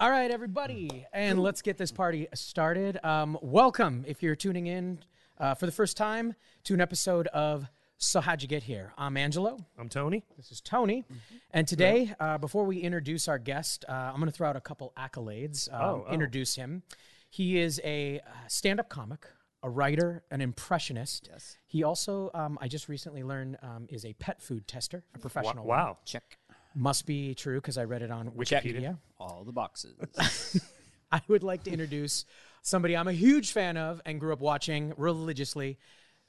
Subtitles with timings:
[0.00, 2.98] All right, everybody, and let's get this party started.
[3.04, 5.00] Um, welcome, if you're tuning in
[5.38, 6.34] uh, for the first time,
[6.64, 7.66] to an episode of
[7.98, 8.94] So How'd You Get Here?
[8.96, 9.58] I'm Angelo.
[9.78, 10.24] I'm Tony.
[10.38, 11.04] This is Tony.
[11.50, 14.60] And today, uh, before we introduce our guest, uh, I'm going to throw out a
[14.62, 16.12] couple accolades, um, Oh, oh.
[16.12, 16.82] introduce him.
[17.28, 19.26] He is a uh, stand up comic,
[19.62, 21.28] a writer, an impressionist.
[21.30, 21.58] Yes.
[21.66, 25.66] He also, um, I just recently learned, um, is a pet food tester, a professional.
[25.66, 25.78] one.
[25.78, 25.98] Wow.
[26.06, 26.38] Check
[26.74, 28.64] Must be true because I read it on Check.
[28.64, 28.98] Wikipedia.
[29.18, 29.94] all the boxes.
[31.12, 32.24] I would like to introduce
[32.62, 35.78] somebody I'm a huge fan of and grew up watching religiously,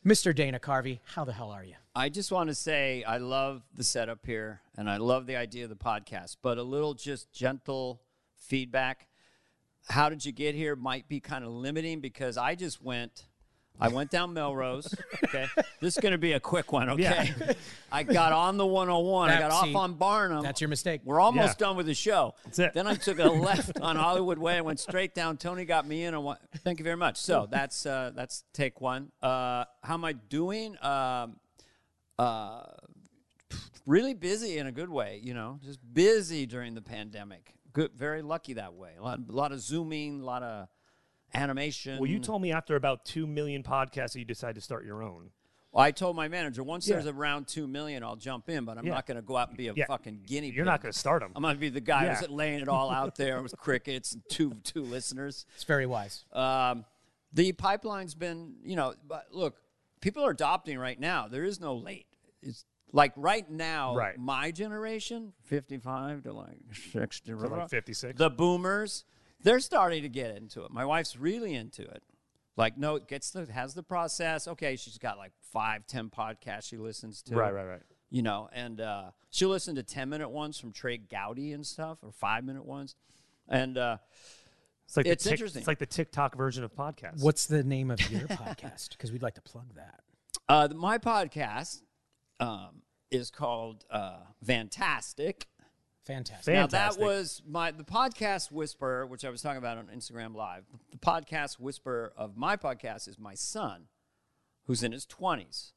[0.06, 0.34] Mr.
[0.34, 1.00] Dana Carvey.
[1.06, 1.76] How the hell are you?
[1.96, 5.66] I just want to say I love the setup here and I love the idea
[5.66, 8.02] of the podcast, but a little just gentle
[8.38, 9.08] feedback.
[9.90, 13.26] How did you get here might be kind of limiting because I just went.
[13.80, 14.94] I went down Melrose.
[15.24, 15.48] Okay.
[15.80, 16.90] this is going to be a quick one.
[16.90, 17.32] Okay.
[17.92, 19.30] I got on the 101.
[19.30, 20.44] I got see, off on Barham.
[20.44, 21.02] That's your mistake.
[21.04, 21.68] We're almost Yeah.
[21.68, 22.36] done with the show.
[22.46, 22.74] That's it.
[22.74, 24.58] Then I took a left on Hollywood Way.
[24.58, 25.38] I went straight down.
[25.38, 26.22] Tony got me in.
[26.24, 27.18] Went, thank you very much.
[27.18, 29.12] So that's uh, that's take one.
[29.22, 30.78] Uh, how am I doing?
[30.84, 31.38] Um,
[32.20, 32.64] uh,
[33.86, 35.20] really busy in a good way.
[35.24, 37.54] You know, just busy during the pandemic.
[37.74, 38.92] Good, very lucky that way.
[39.00, 40.68] A lot, a lot of zooming, a lot of
[41.34, 42.00] animation.
[42.00, 45.02] Well, you told me after about two million podcasts that you decided to start your
[45.04, 45.32] own.
[45.72, 46.96] Well, I told my manager once Yeah.
[46.96, 48.94] there's around two million, I'll jump in, but I'm Yeah.
[48.96, 49.86] not going to go out and be a Yeah.
[49.86, 50.58] fucking guinea pig.
[50.58, 51.32] You're not going to start them.
[51.36, 52.16] I'm going to be the guy Yeah.
[52.18, 55.46] who's laying it all out there with crickets and two two listeners.
[55.56, 56.26] It's very wise.
[56.34, 56.84] Um,
[57.32, 59.62] the pipeline's been, you know, but look,
[60.02, 61.30] people are adopting right now.
[61.30, 62.08] There is no late.
[62.42, 64.18] It's like right now, Right.
[64.20, 66.60] my generation, 55 to like
[66.92, 68.18] 60, to like 56.
[68.18, 69.06] the boomers,
[69.44, 70.72] they're starting to get into it.
[70.72, 72.04] My wife's really into it.
[72.58, 74.48] Like, no, it gets the has the process.
[74.48, 77.36] Okay, she's got like five, ten podcasts she listens to.
[77.36, 77.82] Right, right, right.
[78.10, 82.00] You know, and uh, she'll listen to ten minute ones from Trey Gowdy and stuff,
[82.04, 82.96] or five minute ones,
[83.48, 83.98] and uh,
[84.86, 85.62] It's like It's tic- interesting.
[85.62, 87.24] It's like the TikTok version of podcasts.
[87.24, 88.90] What's the name of your podcast?
[88.90, 90.02] Because we'd like to plug that.
[90.50, 91.82] Uh, the- my podcast
[92.42, 95.48] um, is called uh, Fantastic.
[96.06, 96.54] Fantastic.
[96.54, 100.64] Now that was my the podcast whisper, which I was talking about on Instagram Live.
[100.92, 103.84] The podcast whisper of my podcast is my son,
[104.66, 105.74] who's in his twenties.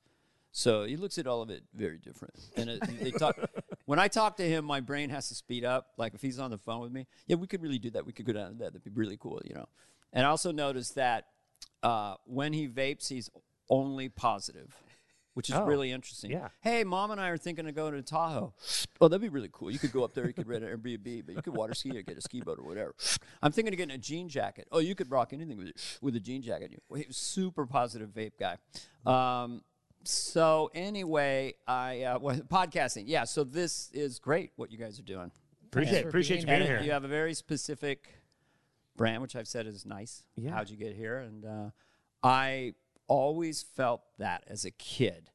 [0.56, 2.34] So he looks at all of it very different.
[2.56, 3.36] And it, they talk,
[3.86, 5.88] when I talk to him, my brain has to speed up.
[5.96, 8.06] Like if he's on the phone with me, yeah, we could really do that.
[8.06, 8.72] We could go down to that.
[8.72, 9.66] That'd be really cool, you know.
[10.12, 11.26] And I also noticed that
[11.82, 13.28] uh, when he vapes, he's
[13.68, 14.76] only positive,
[15.34, 16.31] which is Oh, really interesting.
[16.31, 16.49] yeah.
[16.61, 18.55] Hey, mom and I are thinking of going to Tahoe.
[19.00, 19.71] Oh, that'd be really cool.
[19.72, 20.25] You could go up there.
[20.27, 22.59] You could rent an Airbnb, but you could water ski or get a ski boat
[22.61, 22.95] or whatever.
[23.43, 24.69] I'm thinking of getting a jean jacket.
[24.71, 26.81] Oh, you could rock anything with with a jean jacket.
[26.89, 28.56] Well, he was super positive vape guy.
[29.05, 29.62] Um,
[30.05, 33.05] so anyway, I uh, well, podcasting.
[33.06, 33.25] Yeah.
[33.25, 34.53] So this is great.
[34.56, 35.33] What you guys are doing.
[35.66, 36.81] appreciate for appreciate you being being here.
[36.83, 38.09] you have a very specific
[38.97, 40.22] brand, which I've said is nice.
[40.37, 40.53] Yeah.
[40.53, 41.19] How'd you get here?
[41.19, 41.71] And uh,
[42.22, 42.75] I
[43.06, 45.31] always felt that as a kid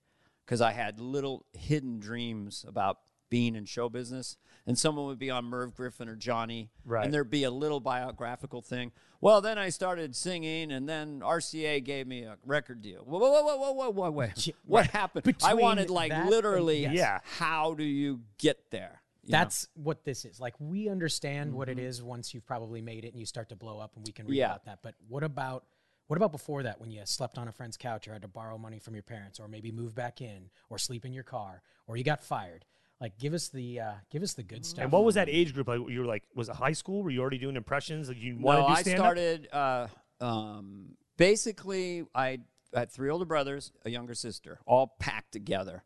[0.46, 3.00] because I had little hidden dreams about
[3.30, 4.38] being in show business.
[4.66, 7.04] And someone would be on Merv Griffin or Johnny, Right.
[7.06, 8.92] and there'd be a little biographical thing.
[9.22, 13.04] Well, then I started singing, and then RCA gave me a record deal.
[13.04, 14.54] Whoa, whoa, whoa, whoa, whoa, whoa, wait.
[14.66, 15.36] What happened?
[15.44, 16.94] I wanted like that and- literally, yes.
[16.94, 17.20] Yeah.
[17.24, 19.02] how do you get there?
[19.24, 19.40] You know?
[19.40, 20.40] That's what this is.
[20.40, 21.88] Like we understand what it mm-hmm.
[21.88, 24.28] is once you've probably made it and you start to blow up, and we can
[24.28, 24.48] read Yeah.
[24.48, 24.80] about that.
[24.84, 25.66] But what about
[26.10, 28.58] what about before that when you slept on a friend's couch or had to borrow
[28.58, 31.98] money from your parents, or maybe move back in, or sleep in your car, or
[31.98, 32.66] you got fired?
[33.00, 34.82] Like give us the uh, give us the good stuff.
[34.82, 35.80] and what was that age group like?
[35.88, 37.04] You were like, was it high school?
[37.04, 38.08] Were you already doing impressions?
[38.08, 39.06] Like you wanted no, to do I stand up?
[39.06, 39.50] I started.
[39.54, 39.88] Uh,
[40.20, 42.40] um, basically, I
[42.74, 45.84] had three older brothers, a younger sister, all packed together.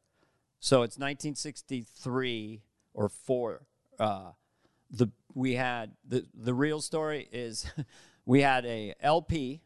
[0.61, 2.61] So it's 1963
[2.93, 3.67] or four.
[3.99, 4.31] Uh,
[4.89, 7.69] the we had the the real story is
[8.25, 9.61] we had a LP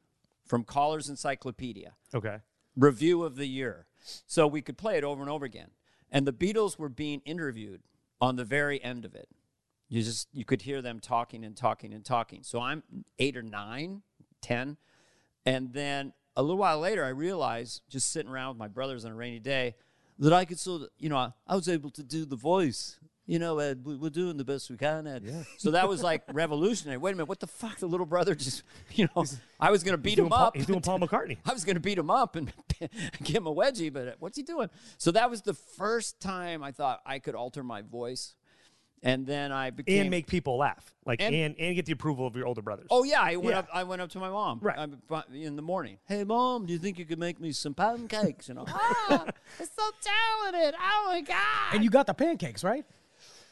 [0.48, 2.38] from Collier's Encyclopedia Okay.
[2.76, 3.88] review of the year.
[4.26, 5.72] So we could play it over and over again.
[6.12, 7.82] And the Beatles were being interviewed
[8.22, 9.30] on the very end of it.
[9.90, 12.44] You just you could hear them talking and talking and talking.
[12.44, 12.84] So I'm
[13.20, 14.02] eight or nine,
[14.42, 14.78] ten,
[15.46, 19.12] and then a little while later, I realized just sitting around with my brothers on
[19.12, 19.76] a rainy day
[20.20, 23.00] that I could of, you know, I was able to do the voice.
[23.30, 25.46] You know, Ed, we- we're doing the best we can, Ed.
[25.58, 26.98] So that was like revolutionary.
[26.98, 27.78] Wait a minute, what the fuck?
[27.78, 28.64] The little brother just,
[28.96, 29.26] you know,
[29.60, 30.56] I was going to beat him Paul, up.
[30.56, 31.38] he's doing Paul McCartney.
[31.46, 32.54] I was going to beat him up and
[33.24, 34.70] give him a wedgie, but what's he doing?
[34.98, 38.34] So that was the first time I thought I could alter my voice.
[39.04, 40.02] And then I became.
[40.02, 42.88] and make people laugh, like And- and, and get the approval of your older brothers.
[42.90, 43.60] Oh yeah, I went Yeah.
[43.60, 43.68] up.
[43.72, 44.60] I went up to my mom.
[44.60, 44.76] Right.
[44.80, 46.00] I- in the morning.
[46.06, 48.48] Hey mom, do you think you could make me some pancakes?
[48.48, 49.26] You know, ah,
[49.60, 50.74] it's so talented.
[50.82, 51.74] Oh my god.
[51.76, 52.86] and you got the pancakes right.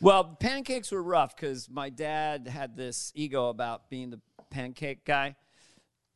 [0.01, 4.19] Well, pancakes were rough because my dad had this ego about being the
[4.49, 5.35] pancake guy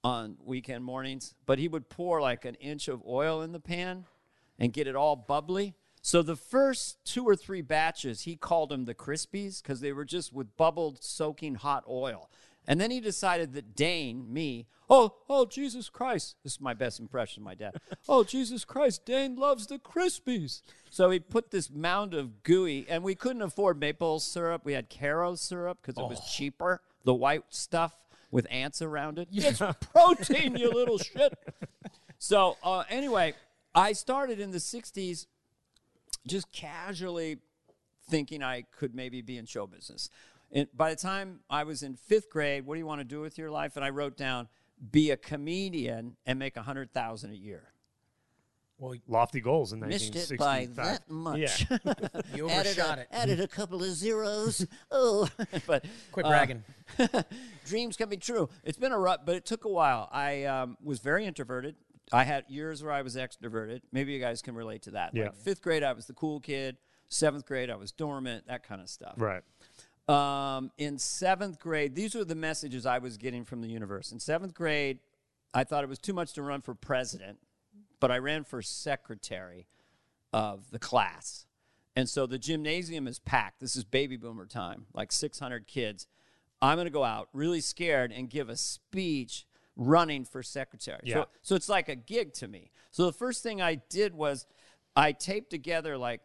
[0.04, 4.06] on weekend mornings, but he would pour like an inch of oil in the pan
[4.58, 5.76] and get it all bubbly.
[6.02, 10.06] So the first two or three batches, he called them the Krispies because they were
[10.06, 12.30] just with bubbled, soaking hot oil.
[12.70, 17.00] And then he decided that Dane, me, oh, oh, Jesus Christ, this is my best
[17.00, 17.74] impression of my dad.
[18.08, 20.62] oh, Jesus Christ, Dane loves the Krispies.
[20.92, 24.62] So he put this mound of gooey, and we couldn't afford maple syrup.
[24.66, 27.98] We had Karo syrup because it was cheaper, the white stuff
[28.30, 29.30] with ants around it.
[29.32, 31.34] It's protein, you little shit.
[32.20, 33.34] So uh, anyway,
[33.74, 35.26] I started in the 60s
[36.28, 37.40] just casually
[38.08, 40.12] thinking I could maybe be in show business.
[40.52, 43.22] And by the time I was in fifth grade, what do you want to do
[43.22, 43.76] with your life?
[43.76, 44.48] And I wrote down,
[44.92, 47.74] be a comedian and make a hundred thousand a year.
[48.80, 50.64] Well, Lofty goals in Missed 1965.
[50.64, 51.66] it by that much.
[51.70, 52.22] Yeah.
[52.36, 53.08] you added, overshot a, it.
[53.12, 54.66] added a couple of zeros.
[54.92, 55.28] Oh,
[55.68, 56.64] but Quit uh, bragging.
[57.66, 58.50] dreams can be true.
[58.64, 60.10] It's been a rut, but it took a while.
[60.12, 61.76] I um, was very introverted.
[62.12, 63.82] I had years where I was extroverted.
[63.92, 65.12] Maybe you guys can relate to that.
[65.14, 65.26] Yeah.
[65.26, 66.78] Like fifth grade, I was the cool kid.
[67.10, 68.48] Seventh grade, I was dormant.
[68.48, 69.16] That kind of stuff.
[69.18, 69.44] Right.
[70.10, 74.12] Um, in seventh grade, these were the messages I was getting from the universe.
[74.12, 75.00] In seventh grade,
[75.54, 77.38] I thought it was too much to run for president,
[78.00, 79.68] but I ran for secretary
[80.34, 81.46] of the class.
[81.96, 83.60] And so the gymnasium is packed.
[83.60, 86.08] This is baby boomer time, like 600 kids.
[86.62, 89.46] I'm going to go out really scared and give a speech
[89.76, 91.02] running for secretary.
[91.04, 91.16] Yeah.
[91.16, 92.72] So, so it's like a gig to me.
[92.92, 94.46] So the first thing I did was
[94.96, 96.22] I taped together like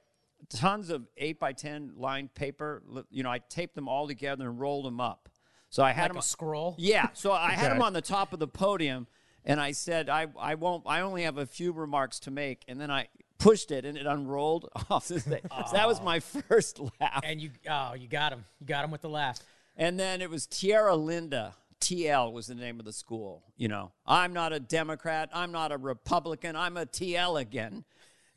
[0.48, 2.82] tons of 8 by 10 lined paper.
[3.10, 5.28] You know, I taped them all together and rolled them up.
[5.70, 6.74] So I had Like them a scroll.
[6.78, 9.08] yeah, so I had them on the top of the podium,
[9.44, 12.80] and I said, I, I won't, I only have a few remarks to make, and
[12.80, 13.08] then I
[13.38, 15.42] pushed it, and it unrolled off the stage.
[15.50, 17.20] So that was my first laugh.
[17.24, 18.44] And you, oh, you got him.
[18.60, 19.40] You got him with the laugh.
[19.76, 21.54] And then it was Tierra Linda.
[21.80, 23.42] TL was the name of the school.
[23.56, 25.28] You know, I'm not a Democrat.
[25.34, 26.54] I'm not a Republican.
[26.56, 27.84] I'm a TL again.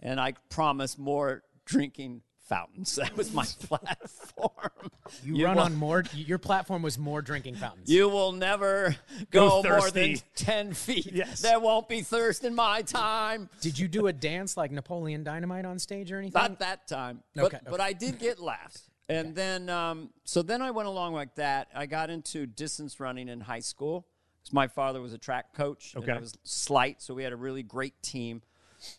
[0.02, 2.96] And I promise more drinking fountains.
[3.02, 4.90] That was my platform.
[5.24, 6.04] You, You run will- on more.
[6.14, 7.90] Your platform was more drinking fountains.
[7.92, 8.96] You will never
[9.32, 11.12] go, Go more than 10 feet.
[11.14, 11.42] Yes.
[11.42, 13.50] There won't be thirst in my time.
[13.62, 16.42] Did you do a dance like Napoleon Dynamite on stage or anything?
[16.42, 17.22] Not that time.
[17.36, 18.84] But, Okay, but I did get laughs.
[19.10, 21.70] And then, um, so then I went along like that.
[21.74, 24.06] I got into distance running in high school.
[24.52, 25.94] my father was a track coach.
[25.96, 28.42] And I was slight, so we had a really great team.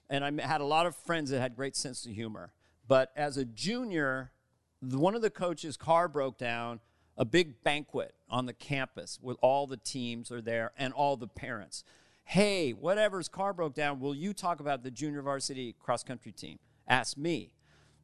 [0.09, 2.53] And I had a lot of friends that had great sense of humor.
[2.89, 4.33] But as a junior,
[4.81, 6.81] one of the coaches' car broke down.
[7.21, 11.27] A big banquet on the campus with all the teams are there and all the
[11.27, 11.83] parents.
[12.25, 16.61] Hey, whatever's car broke down, will you talk about the junior varsity cross country team?
[16.87, 17.55] Ask me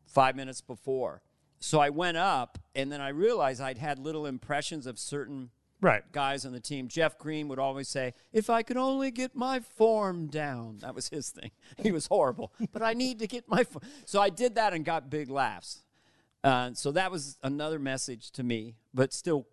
[0.04, 1.22] five minutes before.
[1.60, 5.50] So I went up, and then I realized I'd had little impressions of certain
[5.84, 6.02] Right.
[6.12, 6.88] guys on the team.
[6.88, 11.08] Jeff Green would always say, "If I could only get my form down." That was
[11.08, 11.50] his thing.
[11.82, 13.64] He was horrible, but I need to get my.
[13.64, 13.84] Form.
[14.06, 15.84] So I did that and got big laughs.
[16.42, 19.46] Uh, so that was another message to me, but still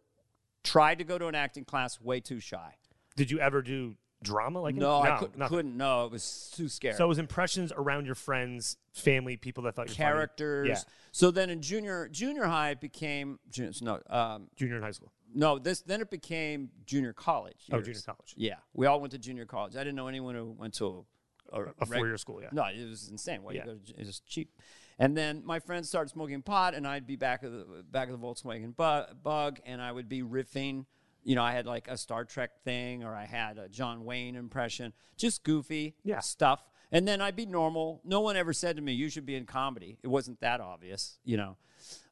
[0.64, 2.00] tried to go to an acting class.
[2.00, 2.76] Way too shy.
[3.16, 4.62] Did you ever do drama?
[4.62, 5.76] Like No, I could, couldn't.
[5.76, 6.96] No, it was too scary.
[6.96, 10.68] So it was impressions around your friends, family, people that thought you characters.
[10.70, 10.80] Yeah.
[11.12, 15.12] So then in junior junior high, it became junior, no um, Junior in high school.
[15.34, 17.66] No this then it became junior college.
[17.72, 18.34] Oh, junior college.
[18.36, 19.76] Yeah, we all went to junior college.
[19.76, 21.06] I didn't know anyone who went to
[21.52, 22.50] a, a, A reg- four year school, yeah.
[22.52, 23.44] No, it was insane.
[23.44, 23.66] Why Yeah.
[23.66, 24.52] you go to, it was cheap.
[25.00, 28.20] And then my friends started smoking pot, and I'd be back of the back of
[28.20, 30.86] the Volkswagen bu- Bug, and I would be riffing.
[31.24, 34.36] You know, I had like a Star Trek thing, or I had a John Wayne
[34.36, 36.20] impression, just goofy Yeah.
[36.20, 36.68] stuff.
[36.92, 38.02] And then I'd be normal.
[38.04, 41.20] No one ever said to me, "You should be in comedy." It wasn't that obvious,
[41.24, 41.58] you know.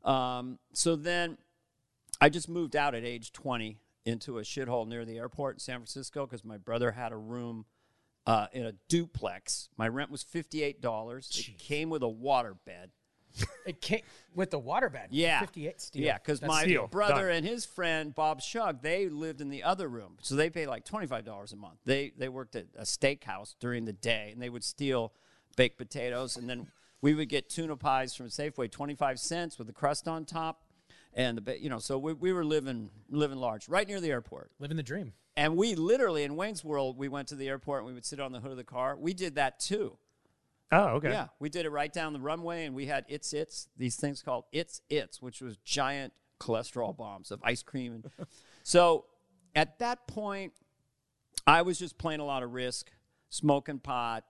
[0.10, 1.38] Um, so then
[2.22, 5.78] I just moved out at age 20 into a shithole near the airport in San
[5.78, 7.66] Francisco because my brother had a room
[8.26, 9.70] uh, in a duplex.
[9.78, 11.40] My rent was $58.
[11.50, 12.92] It came with a water bed.
[13.66, 14.02] It came
[14.34, 15.08] with the waterbed.
[15.12, 15.40] Yeah.
[15.40, 16.04] 58 steel.
[16.04, 16.88] Yeah, because my steel.
[16.88, 17.38] brother Done.
[17.38, 20.86] and his friend Bob Shug, they lived in the other room, so they paid like
[20.86, 21.78] twenty five dollars a month.
[21.86, 25.14] They they worked at a steakhouse during the day, and they would steal
[25.56, 26.68] baked potatoes, and then
[27.02, 30.64] we would get tuna pies from Safeway, twenty five cents with the crust on top,
[31.14, 34.52] and the you know, so we, we were living living large, right near the airport.
[34.60, 35.14] living the dream.
[35.36, 38.20] And we literally in Wayne's World, we went to the airport and we would sit
[38.20, 38.98] on the hood of the car.
[38.98, 39.98] We did that too.
[40.72, 41.10] Oh, okay.
[41.10, 44.22] Yeah, we did it right down the runway, and we had It's It's, these things
[44.22, 47.94] called It's It's, which was giant cholesterol bombs of ice cream.
[47.94, 48.28] And
[48.64, 49.06] so
[49.56, 50.54] at that point,
[51.48, 52.92] I was just playing a lot of risk,
[53.30, 54.26] smoking pot,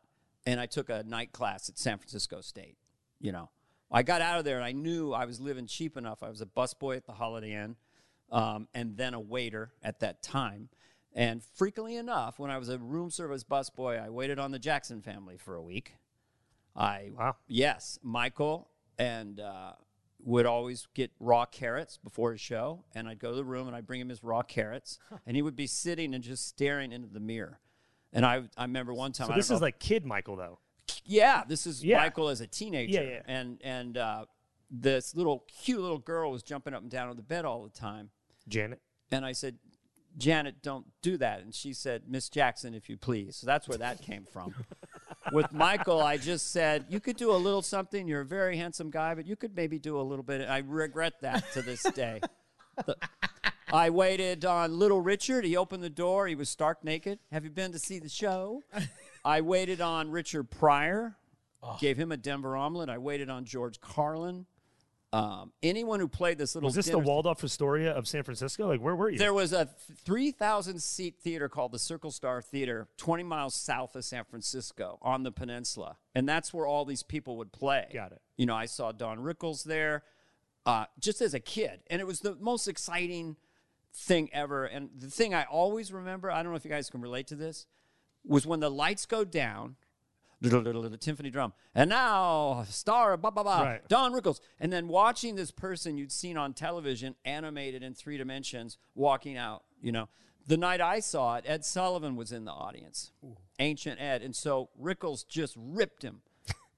[0.46, 2.78] and I took a night class at San Francisco State,
[3.20, 3.50] you know.
[3.92, 6.22] I got out of there and I knew I was living cheap enough.
[6.24, 7.76] I was a busboy at the Holiday Inn
[8.32, 10.70] um, and then a waiter at that time.
[11.14, 15.02] And frequently enough, when I was a room service busboy, I waited on the Jackson
[15.02, 15.96] family for a week.
[16.76, 17.36] I Wow.
[17.48, 18.70] yes, Michael
[19.00, 19.72] and uh,
[20.24, 23.76] would always get raw carrots before his show, and I'd go to the room and
[23.76, 27.08] I'd bring him his raw carrots, and he would be sitting and just staring into
[27.08, 27.60] the mirror.
[28.14, 30.60] And I I remember one time So I this is know- like kid Michael though.
[31.06, 31.98] Yeah, this is Yeah.
[32.00, 33.02] Michael as a teenager.
[33.04, 33.22] Yeah, yeah.
[33.28, 34.26] And and uh,
[34.72, 37.70] this little cute little girl was jumping up and down on the bed all the
[37.70, 38.10] time.
[38.48, 38.82] Janet.
[39.12, 39.58] And I said,
[40.18, 41.42] Janet, don't do that.
[41.42, 43.36] And she said, Miss Jackson, if you please.
[43.38, 44.54] So that's where that came from.
[45.32, 48.08] With Michael, I just said, you could do a little something.
[48.08, 50.48] You're a very handsome guy, but you could maybe do a little bit.
[50.48, 52.22] I regret that to this day.
[52.86, 52.96] The-
[53.72, 55.46] I waited on Little Richard.
[55.46, 56.26] He opened the door.
[56.28, 57.20] He was stark naked.
[57.32, 58.64] Have you been to see the show?
[59.24, 61.16] I waited on Richard Pryor.
[61.80, 62.90] Gave him a Denver omelet.
[62.90, 64.46] I waited on George Carlin.
[65.12, 68.68] Um, anyone who played this little Was this the Waldorf Astoria of San Francisco?
[68.68, 69.18] Like where were you?
[69.18, 69.68] there was a
[70.06, 75.24] 3,000 seat theater called the Circle Star Theater, 20 miles south of San Francisco on
[75.24, 75.98] the peninsula.
[76.14, 77.88] And that's where all these people would play.
[77.92, 78.22] Got it.
[78.38, 80.04] You know, I saw Don Rickles there
[80.66, 81.82] uh, just as a kid.
[81.88, 83.36] And it was the most exciting
[83.94, 84.66] thing ever.
[84.66, 87.36] And the thing I always remember, I don't know if you guys can relate to
[87.36, 87.66] this,
[88.26, 89.76] was when the lights go down.
[90.42, 93.88] The timpani drum, and now star blah blah blah, Right.
[93.90, 98.78] Don Rickles, and then watching this person you'd seen on television, animated in three dimensions,
[98.96, 99.64] walking out.
[99.82, 100.08] You know,
[100.48, 103.12] the night I saw it, Ed Sullivan was in the audience,
[103.60, 106.22] Ancient Ed, and so Rickles just ripped him.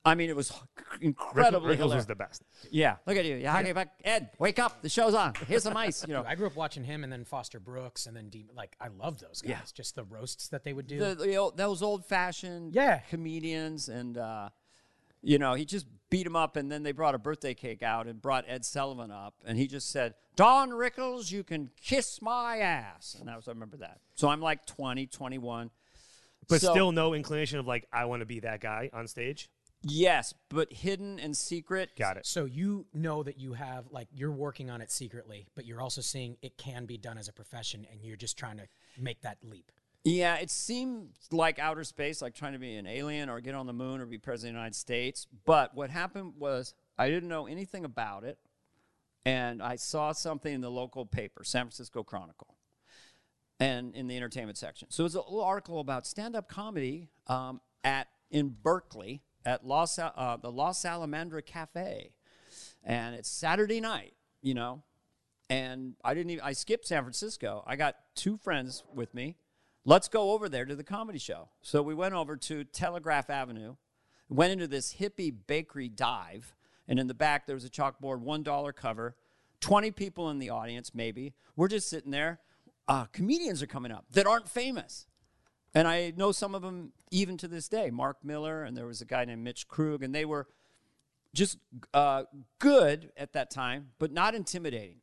[0.04, 0.52] I mean, it was
[1.00, 1.96] incredibly Rickles hilarious.
[1.96, 2.44] was the best.
[2.72, 3.36] Yeah, look at you.
[3.36, 3.90] Yeah, okay, back.
[4.04, 4.82] Ed, wake up.
[4.82, 5.34] The show's on.
[5.48, 6.06] Here's some ice.
[6.08, 8.50] You know, I grew up watching him and then Foster Brooks and then Deep.
[8.56, 9.50] Like I love those guys.
[9.50, 9.60] Yeah.
[9.76, 10.98] Just the roasts that they would do.
[11.00, 13.00] the, the old, those old fashioned Yeah.
[13.12, 14.50] comedians and uh,
[15.22, 18.08] you know he just beat him up and then they brought a birthday cake out
[18.08, 22.58] and brought ed sullivan up and he just said don rickles you can kiss my
[22.58, 25.70] ass and that was i remember that so i'm like 20 21
[26.50, 29.48] But So- still no inclination of like I want to be that guy on stage.
[29.84, 32.26] Yes but hidden and secret Got it.
[32.26, 36.02] so you know that you have like you're working on it secretly, but you're also
[36.02, 39.38] seeing it can be done as a profession, and you're just trying to make that
[39.44, 39.72] leap.
[40.04, 43.68] Yeah, it seemed like outer space, like trying to be an alien or get on
[43.68, 45.28] the moon or be president of the United States.
[45.46, 48.40] But what happened was I didn't know anything about it.
[49.24, 52.56] And I saw something in the local paper, San Francisco Chronicle,
[53.60, 54.90] and in the entertainment section.
[54.90, 59.66] So it was a little article about stand up comedy um, at in Berkeley at
[59.66, 62.14] Los, uh, the Los Salamandra Cafe.
[62.84, 64.82] And it's Saturday night, you know,
[65.50, 67.64] and I didn't even I skipped San Francisco.
[67.68, 69.36] I got two friends with me.
[69.86, 71.50] Let's go over there to the comedy show.
[71.62, 73.76] So we went over to Telegraph Avenue,
[74.30, 76.56] went into this hippie bakery dive,
[76.88, 79.16] and in the back there was a chalkboard, one dollar cover,
[79.60, 81.34] twenty people in the audience, maybe.
[81.56, 82.40] We're just sitting there.
[82.88, 85.06] Uh, comedians are coming up that aren't famous.
[85.74, 87.92] And I know some of them even to this day.
[87.92, 90.48] Mark Miller, and there was a guy named Mitch Krug, and they were
[91.34, 91.58] just
[91.94, 92.24] uh,
[92.60, 94.98] good at that time, but not intimidating.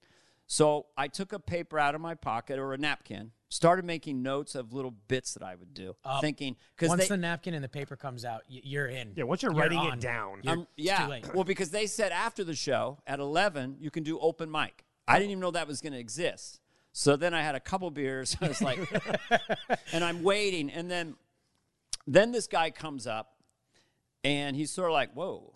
[0.47, 4.55] So I took a paper out of my pocket or a napkin, started making notes
[4.55, 7.69] of little bits that I would do, thinking because Once they, the napkin and the
[7.69, 9.13] paper comes out, y- you're in.
[9.15, 10.41] Yeah, once you're writing it down.
[10.43, 11.35] You're- um, it's yeah, too late.
[11.35, 14.85] well, because they said after the show at eleven you can do open mic.
[15.07, 16.61] I didn't even know that was going to exist.
[16.93, 18.37] So then I had a couple beers.
[18.43, 18.79] I was like,
[19.93, 21.15] and I'm waiting, and then
[22.09, 23.35] then this guy comes up,
[24.25, 25.55] and he's sort of like, "Whoa,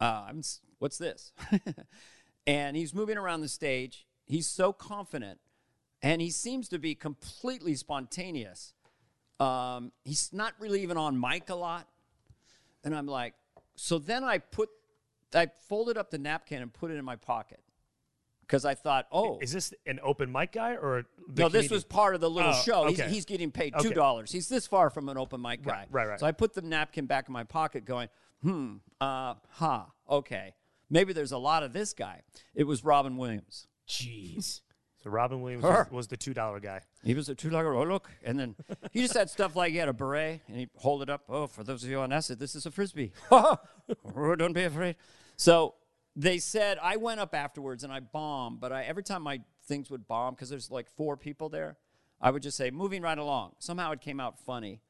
[0.00, 0.42] uh, I'm,
[0.78, 1.32] what's this?"
[2.46, 4.06] and he's moving around the stage.
[4.26, 5.40] He's so confident,
[6.02, 8.74] and he seems to be completely spontaneous.
[9.38, 11.88] Um, he's not really even on mic a lot.
[12.84, 13.34] And I'm like,
[13.76, 14.68] so then I put,
[15.34, 17.60] I folded up the napkin and put it in my pocket
[18.50, 21.04] because I thought, oh, Is this an open mic guy or
[21.36, 22.88] no, this was part of the little Oh, show.
[22.88, 23.08] He's, okay.
[23.08, 24.32] he's getting paid two dollars.
[24.32, 25.86] He's this far from an open mic guy.
[25.88, 26.18] right, right.
[26.18, 28.08] So I put the napkin back in my pocket, going,
[28.42, 30.54] hmm, uh, huh, okay,
[30.90, 32.22] maybe there's a lot of this guy.
[32.52, 33.68] It was Robin Williams.
[33.88, 34.62] Jeez.
[35.04, 36.80] So Robin Williams was, was the two dollar guy.
[37.04, 38.56] He was a two dollar oh look, and then
[38.90, 41.22] he just had stuff like he had a beret and he hold it up.
[41.28, 43.12] Oh, for those of you on acid, this is a frisbee.
[43.30, 43.58] oh,
[44.36, 44.96] don't be afraid.
[45.36, 45.74] So
[46.22, 49.90] they said I went up afterwards and I bombed, but I every time my things
[49.90, 51.76] would bomb because there's like four people there,
[52.20, 53.52] I would just say moving right along.
[53.58, 54.80] Somehow it came out funny.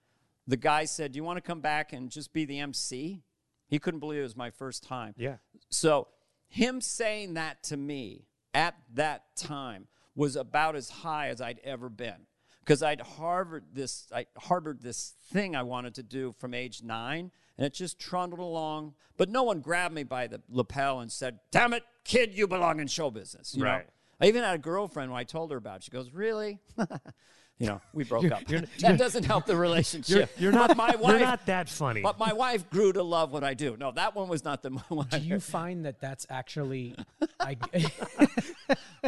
[0.46, 3.22] The guy said, "Do you want to come back and just be the MC?"
[3.68, 5.14] He couldn't believe it was my first time.
[5.16, 5.36] Yeah.
[5.68, 6.08] So
[6.48, 11.88] him saying that to me at that time was about as high as I'd ever
[11.88, 12.26] been.
[12.60, 17.30] because I'd harbored this I harbored this thing I wanted to do from age nine,
[17.60, 18.94] and it just trundled along.
[19.18, 22.80] But no one grabbed me by the lapel and said, "Damn it, kid, you belong
[22.80, 23.70] in show business." You know?
[23.70, 23.86] Right.
[24.20, 25.82] I even had a girlfriend when I told her about it.
[25.84, 26.58] She goes, "Really?"
[27.58, 28.48] you know, we broke up.
[28.50, 30.30] you're- that doesn't help the relationship.
[30.38, 30.76] You're But not.
[30.78, 32.00] my You're not that funny.
[32.00, 33.76] But my wife grew to love what I do.
[33.78, 35.06] No, that one was not the one.
[35.10, 36.96] Do you find that that's actually?
[37.38, 37.56] I,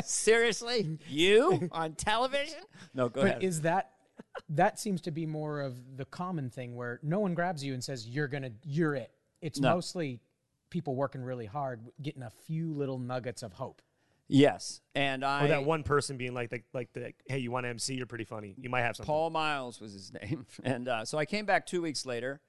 [0.05, 2.59] Seriously, you on television?
[2.95, 3.45] No, go but ahead.
[3.45, 3.91] is that
[4.51, 7.83] that seems to be more of the common thing where no one grabs you and
[7.83, 9.13] says you're gonna you're it.
[9.41, 9.75] It's No.
[9.75, 10.21] mostly
[10.71, 13.83] people working really hard, getting a few little nuggets of hope.
[14.29, 15.45] yes, and I.
[15.45, 17.95] or that one person being like, like, like, the, hey, you want to MC?
[17.95, 18.55] You're pretty funny.
[18.57, 19.07] You might have something.
[19.13, 20.47] Paul Miles was his name.
[20.65, 22.41] And uh, so I came back two weeks later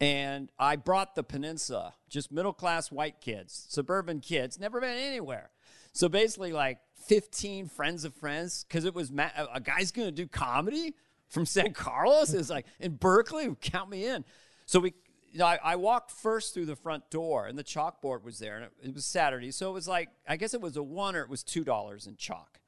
[0.00, 5.50] and I brought the peninsula, just middle class white kids, suburban kids, never been anywhere.
[5.96, 10.08] So basically, like 15 friends of friends, because it was ma- a- a guy's going
[10.08, 10.94] to do comedy
[11.26, 12.34] from San Carlos.
[12.34, 14.22] It's like in Berkeley, count me in.
[14.66, 14.92] So we,
[15.32, 18.56] you know, I, I walked first through the front door, and the chalkboard was there,
[18.56, 21.16] and it, it was Saturday, so it was like I guess it was a one
[21.16, 22.60] or it was two dollars in chalk.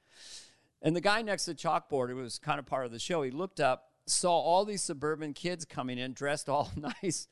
[0.81, 3.21] And the guy next to the chalkboard, who was kind of part of the show,
[3.23, 6.71] he looked up, saw all these suburban kids coming in dressed all
[7.03, 7.29] nice,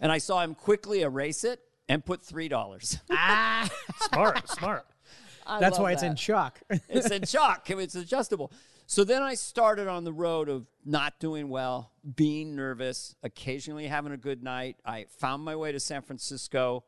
[0.00, 2.98] and I saw him quickly erase it and put three dollars.
[3.10, 3.68] ah,
[4.10, 4.86] smart, smart.
[5.46, 6.60] That's why it's in chalk.
[6.88, 7.68] it's in chalk.
[7.70, 8.52] It's adjustable.
[8.86, 14.12] So then I started on the road of not doing well, being nervous, occasionally having
[14.12, 14.76] a good night.
[14.84, 16.84] I found my way to San Francisco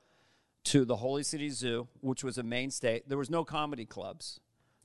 [0.64, 3.02] to the Holy City Zoo, which was a mainstay.
[3.06, 4.40] There was no comedy clubs,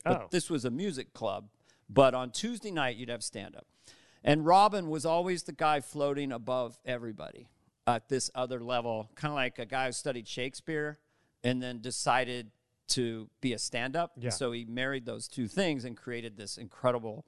[0.06, 0.28] but Oh.
[0.32, 1.50] this was a music club.
[1.90, 3.68] But on Tuesday night, you'd have stand up.
[4.24, 7.50] And Robin was always the guy floating above everybody
[7.88, 11.00] at this other level, kind of like a guy who studied Shakespeare
[11.44, 12.51] and then decided
[12.91, 14.12] to be a stand up.
[14.17, 14.29] Yeah.
[14.29, 17.25] So he married those two things and created this incredible.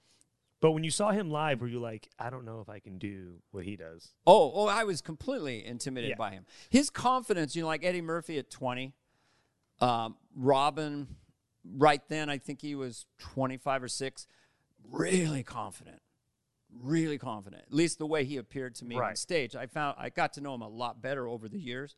[0.62, 2.98] But when you saw him live, were you like, I don't know if I can
[2.98, 4.14] do what he does?
[4.26, 6.16] Oh, oh, I was completely intimidated Yeah.
[6.18, 6.46] by him.
[6.70, 8.94] His confidence, you know, like Eddie Murphy at 20,
[9.82, 11.08] um, Robin,
[11.66, 14.28] right then, I think he was 25 or 6,
[14.90, 16.02] really confident.
[16.82, 17.64] Really confident.
[17.68, 19.56] At least the way he appeared to me on stage.
[19.56, 21.96] I found I got to know him a lot better over the years.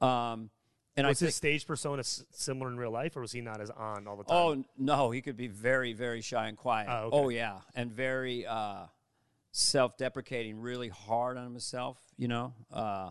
[0.00, 0.50] Um,
[0.96, 3.70] and Was I his stage persona similar in real life, or was he not as
[3.70, 4.36] on all the time?
[4.36, 6.88] Oh no, he could be very, very shy and quiet.
[6.88, 7.36] Oh, okay.
[7.36, 8.86] yeah, and very uh,
[9.50, 11.98] self-deprecating, really hard on himself.
[12.16, 13.10] You know, uh,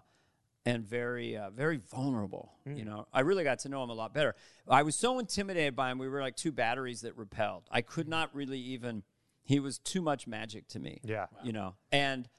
[0.65, 2.53] and very, uh, very vulnerable.
[2.65, 2.77] Hmm.
[2.77, 4.35] You know, I really got to know him a lot better.
[4.67, 5.97] I was so intimidated by him.
[5.97, 7.63] We were like two batteries that repelled.
[7.69, 9.03] I could not really even.
[9.43, 11.01] He was too much magic to me.
[11.03, 11.25] Yeah.
[11.43, 12.29] you know, and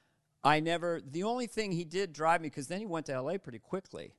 [0.43, 1.01] I never.
[1.05, 3.37] The only thing he did drive me because then he went to L.A.
[3.37, 4.13] pretty quickly.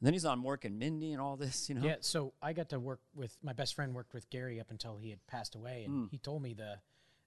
[0.00, 1.68] And then he's on Mork and Mindy and all this.
[1.68, 1.84] You know.
[1.84, 4.96] Yeah, so I got to work with my best friend worked with Garry up until
[4.96, 6.76] he had passed away, and he told me the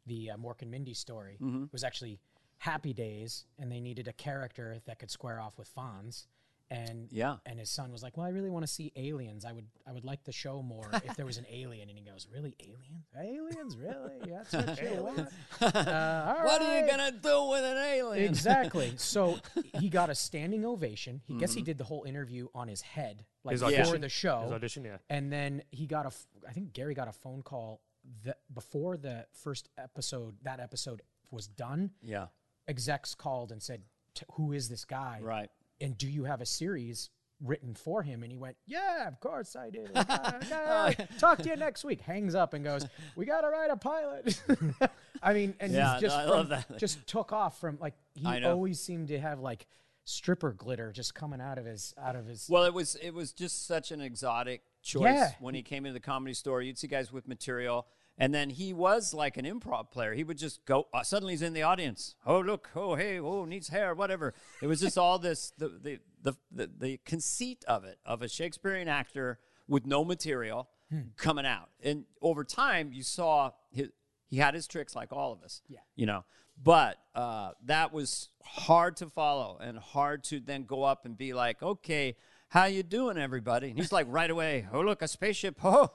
[0.05, 2.19] the uh, Mork and Mindy story It was actually
[2.57, 6.25] Happy Days, and they needed a character that could square off with Fonz.
[6.71, 7.37] And Yeah.
[7.45, 9.45] and his son was like, "Well, I really want to see aliens.
[9.45, 12.03] I would I would like the show more if there was an alien." And he
[12.03, 13.05] goes, "Really, aliens?
[13.15, 13.77] Aliens?
[13.77, 14.19] Really?
[14.31, 15.29] That's what you want?
[15.61, 18.25] Uh, all What are you gonna do with an alien?
[18.29, 18.93] Exactly.
[18.97, 19.37] So
[19.79, 21.21] he got a standing ovation.
[21.25, 24.01] He guess he did the whole interview on his head, like His before audition?
[24.01, 24.41] the show.
[24.43, 24.97] His audition, yeah.
[25.09, 27.81] And then he got a, f- I think Garry got a phone call
[28.23, 31.91] that before the first episode, that episode was done.
[32.01, 32.27] Yeah.
[32.67, 33.83] Execs called and said,
[34.15, 35.19] "T- "Who is this guy?
[35.21, 35.49] Right.
[35.83, 37.09] And do you have a series
[37.41, 39.85] written for him?" And he went, "Yeah, of course I do.
[39.95, 43.69] Okay, oh, Talk to you next week." Hangs up and goes, "We got to write
[43.69, 44.41] a pilot."
[45.21, 46.77] I mean, and Yeah, he's just no, I from- love that.
[46.79, 49.67] just took off from like he always seemed to have like
[50.05, 52.47] stripper glitter just coming out of his out of his.
[52.49, 55.31] Well, it was it was just such an exotic choice Yeah.
[55.39, 56.61] when he came into the comedy store.
[56.61, 60.13] You'd see guys with material, and then he was like an improv player.
[60.13, 60.87] He would just go.
[60.93, 62.15] Uh, suddenly, he's in the audience.
[62.25, 62.69] Oh, look!
[62.75, 63.19] Oh, hey!
[63.19, 63.93] Oh, needs hair.
[63.93, 64.33] Whatever.
[64.61, 68.29] It was just all this the the the the, the conceit of it of a
[68.29, 70.69] Shakespearean actor with no material
[71.17, 73.89] coming out, and over time, you saw his.
[74.27, 75.61] He had his tricks like all of us.
[75.67, 75.79] Yeah.
[75.95, 76.25] You know,
[76.61, 81.33] but uh, that was hard to follow and hard to then go up and be
[81.33, 82.15] like, okay,
[82.53, 83.69] how you doing, everybody?
[83.69, 85.55] And he's like, right away, oh look, a spaceship.
[85.63, 85.89] Oh,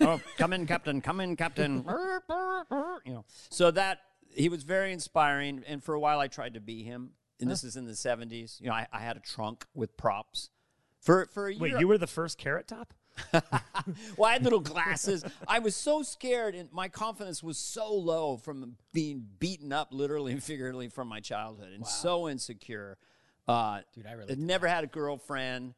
[0.00, 1.00] oh, come in, captain.
[1.00, 1.84] Come in, captain.
[3.04, 3.98] you know, so that
[4.30, 5.64] he was very inspiring.
[5.66, 7.10] And for a while, I tried to be him.
[7.40, 8.60] And this is in the '70s.
[8.60, 10.50] You know, I, I had a trunk with props.
[11.00, 12.94] For for a year, Wait, you were the first Carrot Top?
[13.32, 15.24] well, I had little glasses.
[15.46, 20.32] I was so scared, and my confidence was so low from being beaten up, literally
[20.32, 22.98] and figuratively, from my childhood, and so insecure.
[23.46, 25.74] Uh, Dude, I really never had a girlfriend.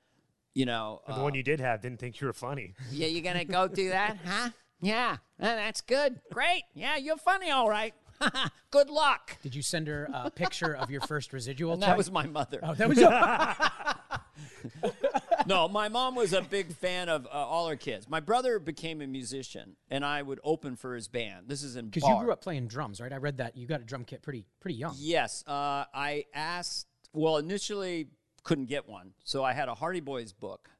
[0.56, 2.72] You know, Or uh, the one you did have didn't think you were funny.
[2.90, 4.48] Yeah, you're gonna go do that, huh?
[4.80, 6.18] Yeah, uh, that's good.
[6.32, 6.62] Great.
[6.72, 7.92] Yeah, you're funny, all right.
[8.70, 9.36] Good luck.
[9.42, 11.88] Did you send her a picture of your first residual check?
[11.88, 12.60] that was my mother.
[12.62, 12.98] oh, that was
[15.46, 18.08] no, my mom was a big fan of uh, all her kids.
[18.08, 21.48] My brother became a musician, and I would open for his band.
[21.48, 23.12] This is in because you grew up playing drums, right?
[23.12, 24.94] I read that you got a drum kit pretty pretty young.
[24.96, 26.86] Yes, uh, I asked.
[27.12, 28.08] Well, initially
[28.46, 30.70] couldn't get one, so I had a Hardy Boys book.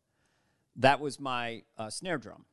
[0.76, 2.44] That was my uh, snare drum,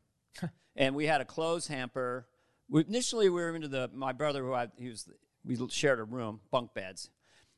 [0.75, 2.27] and we had a clothes hamper.
[2.67, 3.91] We, initially, we were into the.
[3.93, 5.07] My brother, who I, he was,
[5.45, 7.11] we shared a room, bunk beds.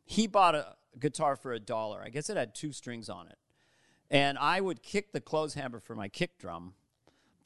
[0.03, 2.01] He bought a guitar for a dollar.
[2.03, 3.37] I guess it had two strings on it,
[4.11, 6.73] and I would kick the clothes hamper for my kick drum,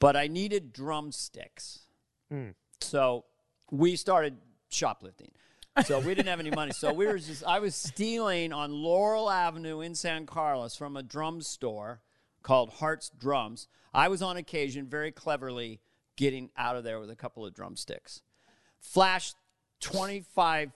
[0.00, 1.82] but I needed drumsticks.
[2.80, 3.26] So
[3.70, 4.38] we started
[4.70, 5.30] shoplifting.
[5.84, 6.72] So we didn't have any money.
[6.72, 11.02] So we were just I was stealing on Laurel Avenue in San Carlos from a
[11.02, 12.02] drum store
[12.42, 13.68] called Hart's Drums.
[13.94, 15.80] I was on occasion very cleverly
[16.16, 18.22] getting out of there with a couple of drumsticks.
[18.78, 19.34] Flash
[19.80, 20.72] 25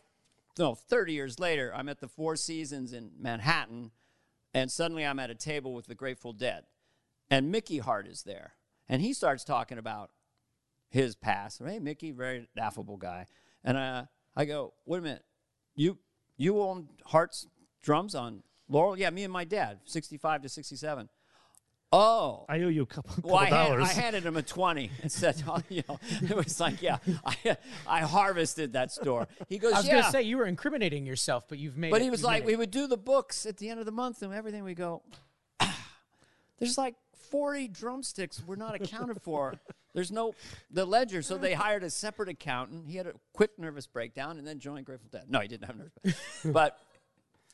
[0.57, 3.91] no, 30 years later, I'm at the Four Seasons in Manhattan
[4.55, 6.65] and suddenly I'm at a table with the Grateful Dead.
[7.29, 8.55] And Mickey Hart is there.
[8.89, 10.11] And he starts talking about
[10.89, 11.61] his past.
[11.65, 13.27] Hey, Mickey, very affable guy.
[13.65, 14.05] And uh,
[14.37, 15.25] I go, wait a minute,
[15.75, 15.99] you
[16.37, 17.47] you own Hart's
[17.83, 18.99] drums on Laurel?
[18.99, 21.09] Yeah, me and my dad, 65 to 67.
[21.97, 22.45] Oh.
[22.49, 23.85] I owe you a couple, couple Well, I, had, dollars.
[23.85, 27.57] I handed him a 20 and said, oh, you know, it was like, yeah, I,
[27.87, 29.29] I harvested that store.
[29.49, 30.01] He goes, I was yeah.
[30.01, 31.93] gonna say you were incriminating yourself, but you've made.
[31.93, 32.59] But it- he was you've like, we it.
[32.59, 34.65] would do the books at the end of the month and everything.
[34.65, 35.03] We go,
[36.59, 36.97] there's like
[37.35, 39.55] 40 drumsticks we're not accounted for.
[39.93, 40.37] There's no
[40.71, 42.89] the ledger, so they hired a separate accountant.
[42.89, 45.25] He had a quick nervous breakdown and then joined Grateful Dead.
[45.29, 46.79] No, he didn't have nervous, but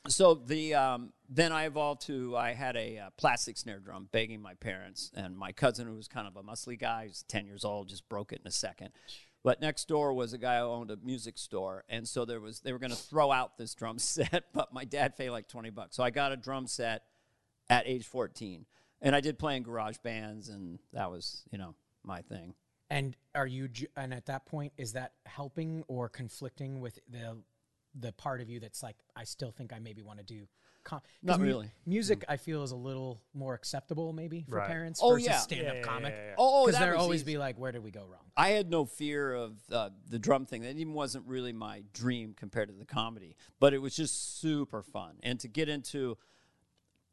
[0.07, 4.43] so the um, then I evolved to I had a uh, plastic snare drum begging
[4.43, 7.65] my parents and my cousin who was kind of a muscly guy, he's 10 years
[7.65, 8.91] old, just broke it in a second.
[9.43, 12.61] But next door was a guy who owned a music store, and so there was
[12.61, 15.71] they were going to throw out this drum set, but my dad paid like 20
[15.71, 15.97] bucks.
[15.97, 17.05] So I got a drum set
[17.71, 18.67] at age 14.
[19.03, 22.55] And I did play in garage bands and that was, you know, my thing.
[22.91, 23.69] And are you?
[23.97, 27.39] And at that point, is that helping or conflicting with the
[27.99, 30.47] the part of you that's like, I still think I maybe want to do.
[30.85, 31.01] Com-.
[31.01, 31.71] 'cause Not mu- really.
[31.87, 34.69] Music, I feel, is a little more acceptable maybe for Right.
[34.69, 35.39] parents Oh, versus yeah.
[35.39, 36.15] stand-up Yeah, yeah, comic.
[36.17, 36.35] yeah, yeah.
[36.39, 37.33] Oh, Because that there was always easy.
[37.33, 38.31] be like, where did we go wrong?
[38.37, 40.63] I had no fear of uh, the drum thing.
[40.63, 44.83] That even wasn't really my dream compared to the comedy, but it was just super
[44.83, 45.17] fun.
[45.25, 46.17] And to get into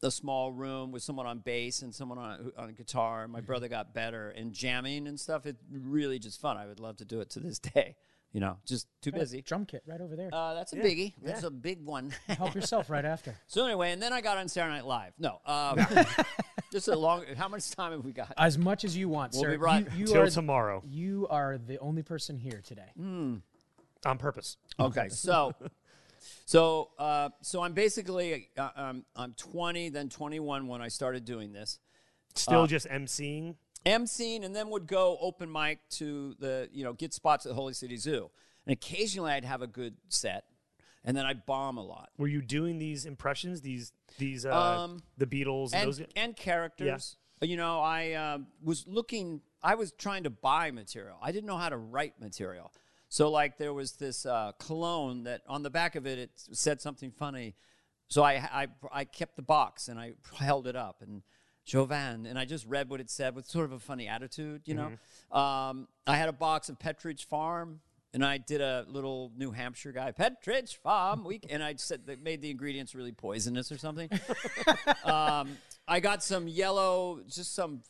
[0.04, 3.32] a small room with someone on bass and someone on, on guitar, Mm-hmm.
[3.34, 5.46] my brother got better and jamming and stuff.
[5.46, 6.56] It's really just fun.
[6.58, 7.96] I would love to do it to this day.
[8.34, 9.42] You know, just too busy.
[9.42, 10.30] Drum kit right over there.
[10.32, 11.14] Uh, that's a biggie.
[11.24, 12.14] That's a big one.
[12.28, 13.34] Help yourself right after.
[13.48, 15.14] so anyway, and then I got on Saturday Night Live.
[15.18, 15.80] No, um,
[16.72, 17.24] just a long.
[17.38, 18.34] How much time have we got?
[18.38, 19.52] As much as you want, We'll sir.
[19.52, 22.92] be right you, you Till tomorrow you are the only person here today.
[23.00, 23.42] Mm.
[24.06, 24.58] on purpose.
[24.78, 25.54] Okay, so
[26.46, 31.54] so uh, so I'm basically uh, um, I'm 20, then 21 when I started doing
[31.54, 31.80] this,
[32.36, 33.56] Still Uh, just emceeing.
[33.86, 37.56] emceeing, and then would go open mic to the you know get spots at the
[37.56, 38.30] Holy City Zoo,
[38.66, 40.46] and occasionally I'd have a good set,
[41.04, 42.10] and then I'd bomb a lot.
[42.18, 43.62] Were you doing these impressions?
[43.62, 46.02] These these uh, Um, the Beatles and, and, those?
[46.16, 47.18] and characters.
[47.42, 49.42] You know, I uh, was looking.
[49.62, 51.18] I was trying to buy material.
[51.22, 52.72] I didn't know how to write material.
[53.10, 56.82] So, like, there was this uh, cologne that on the back of it it said
[56.82, 57.56] something funny.
[58.10, 61.24] So I, I I kept the box and I held it up and
[61.66, 64.62] Jovan and I just read what it said with sort of a funny attitude.
[64.66, 67.82] You know, um, I had a box of Pepperidge Farm.
[68.14, 72.24] And I did a little New Hampshire guy, Pepperidge Farm week, and I said that
[72.24, 74.10] made the ingredients really poisonous or something.
[75.04, 77.82] Um, I got some yellow, just some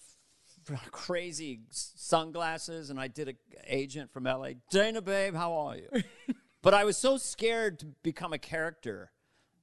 [0.92, 3.34] crazy sunglasses, and I did a
[3.66, 4.52] agent from LA.
[4.70, 6.04] Dana, babe, how are you?
[6.62, 9.12] but I was so scared to become a character.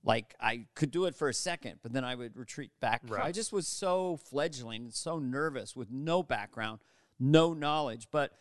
[0.03, 3.03] Like I could do it for a second, but then I would retreat back.
[3.09, 3.25] Right.
[3.25, 6.81] I just was so fledgling and so nervous with no background,
[7.19, 8.09] no knowledge.
[8.11, 8.33] But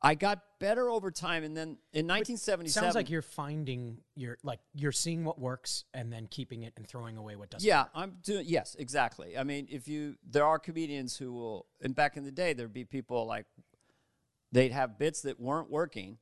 [0.00, 4.60] I got better over time, and then in 1977, Sounds like you're finding your like
[4.72, 7.66] you're seeing what works and then keeping it and throwing away what doesn't.
[7.66, 8.44] Yeah, I'm doing.
[8.46, 9.36] Yes, exactly.
[9.36, 12.72] I mean, if you, there are comedians who will, and back in the day, there'd
[12.72, 13.46] be people like,
[14.52, 16.18] they'd have bits that weren't working.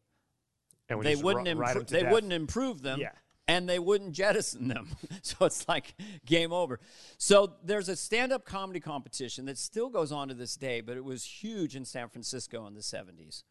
[0.88, 1.46] and we They wouldn't.
[1.46, 2.12] ri- Impro- to they death.
[2.12, 2.98] wouldn't improve them.
[3.00, 3.12] Yeah.
[3.48, 4.88] And they wouldn't jettison them.
[5.22, 6.80] so it's like game over.
[7.18, 11.04] So there's a stand-up comedy competition that still goes on to this day, but it
[11.04, 13.44] was huge in San Francisco in the 70s.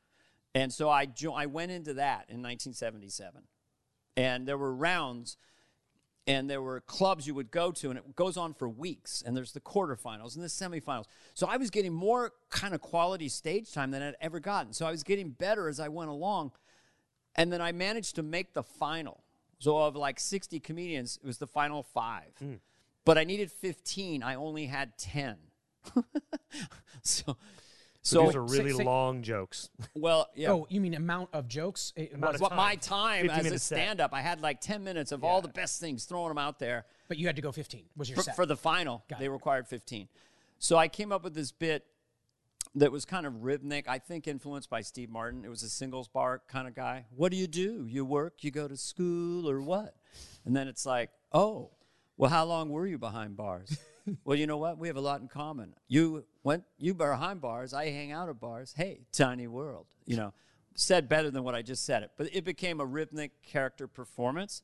[0.55, 3.43] And so I jo- I went into that in 1977.
[4.17, 5.37] And there were rounds
[6.25, 9.21] and there were clubs you would go to, and it goes on for weeks.
[9.23, 11.05] And there's the quarterfinals and the semifinals.
[11.35, 14.73] So I was getting more kind of quality stage time than I'd ever gotten.
[14.73, 16.53] So I was getting better as I went along.
[17.35, 19.23] and then I managed to make the final.
[19.59, 22.31] So of like 60 comedians, it was the final five.
[22.39, 22.55] Hmm.
[23.03, 24.23] But I needed 15.
[24.23, 25.35] I only had 10.
[27.03, 27.37] so,
[28.05, 29.69] So so these are really say- say- long jokes.
[29.95, 30.51] well, yeah.
[30.51, 31.91] Oh, you mean amount of jokes?
[31.95, 32.57] It- Amount was- of what time.
[32.57, 35.79] my time as a stand up, I had like 10 minutes of all the best
[35.79, 36.85] things, throwing them out there.
[37.07, 37.83] but you had to go 15.
[37.97, 38.35] Was your for, set?
[38.35, 39.03] for the final.
[39.09, 39.29] Got they it.
[39.31, 40.07] required 15.
[40.59, 41.83] So I came up with this bit
[42.75, 45.43] that was kind of rhythmic, I think influenced by Steve Martin.
[45.43, 47.05] It was a singles bar kind of guy.
[47.15, 47.87] What do you do?
[47.89, 49.95] You work, you go to school, or what?
[50.45, 51.71] And then it's like, oh,
[52.17, 53.77] well, how long were you behind bars?
[54.23, 54.77] Well, you know what?
[54.77, 55.73] We have a lot in common.
[55.87, 57.73] You went, you were behind bars.
[57.73, 58.73] I hang out at bars.
[58.75, 59.87] Hey, tiny world.
[60.05, 60.33] You know,
[60.75, 64.61] said better than what I just said it, but it became a rhythmic character performance.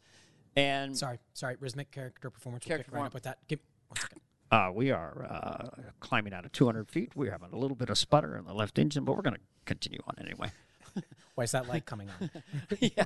[0.56, 1.56] And sorry, sorry.
[1.60, 2.65] Rhythmic character performance.
[2.65, 3.39] We'll Character pick right up with that.
[3.47, 4.21] Give one second.
[4.51, 7.13] Uh, we are uh, climbing out of 200 feet.
[7.15, 9.41] We're having a little bit of sputter in the left engine, but we're going to
[9.65, 10.51] continue on anyway.
[11.36, 12.30] Why is that light coming on?
[12.80, 13.06] yeah.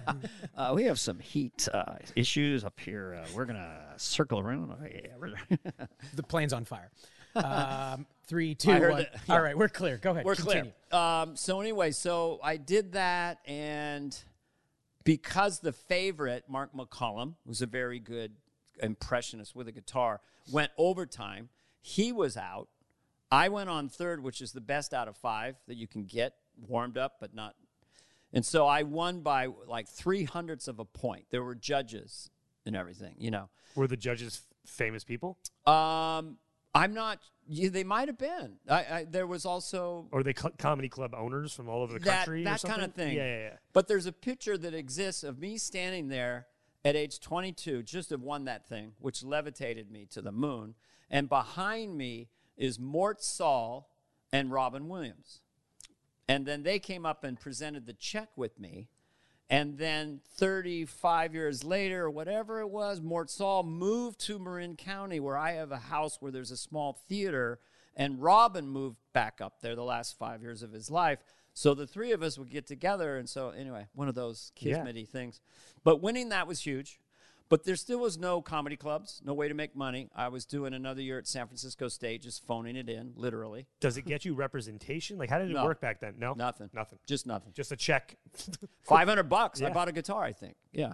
[0.56, 3.22] Uh, we have some heat uh, issues up here.
[3.24, 4.72] Uh, we're going to circle around.
[4.72, 6.90] Oh, yeah, the plane's on fire.
[7.36, 8.80] Um, three, two, one.
[8.80, 9.36] that- yeah.
[9.36, 9.98] right, we're clear.
[9.98, 10.24] Go ahead.
[10.24, 10.72] We're continue.
[10.90, 11.02] clear.
[11.02, 14.18] Um, so anyway, so I did that, and
[15.04, 18.32] because the favorite Mark McCollum was a very good
[18.82, 20.22] impressionist with a guitar,
[20.52, 21.50] went overtime.
[21.82, 22.70] He was out.
[23.32, 26.36] I went on third, which is the best out of five that you can get
[26.68, 27.56] warmed up, but not.
[28.34, 31.26] And so I won by like three hundredths of a point.
[31.30, 32.30] There were judges
[32.66, 33.50] and everything, you know.
[33.76, 35.38] Were the judges f- famous people?
[35.66, 36.38] Um,
[36.74, 37.20] I'm not.
[37.48, 38.58] Yeah, they might have been.
[38.68, 42.00] I, I, there was also Or they cl- comedy club owners from all over the
[42.00, 42.42] that, country?
[42.42, 43.16] or that kind of thing.
[43.16, 43.54] Yeah, yeah, yeah.
[43.72, 46.48] But there's a picture that exists of me standing there
[46.84, 50.76] at age 22, just have won that thing, which levitated me to the moon.
[51.10, 53.90] And behind me is Mort Sahl
[54.32, 55.42] and Robin Williams.
[56.28, 58.88] And then they came up and presented the check with me.
[59.48, 65.20] And then 35 years later, or whatever it was, Mort Sahl moved to Marin County,
[65.20, 67.60] where I have a house where there's a small theater.
[67.96, 71.20] And Robin moved back up there the last five years of his life.
[71.54, 73.18] So the three of us would get together.
[73.18, 74.84] And so, anyway, one of those Yeah.
[75.12, 75.42] things.
[75.84, 77.00] But winning that was huge.
[77.48, 80.10] But there still was no comedy clubs, no way to make money.
[80.16, 83.68] I was doing another year at San Francisco State, just phoning it in, literally.
[83.80, 85.20] Does it get you representation?
[85.20, 85.64] Like, how did it No.
[85.64, 86.16] work back then?
[86.18, 86.72] No, Nothing.
[86.74, 86.98] nothing.
[87.06, 87.54] Just nothing.
[87.54, 88.16] Just a check
[88.84, 89.62] 500 bucks.
[89.62, 90.56] I bought a guitar, I think.
[90.76, 90.94] Yeah.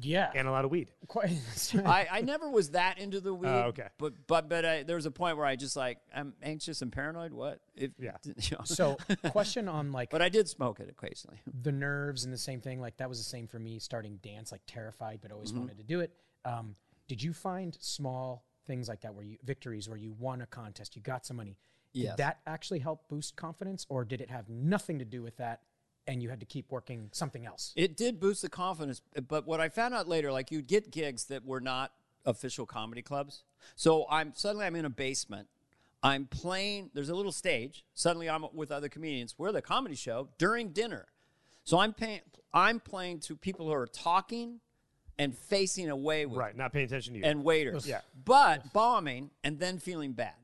[0.00, 0.30] Yeah.
[0.34, 0.88] and a lot of weed.
[1.08, 1.30] Quite.
[1.86, 3.48] I, I never was that into the weed.
[3.48, 3.88] Oh, okay.
[3.98, 6.92] But but but I, there was a point where I just like I'm anxious and
[6.92, 7.32] paranoid.
[7.32, 7.60] What?
[7.74, 8.16] If, Yeah.
[8.24, 8.64] you know.
[8.64, 8.96] so,
[9.30, 11.38] question on like but I did smoke it occasionally.
[11.62, 12.80] the nerves and the same thing.
[12.80, 15.60] Like that was the same for me starting dance, like terrified, but always Mm-hmm.
[15.60, 16.12] wanted to do it.
[16.44, 16.76] Um,
[17.08, 20.96] did you find small things like that where you victories where you won a contest,
[20.96, 21.56] you got some money?
[21.92, 22.12] Yes.
[22.16, 25.60] Did that actually help boost confidence, or did it have nothing to do with that,
[26.06, 27.72] and you had to keep working something else?
[27.76, 31.24] It did boost the confidence, but what I found out later, like you'd get gigs
[31.26, 31.92] that were not
[32.24, 33.44] official comedy clubs.
[33.76, 35.48] So I'm suddenly I'm in a basement.
[36.02, 36.90] I'm playing.
[36.92, 37.84] There's a little stage.
[37.94, 39.34] Suddenly I'm with other comedians.
[39.38, 41.06] We're the comedy show during dinner.
[41.64, 42.20] So I'm paying.
[42.52, 44.60] I'm playing to people who are talking
[45.18, 47.24] and facing away with Right, not paying attention to you.
[47.24, 47.86] and waiters.
[47.86, 48.00] Yeah.
[48.24, 50.34] But bombing and then feeling bad.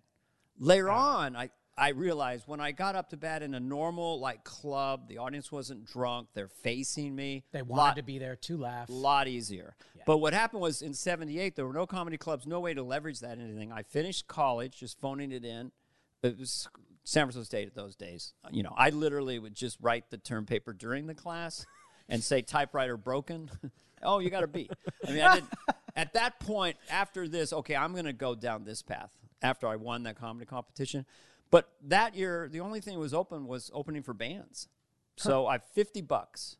[0.58, 4.44] Later on, I, I realized when I got up to bat in a normal like
[4.44, 7.42] club, the audience wasn't drunk, they're facing me.
[7.52, 8.90] They wanted lot, to be there to laugh.
[8.90, 9.74] A lot easier.
[10.04, 13.20] But what happened was in 78, there were no comedy clubs, no way to leverage
[13.20, 13.72] that anything.
[13.72, 15.72] I finished college, just phoning it in.
[16.22, 16.68] It was
[17.04, 18.34] San Francisco State at those days.
[18.50, 21.64] You know, I literally would just write the term paper during the class
[22.10, 23.50] and say typewriter broken.
[24.02, 24.68] oh, you got a B.
[25.06, 25.44] I mean, I did.
[25.96, 29.10] At that point, after this, okay, I'm going to go down this path
[29.42, 31.04] after I won that comedy competition.
[31.50, 34.68] But that year, the only thing that was open was opening for bands.
[35.16, 36.56] So I 50 bucks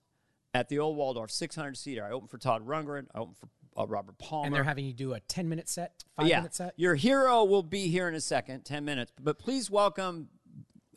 [0.52, 2.04] at the old Waldorf, 600 seater.
[2.04, 3.06] I opened for Todd Rundgren.
[3.14, 4.46] I opened for uh, Robert Palmer.
[4.46, 6.74] and they're having you do a 10 minute set, five yeah, minute set.
[6.76, 9.12] your hero will be here in a second, 10 minutes.
[9.20, 10.28] But please welcome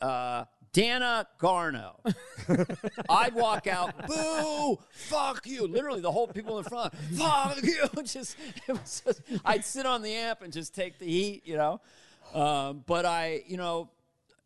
[0.00, 2.00] uh, Dana Garno.
[3.08, 5.66] I'd walk out, boo, fuck you.
[5.66, 7.88] Literally, the whole people in front, fuck you.
[8.04, 8.36] Just,
[8.68, 11.80] it was just, I'd sit on the amp and just take the heat, you know.
[12.34, 13.90] Um, but I, you know,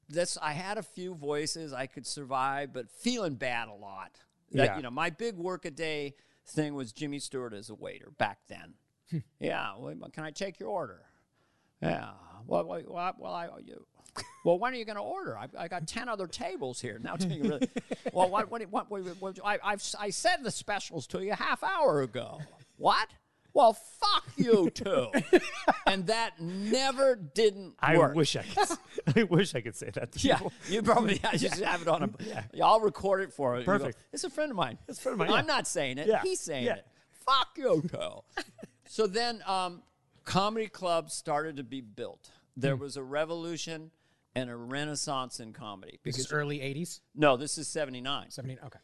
[0.08, 4.20] this I had a few voices I could survive, but feeling bad a lot.
[4.52, 4.76] That, Yeah.
[4.76, 6.14] You know, my big work a day
[6.46, 8.74] thing was Jimmy Stewart as a waiter back then.
[9.40, 11.00] yeah, well, can I take your order?
[11.82, 12.10] Yeah.
[12.46, 13.86] Well, well, well, well I, you,
[14.44, 15.38] well, when are you going to order?
[15.38, 17.16] I, I got ten other tables here now.
[17.16, 17.68] Taking really,
[18.12, 21.36] well, what, what, what, what, what, I, I've, I said the specials to you a
[21.36, 22.40] half hour ago.
[22.76, 23.08] What?
[23.54, 25.08] Well, fuck you too.
[25.86, 28.14] and that never didn't I work.
[28.14, 28.78] wish I could.
[29.16, 30.12] I wish I could say that.
[30.12, 30.52] To Yeah, people.
[30.70, 32.10] you probably I just have it on a.
[32.52, 32.64] Yeah.
[32.64, 33.60] I'll record it for you.
[33.60, 33.98] You go, Perfect.
[34.12, 34.78] it's a friend of mine.
[34.86, 35.54] It's a friend of mine, I'm yeah.
[35.54, 36.06] not saying it.
[36.06, 36.22] Yeah.
[36.22, 36.76] He's saying Yeah.
[36.76, 36.86] it.
[37.26, 38.42] Fuck you, too.
[38.86, 39.82] so then, um,
[40.24, 42.30] comedy clubs started to be built.
[42.56, 42.82] There Hmm.
[42.82, 43.90] was a revolution
[44.34, 45.92] and a renaissance in comedy.
[46.04, 48.30] This Because is early 80s, no, this is '79.
[48.30, 48.58] 70.
[48.64, 48.78] Okay.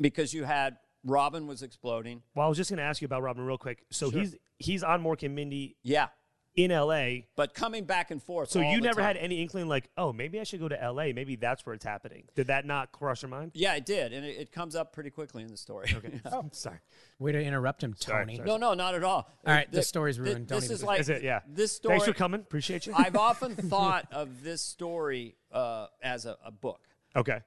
[0.00, 2.22] Because you had Robin was exploding.
[2.34, 3.84] Well, I was just going to ask you about Robin real quick.
[3.90, 6.08] So he's he's on Mork and Mindy Yeah,
[6.56, 7.26] in L.A.
[7.36, 8.50] but coming back and forth.
[8.50, 9.06] So all you the never time.
[9.06, 11.12] had any inkling like, oh, maybe I should go to L.A.
[11.14, 12.24] Maybe that's where it's happening.
[12.36, 13.52] Did that not cross your mind?
[13.54, 15.86] Yeah, it did, and it, it comes up pretty quickly in the story.
[15.96, 16.20] Okay.
[16.32, 16.78] Oh, sorry.
[17.18, 18.36] Way to interrupt him, Sorry, Tony.
[18.36, 18.46] sorry.
[18.48, 19.30] no, no, not at all.
[19.46, 20.46] All right, Th- this story's th- ruined.
[20.48, 21.22] Don't This even is like Is it?
[21.22, 21.40] Yeah.
[21.48, 21.94] This story.
[21.94, 22.40] Thanks for coming.
[22.40, 22.92] Appreciate you.
[22.96, 26.80] I've often thought of this story uh, as a, a book.
[27.16, 27.40] okay.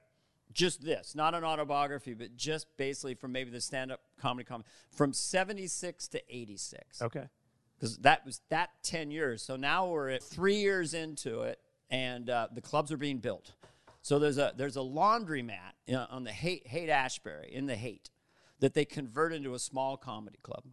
[0.54, 5.12] Just this, not an autobiography, but just basically from maybe the stand-up comedy comedy from
[5.12, 7.02] '76 to '86.
[7.02, 7.24] Okay.
[7.76, 9.42] because that was that 10 years.
[9.42, 11.58] So now we're at three years into it,
[11.90, 13.52] and uh, the clubs are being built.
[14.02, 17.74] So there's a there's a laundromat you know, on the Haight, Haight Ashbury in the
[17.76, 18.10] Haight
[18.60, 20.64] that they converted into a small comedy club.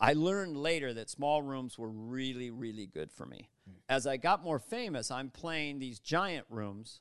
[0.00, 3.48] I learned later that small rooms were really really good for me.
[3.88, 7.00] As I got more famous, I'm playing these giant rooms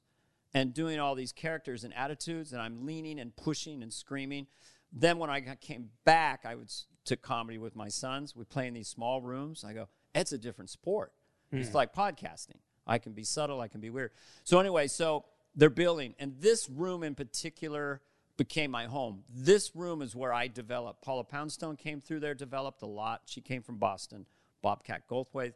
[0.54, 4.48] and doing all these characters and attitudes, and I'm leaning and pushing and screaming.
[4.92, 8.36] Then when I came back, I was to comedy with my sons.
[8.36, 9.64] We play in these small rooms.
[9.64, 11.14] I go, it's a different sport.
[11.52, 11.76] It's hmm.
[11.76, 12.60] like podcasting.
[12.86, 13.62] I can be subtle.
[13.62, 14.12] I can be weird.
[14.44, 18.02] So anyway, so they're building, and this room in particular
[18.38, 19.24] became my home.
[19.30, 21.02] This room is where I developed.
[21.02, 23.22] Paula Poundstone came through there, developed a lot.
[23.26, 24.26] She came from Boston.
[24.62, 25.54] Bobcat Goldthwait.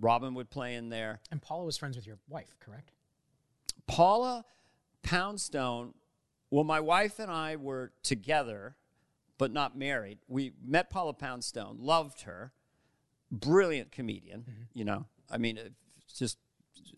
[0.00, 1.20] Robin would play in there.
[1.30, 2.92] And Paula was friends with your wife, correct?
[3.88, 4.44] Paula
[5.02, 5.94] Poundstone,
[6.50, 8.76] well, my wife and I were together,
[9.38, 10.18] but not married.
[10.28, 12.52] We met Paula Poundstone, loved her,
[13.32, 15.06] brilliant comedian, you know.
[15.30, 16.38] I mean, it's just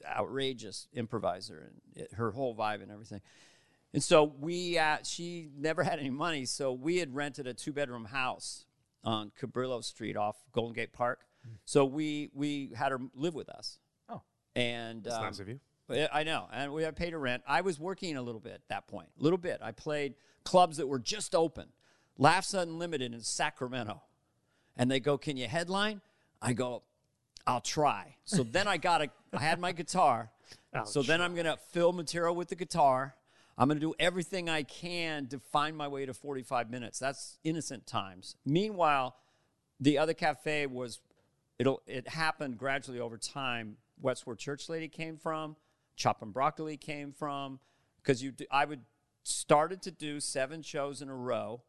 [0.07, 3.21] outrageous improviser and it, her whole vibe and everything.
[3.93, 7.73] And so we, uh, she never had any money, so we had rented a two
[7.73, 8.67] bedroom house
[9.03, 11.25] on Cabrillo Street off Golden Gate Park.
[11.65, 13.79] So we we had her live with us.
[14.09, 14.23] Oh.
[14.55, 15.61] And That's um, nice of you.
[16.13, 16.47] I know.
[16.53, 17.43] And we had paid a rent.
[17.47, 19.09] I was working a little bit at that point.
[19.19, 19.59] A little bit.
[19.63, 21.69] I played clubs that were just open.
[22.19, 24.03] Laughs Unlimited in Sacramento.
[24.77, 26.01] And they go, Can you headline?
[26.43, 26.83] I go,
[27.47, 28.17] I'll try.
[28.25, 30.31] So then I got a I had my guitar.
[30.85, 33.15] so then I'm gonna fill material with the guitar.
[33.59, 36.99] I'm gonna do everything I can to find my way to 45 minutes.
[36.99, 38.37] That's innocent times.
[38.45, 39.17] Meanwhile,
[39.81, 41.01] the other cafe was
[41.59, 43.77] it'll it happened gradually over time.
[44.01, 45.57] What's where Church Lady came from,
[46.01, 47.61] Chop and Broccoli came from,
[48.03, 48.81] because you do, I would
[49.23, 51.61] started to do seven shows in a row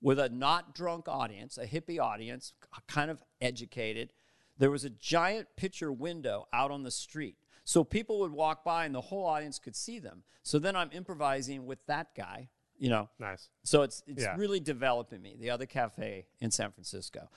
[0.00, 2.52] with a not drunk audience, a hippie audience,
[2.86, 4.12] kind of educated.
[4.56, 7.36] There was a giant picture window out on the street.
[7.64, 10.22] So people would walk by and the whole audience could see them.
[10.44, 12.48] So then I'm improvising with that guy,
[12.78, 13.48] you know, Nice.
[13.64, 14.36] so it's it's Yeah.
[14.36, 15.34] really developing me.
[15.38, 17.28] The other cafe in San Francisco.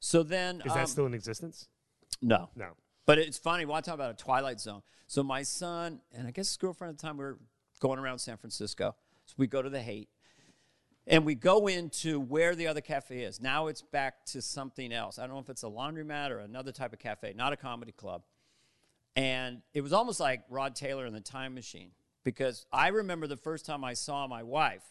[0.00, 1.68] So then Is um, that still in existence?
[2.20, 2.72] no, No.
[3.06, 3.64] But it's funny.
[3.64, 4.82] To talk about a twilight zone?
[5.06, 7.38] So my son and I guess his girlfriend at the time we were
[7.80, 8.94] going around San Francisco.
[9.26, 10.08] So we go to the Haight,
[11.06, 13.40] and we go into where the other cafe is.
[13.40, 15.18] Now it's back to something else.
[15.18, 17.92] I don't know if it's a laundromat or another type of cafe, not a comedy
[17.92, 18.22] club.
[19.16, 21.90] And it was almost like Rod Taylor in the Time Machine
[22.24, 24.82] because I remember the first time I saw my wife.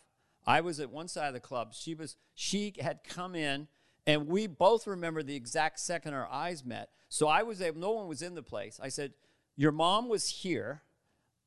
[0.45, 1.73] I was at one side of the club.
[1.73, 3.67] She was she had come in,
[4.05, 6.89] and we both remember the exact second our eyes met.
[7.13, 7.79] So I was able.
[7.79, 8.79] No one was in the place.
[8.81, 9.13] I said,
[9.55, 10.81] "Your mom was here,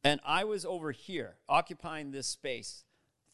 [0.05, 2.85] and I was over here occupying this space,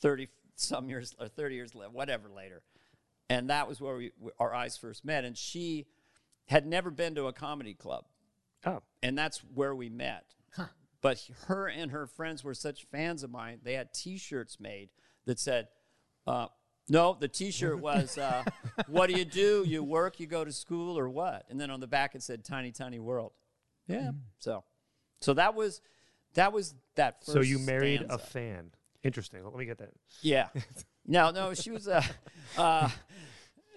[0.00, 2.62] thirty some years or thirty years later, whatever later."
[3.28, 5.26] And that was where we, our eyes first met.
[5.26, 5.88] And she
[6.46, 8.06] had never been to a comedy club
[8.64, 8.80] Oh.
[9.02, 10.24] and that's where we met.
[11.02, 13.58] But her and her friends were such fans of mine.
[13.62, 14.88] They had T-shirts made
[15.26, 15.68] that said,
[16.26, 16.46] uh,
[16.92, 18.44] "No, the T-shirt was, uh,
[18.86, 19.64] what do you do?
[19.66, 22.44] You work, you go to school, or what?" And then on the back it said,
[22.44, 23.32] "Tiny, tiny world."
[23.86, 24.12] Yeah.
[24.38, 24.64] So,
[25.20, 25.80] so that was
[26.34, 27.24] that was that.
[27.24, 28.70] First So you married a fan.
[29.02, 29.44] Interesting.
[29.44, 29.90] Let me get that.
[30.20, 30.48] Yeah.
[31.06, 32.02] No, no, she was uh,
[32.56, 32.88] uh,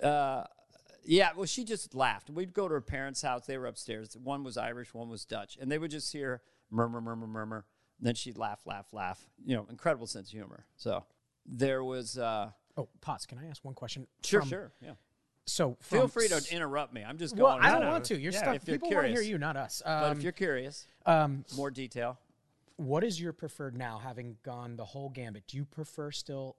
[0.03, 0.43] uh,
[1.05, 2.29] yeah, well, she just laughed.
[2.29, 3.45] We'd go to her parents' house.
[3.45, 4.15] They were upstairs.
[4.21, 5.57] One was Irish, one was Dutch.
[5.59, 7.65] And they would just hear murmur, murmur, murmur.
[7.99, 9.25] And then she'd laugh, laugh, laugh.
[9.43, 10.65] You know, incredible sense of humor.
[10.75, 11.03] So
[11.45, 14.07] there was, uh, Oh, Potts, can I ask one question?
[14.23, 14.71] sure, From- sure.
[14.81, 14.91] Yeah.
[15.47, 17.03] So Feel free to interrupt me.
[17.03, 17.63] I'm just Well, going.
[17.65, 18.19] I don't want to.
[18.19, 18.55] Your yeah, stuff.
[18.55, 19.81] if you're People want to hear you, not us.
[19.85, 22.17] But Um, if you're curious, um, more detail.
[22.77, 25.45] what is your preferred now, having gone the whole gambit?
[25.47, 26.55] Do you prefer still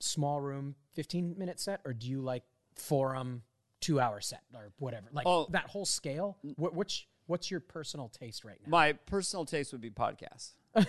[0.00, 2.42] small room, 15 minute set, or do you like
[2.74, 3.42] forum,
[3.80, 5.08] two hour set or whatever.
[5.12, 5.46] Like Oh.
[5.50, 6.36] that whole scale.
[6.56, 8.70] What, which what's your personal taste right now?
[8.70, 10.50] My personal taste would be podcasts.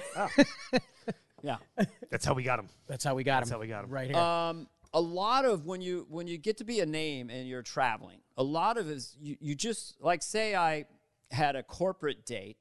[1.43, 1.57] yeah.
[2.09, 2.69] That's how we got him.
[2.87, 3.55] That's how we got That's him.
[3.55, 3.89] how we got him.
[3.89, 4.17] right here.
[4.17, 7.61] Um, a lot of when you when you get to be a name and you're
[7.61, 10.85] traveling, a lot of is you, you just like say I
[11.31, 12.57] had a corporate date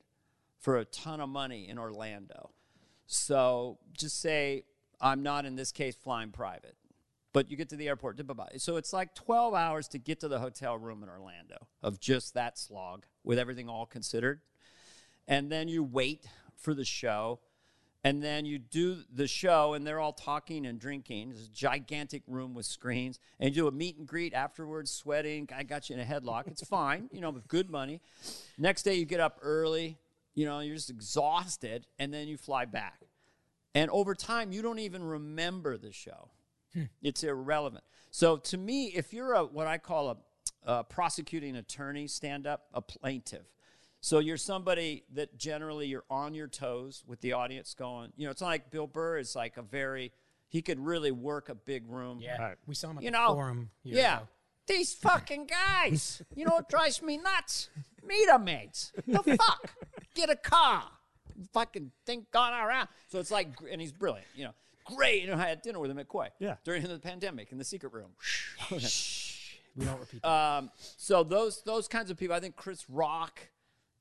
[0.61, 2.51] for a ton of money in Orlando.
[3.07, 4.65] So just say
[5.01, 6.77] I'm not in this case flying private,
[7.33, 8.21] but you get to the airport.
[8.59, 12.35] So it's like 12 hours to get to the hotel room in Orlando of just
[12.35, 14.41] that slog with everything all considered.
[15.27, 16.27] And then you wait
[16.57, 17.41] for the show.
[18.05, 21.31] And then you do the show, and they're all talking and drinking.
[21.33, 23.19] It's a gigantic room with screens.
[23.41, 25.49] And you do a meet and greet afterwards, sweating.
[25.55, 26.47] I got you in a headlock.
[26.47, 28.01] It's fine, you know, with good money.
[28.57, 29.99] Next day, you get up early.
[30.35, 33.03] You know, you're just exhausted, and then you fly back.
[33.75, 36.31] And over time, you don't even remember the show.
[36.75, 36.85] Hmm.
[37.03, 37.83] It's irrelevant.
[38.13, 40.17] So to me, if you're a what I call a,
[40.65, 43.47] a prosecuting attorney, stand up, a plaintiff.
[44.09, 48.11] So you're somebody that generally you're on your toes with the audience going.
[48.17, 50.13] You know, it's not like Bill Burr is like a very
[50.49, 52.21] he could really work a big room.
[52.23, 52.57] yeah, Right.
[52.67, 53.69] we saw him at You the know, forum.
[53.83, 54.17] years yeah.
[54.17, 54.29] ago.
[54.67, 55.47] These fucking
[55.83, 56.23] guys.
[56.35, 57.69] You know what drives me nuts?
[58.03, 58.93] Meter mates.
[59.07, 59.73] The fuck?
[60.15, 60.85] Get a car.
[61.53, 62.89] Fucking think gone around.
[63.09, 64.27] So it's like, and he's brilliant.
[64.35, 64.53] You know,
[64.87, 65.21] great.
[65.21, 66.29] You know, I had dinner with him at Koi.
[66.39, 66.55] Yeah.
[66.65, 68.13] During the pandemic in the secret room.
[69.77, 70.23] We don't repeat.
[70.23, 70.29] That.
[70.29, 73.39] Um, so those those kinds of people, I think Chris Rock,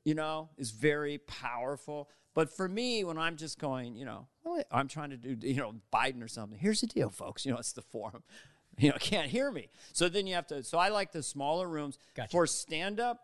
[0.07, 2.09] you know, is very powerful.
[2.33, 4.25] But for me, when I'm just going, you know,
[4.71, 6.57] I'm trying to do, you know, Biden or something.
[6.57, 7.45] Here's the deal, folks.
[7.45, 8.23] You know, it's the forum.
[8.79, 9.69] You know, can't hear me.
[9.91, 10.61] So then you have to.
[10.63, 12.29] So I like the smaller rooms Gotcha.
[12.29, 13.21] for stand up.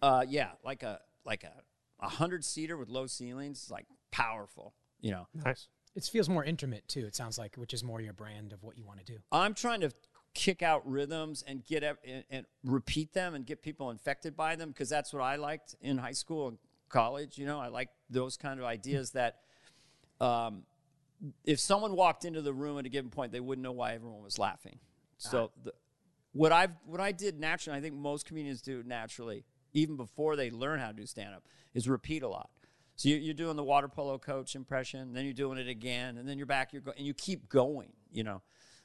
[0.00, 1.52] Uh, yeah, like a like a
[2.00, 4.72] a hundred seater with low ceilings, like powerful.
[5.02, 5.68] You know, Nice.
[5.94, 7.04] it feels more intimate too.
[7.04, 9.18] It sounds like, which is more your brand of what you want to do.
[9.30, 9.90] I'm trying to
[10.34, 14.70] kick out rhythms and get and, and repeat them and get people infected by them
[14.70, 16.58] because that's what I liked in high school and
[16.88, 17.38] college.
[17.38, 19.40] You know, I like those kind of ideas that
[20.20, 20.62] um,
[21.44, 24.22] if someone walked into the room at a given point, they wouldn't know why everyone
[24.22, 24.78] was laughing.
[25.18, 25.72] So the,
[26.32, 30.50] what I've what I did naturally, I think most comedians do naturally, even before they
[30.50, 32.50] learn how to do stand up, is repeat a lot.
[32.96, 36.28] So you, you're doing the water polo coach impression, then you're doing it again, and
[36.28, 36.72] then you're back.
[36.72, 37.92] You're go- and you keep going.
[38.12, 38.42] You know,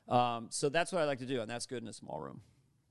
[0.09, 2.41] um, so that's what I like to do, and that's good in a small room.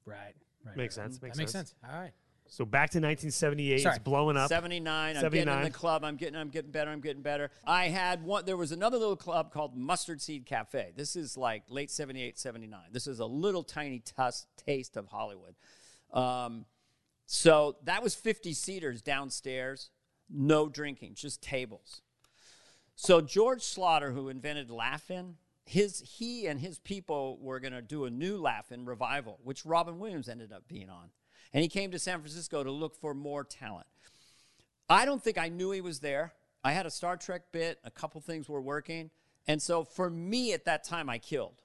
[0.05, 0.35] Right.
[0.65, 0.77] Right.
[0.77, 1.71] Makes right, sense, makes that makes sense.
[1.71, 1.93] sense.
[1.93, 2.13] All right.
[2.51, 3.81] So back to 1978.
[3.81, 3.95] Sorry.
[3.95, 4.49] It's blowing up.
[4.49, 5.17] 79.
[5.17, 6.03] I'm getting in the club.
[6.03, 6.35] I'm getting.
[6.35, 6.91] I'm getting better.
[6.91, 7.51] I'm getting better.
[7.67, 8.47] I had one.
[8.47, 10.93] There was another little club called Mustard Seed Cafe.
[10.97, 12.81] This is like late 78, 79.
[12.91, 15.55] This is a little tiny tus- taste of Hollywood.
[16.13, 16.65] Um,
[17.27, 19.91] so that was 50 seaters downstairs.
[20.31, 22.01] No drinking, just tables.
[22.97, 25.37] So George Schlatter, who invented Laugh-In,
[25.69, 29.99] his he and his people were going to do a new Laugh-In revival, which Robin
[29.99, 31.11] Williams ended up being on.
[31.53, 33.87] And he came to San Francisco to look for more talent.
[34.89, 36.33] I don't think I knew he was there.
[36.65, 39.11] I had a Star Trek bit, a couple things were working.
[39.47, 41.63] And so for me at that time, I killed.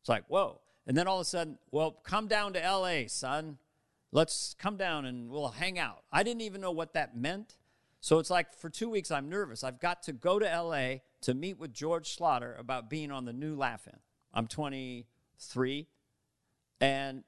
[0.00, 0.60] It's like, whoa.
[0.86, 3.56] And then all of a sudden, well, come down to LA, son.
[4.12, 6.02] Let's come down and we'll hang out.
[6.12, 7.56] I didn't even know what that meant.
[8.06, 9.64] So it's like for two weeks, I'm nervous.
[9.64, 13.32] I've got to go to LA to meet with George Schlatter about being on the
[13.32, 13.98] new Laugh-In.
[14.32, 15.88] I'm 23.
[16.80, 17.24] And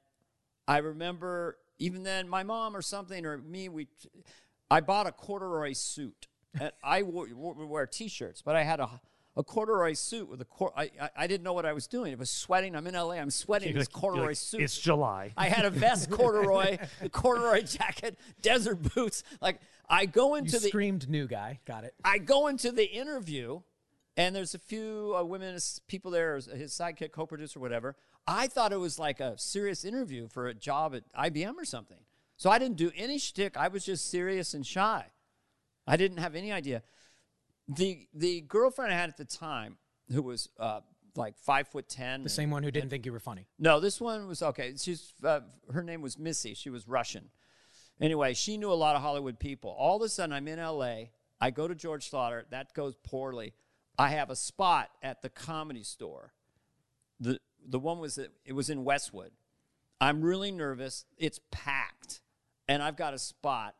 [0.69, 3.89] I remember even then, my mom or something or me, we,
[4.71, 6.29] I bought a corduroy suit.
[6.57, 9.01] And I wore, wear t-shirts, but I had a,
[9.39, 12.11] a corduroy suit with a cor- I, I, I didn't know what I was doing.
[12.11, 12.75] It was sweating.
[12.75, 13.13] I'm in LA.
[13.13, 13.73] I'm sweating.
[13.73, 14.61] This like- corduroy like, suit.
[14.61, 15.31] It's July.
[15.37, 19.23] I had a vest, corduroy, the corduroy jacket, desert boots.
[19.41, 21.61] Like I go You into the screamed new guy.
[21.65, 21.95] Got it.
[22.03, 23.61] I go into the interview,
[24.17, 27.95] and there's a few uh, women, people there, his sidekick, co-producer, whatever.
[28.27, 31.97] I thought it was like a serious interview for a job at IBM or something.
[32.35, 33.55] So I didn't do any shtick.
[33.55, 35.05] I was just serious and shy.
[35.87, 36.83] I didn't have any idea.
[37.71, 39.77] The the girlfriend I had at the time,
[40.11, 40.81] who was uh,
[41.15, 43.47] like five foot ten, The same one who didn't think you were funny.
[43.59, 44.73] no, this one was okay.
[44.77, 45.41] She's uh,
[45.71, 46.53] her name was Missy.
[46.55, 47.29] She was Russian.
[48.01, 49.75] Anyway, she knew a lot of Hollywood people.
[49.77, 51.11] All of a sudden, I'm in L.A.
[51.39, 52.43] I go to George Schlatter.
[52.49, 53.53] That goes poorly.
[53.97, 56.33] I have a spot at the Comedy Store.
[57.19, 59.31] the The one was it was in Westwood.
[60.01, 61.05] I'm really nervous.
[61.17, 62.21] It's packed,
[62.67, 63.75] and I've got a spot.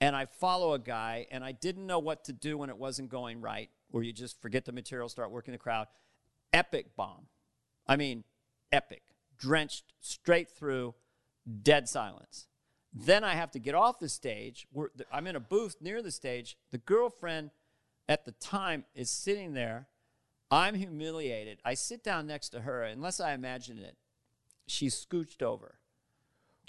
[0.00, 3.08] And I follow a guy, and I didn't know what to do when it wasn't
[3.08, 5.88] going right, where you just forget the material, start working the crowd.
[6.52, 7.26] Epic bomb.
[7.86, 8.24] I mean,
[8.70, 9.02] epic,
[9.38, 10.94] drenched straight through,
[11.62, 12.46] dead silence.
[12.92, 14.66] Then I have to get off the stage.
[14.72, 16.56] We're, I'm in a booth near the stage.
[16.70, 17.50] The girlfriend
[18.08, 19.88] at the time is sitting there.
[20.50, 21.58] I'm humiliated.
[21.64, 22.82] I sit down next to her.
[22.82, 23.96] Unless I imagine it,
[24.66, 25.77] she's scooched over.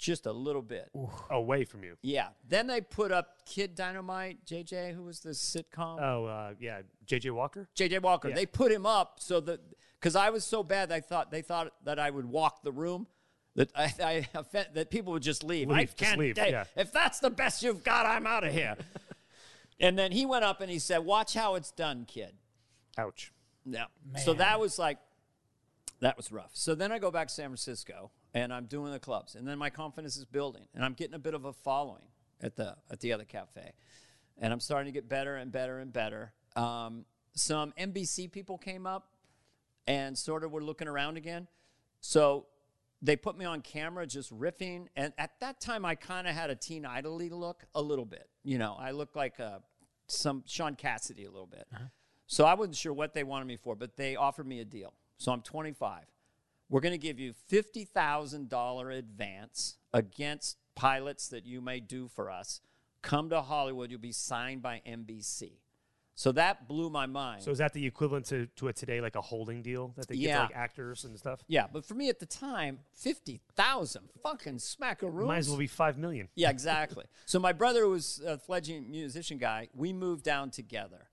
[0.00, 0.90] Just a little bit.
[1.30, 1.96] Away from you.
[2.02, 2.28] Yeah.
[2.48, 6.00] Then they put up Kid Dynamite, JJ, who was the sitcom.
[6.00, 6.80] Oh, uh, yeah.
[7.06, 7.68] JJ Walker?
[7.76, 8.28] JJ Walker.
[8.30, 8.34] Yeah.
[8.34, 9.60] They put him up so that
[10.00, 13.06] because I was so bad, I thought they thought that I would walk the room.
[13.56, 15.70] That I, I offend, that people would just leave.
[15.70, 16.18] I Leave, just can't.
[16.18, 16.64] leave, yeah.
[16.76, 18.76] If that's the best you've got, I'm out of here.
[19.80, 22.32] and then he went up and he said, "Watch how it's done, kid."
[22.96, 23.32] Ouch.
[23.66, 23.86] Yeah.
[24.24, 24.98] So that was like,
[26.00, 26.50] that was rough.
[26.54, 29.58] So then I go back to San Francisco and I'm doing the clubs, and then
[29.58, 32.02] my confidence is building, and I'm getting a bit of a following
[32.40, 33.72] at the at the other cafe,
[34.38, 36.32] and I'm starting to get better and better and better.
[36.56, 37.04] Um,
[37.34, 39.08] some NBC people came up
[39.86, 41.48] and sort of were looking around again,
[42.00, 42.46] so
[43.02, 46.50] they put me on camera just riffing, and at that time I kind of had
[46.50, 48.28] a teen idol look a little bit.
[48.44, 49.58] You know, I looked like uh
[50.10, 51.66] some Shaun Cassidy a little bit.
[52.26, 54.92] So I wasn't sure what they wanted me for, but they offered me a deal.
[55.18, 56.02] So I'm 25.
[56.70, 62.60] We're going to give you $50,000 advance against pilots that you may do for us.
[63.02, 65.52] Come to Hollywood, you'll be signed by NBC.
[66.14, 67.42] So that blew my mind.
[67.42, 70.16] So is that the equivalent to, to it today, like a holding deal that they
[70.16, 70.36] give Yeah.
[70.36, 71.40] to like actors and stuff?
[71.48, 75.26] yeah, but for me at the time, 50,000 fucking smackaroos.
[75.26, 76.28] Might as well be five million.
[76.34, 77.06] Yeah, exactly.
[77.24, 79.68] so my brother was a fledgling musician guy.
[79.74, 81.08] We moved down together.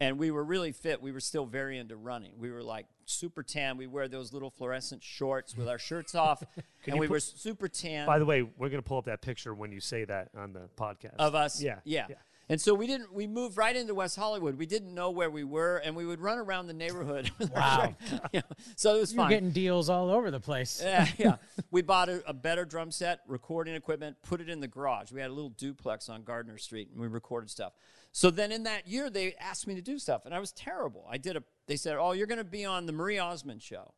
[0.00, 1.02] And we were really fit.
[1.02, 2.32] We were still very into running.
[2.38, 3.76] We were like super tan.
[3.76, 6.42] We wear those little fluorescent shorts with our shirts off.
[6.86, 9.54] and we put- were super tan By the way, we're gonna pull up that picture
[9.54, 11.62] when you say that on the podcast of us.
[11.62, 12.06] Yeah, yeah.
[12.08, 12.16] yeah.
[12.48, 14.56] And so we didn't we moved right into West Hollywood.
[14.56, 17.30] We didn't know where we were and we would run around the neighborhood.
[17.54, 17.94] Wow.
[18.32, 18.40] yeah.
[18.76, 19.30] So it was You're fine.
[19.30, 20.80] getting deals all over the place.
[20.82, 21.36] Yeah, yeah.
[21.70, 25.12] We bought a, a better drum set, recording equipment, put it in the garage.
[25.12, 27.72] We had a little duplex on Gardner Street, and we recorded stuff.
[28.12, 31.06] So then in that year, they asked me to do stuff, and I was terrible.
[31.08, 31.42] I did a.
[31.66, 33.94] They said, "Oh, you're going to be on the Marie Osmond show,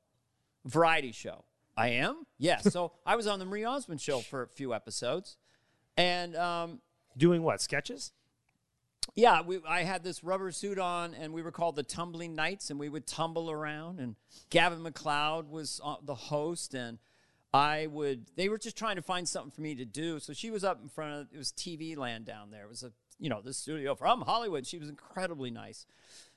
[0.64, 1.44] variety show."
[1.74, 2.26] I am.
[2.38, 2.70] Yes.
[2.70, 5.38] so I was on the Marie Osmond show for a few episodes,
[5.96, 6.80] and um,
[7.16, 7.60] Doing what?
[7.60, 8.12] Sketches?
[9.14, 12.70] yeah, we, I had this rubber suit on, and we were called the Tumbling Knights,
[12.70, 13.98] and we would tumble around.
[13.98, 14.16] And
[14.50, 16.98] Gavin MacLeod was uh, the host, and
[17.52, 18.26] I would.
[18.36, 20.18] They were just trying to find something for me to do.
[20.18, 21.28] So she was up in front of.
[21.32, 22.62] It was TV Land down there.
[22.62, 22.92] It was a
[23.22, 24.66] you know the studio from Hollywood.
[24.66, 25.86] She was incredibly nice.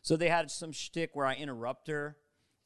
[0.02, 2.16] So they had some shtick where I interrupt her,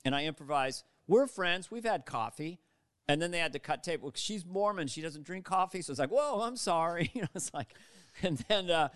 [0.03, 0.83] and I improvise.
[1.07, 1.71] We're friends.
[1.71, 2.59] We've had coffee.
[3.07, 4.01] And then they had to cut tape.
[4.03, 4.87] Well, she's Mormon.
[4.87, 5.81] She doesn't drink coffee.
[5.81, 7.09] So it's like, whoa, I'm sorry.
[7.15, 7.73] You know, it's like,
[8.21, 8.89] and then uh,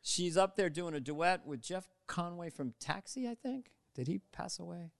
[0.00, 3.72] she's up there doing a duet with Jeff Conway from Taxi, I think.
[3.96, 4.92] Did he pass away?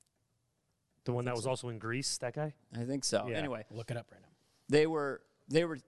[1.04, 2.52] The one that was also in Grease, that guy?
[2.76, 3.28] I think so.
[3.28, 3.36] Yeah.
[3.36, 4.28] Anyway, Look it up right now.
[4.68, 5.78] they were they were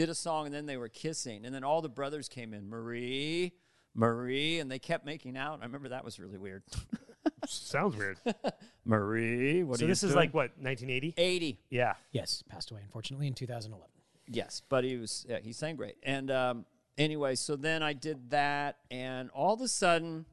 [0.00, 2.68] did a song and then they were kissing and then all the brothers came in,
[2.68, 3.52] Marie,
[3.94, 5.60] Marie, and they kept making out.
[5.60, 6.62] I remember that was really weird.
[7.46, 8.18] Sounds weird.
[8.84, 10.24] Marie, what so are you this is doing?
[10.24, 11.14] like what, 1980?
[11.16, 11.60] 80.
[11.68, 11.94] Yeah.
[12.12, 13.86] Yes, passed away unfortunately in 2011.
[14.28, 15.96] Yes, but he was yeah, he sang great.
[16.02, 16.64] And um,
[16.96, 20.24] anyway, so then I did that, and all of a sudden,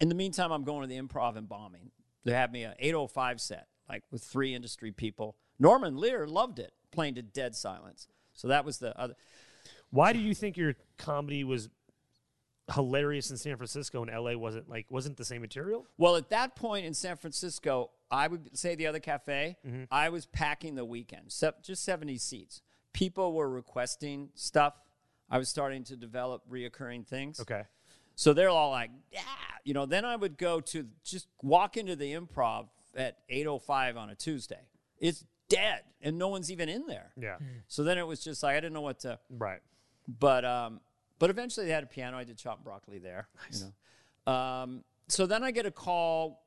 [0.00, 1.90] in the meantime, I'm going to the improv and bombing.
[2.24, 5.36] They had me a 805 set, like with three industry people.
[5.58, 8.06] Norman Lear loved it, playing to dead silence.
[8.36, 9.16] So that was the other.
[9.90, 11.68] Why do you think your comedy was
[12.74, 15.86] hilarious in San Francisco and LA wasn't like wasn't the same material?
[15.98, 19.84] Well, at that point in San Francisco, I would say the other cafe, mm-hmm.
[19.90, 22.62] I was packing the weekend, se- just 70 seats.
[22.92, 24.74] People were requesting stuff.
[25.28, 27.40] I was starting to develop reoccurring things.
[27.40, 27.62] Okay.
[28.14, 29.20] So they're all like, yeah,
[29.64, 29.84] you know.
[29.84, 34.60] Then I would go to just walk into the improv at 8:05 on a Tuesday.
[34.98, 37.12] It's dead, and no one's even in there.
[37.16, 37.36] Yeah.
[37.68, 39.18] So then it was just like I didn't know what to.
[39.30, 39.60] Right.
[40.06, 40.80] But um,
[41.18, 42.16] but eventually they had a piano.
[42.18, 43.28] I did chop broccoli there.
[43.52, 43.60] You
[44.26, 44.32] know.
[44.32, 46.42] Um, so then I get a call.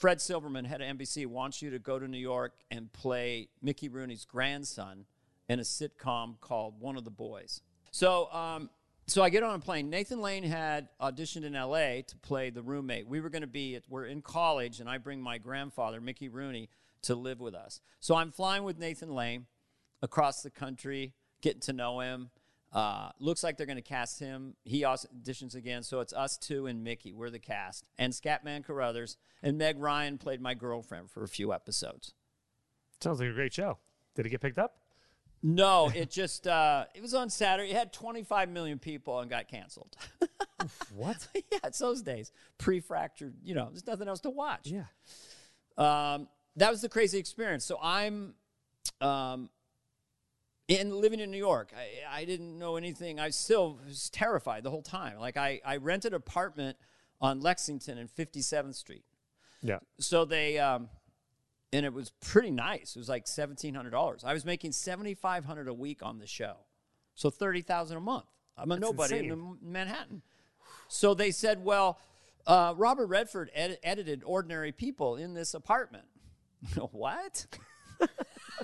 [0.00, 3.88] Fred Silverman, head of NBC, wants you to go to New York and play Mickey
[3.88, 5.04] Rooney's grandson
[5.48, 7.60] in a sitcom called One of the Boys.
[7.92, 8.70] So, um,
[9.06, 9.88] so I get on a plane.
[9.88, 12.04] Nathan Lane had auditioned in L.A.
[12.08, 13.06] to play the roommate.
[13.06, 16.28] We were going to be, at, we're in college, and I bring my grandfather, Mickey
[16.28, 16.68] Rooney,
[17.06, 17.80] to live with us.
[18.00, 19.46] So I'm flying with Nathan Lane
[20.02, 22.30] across the country, getting to know him.
[22.72, 24.54] Uh, looks like they're going to cast him.
[24.64, 27.12] He also auditions again, so it's us two and Mickey.
[27.12, 31.52] We're the cast, and Scatman Crothers and Meg Ryan played my girlfriend for a few
[31.52, 32.12] episodes.
[33.00, 33.78] Sounds like a great show.
[34.14, 34.76] Did it get picked up?
[35.42, 37.70] No, it just uh, it was on Saturday.
[37.70, 39.96] It had 25 million people and got canceled.
[40.94, 41.28] What?
[41.34, 42.32] yeah, it's those days.
[42.58, 44.68] Pre-fractured, you know, there's nothing else to watch.
[44.68, 44.84] Yeah.
[45.78, 47.64] Um, that was the crazy experience.
[47.64, 48.34] So I'm
[49.00, 49.50] um,
[50.68, 51.72] in living in New York.
[51.76, 53.20] I, I didn't know anything.
[53.20, 55.18] I still was terrified the whole time.
[55.18, 56.76] Like I, I rented an apartment
[57.20, 59.04] on Lexington and 57th Street.
[59.62, 59.78] Yeah.
[59.98, 60.88] So they, um,
[61.72, 62.96] and it was pretty nice.
[62.96, 64.22] It was like seventeen hundred dollars.
[64.24, 66.56] I was making seventy five hundred a week on the show,
[67.14, 68.26] so thirty thousand a month.
[68.56, 69.58] I'm a nobody in insane.
[69.62, 70.22] M- Manhattan.
[70.88, 71.98] So they said, well,
[72.46, 76.04] uh, Robert Redford ed- edited Ordinary People in this apartment.
[76.92, 77.46] what?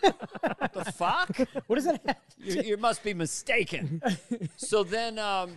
[0.04, 1.36] the fuck?
[1.66, 2.16] What does that have?
[2.38, 4.02] you, you must be mistaken.
[4.56, 5.52] so then um,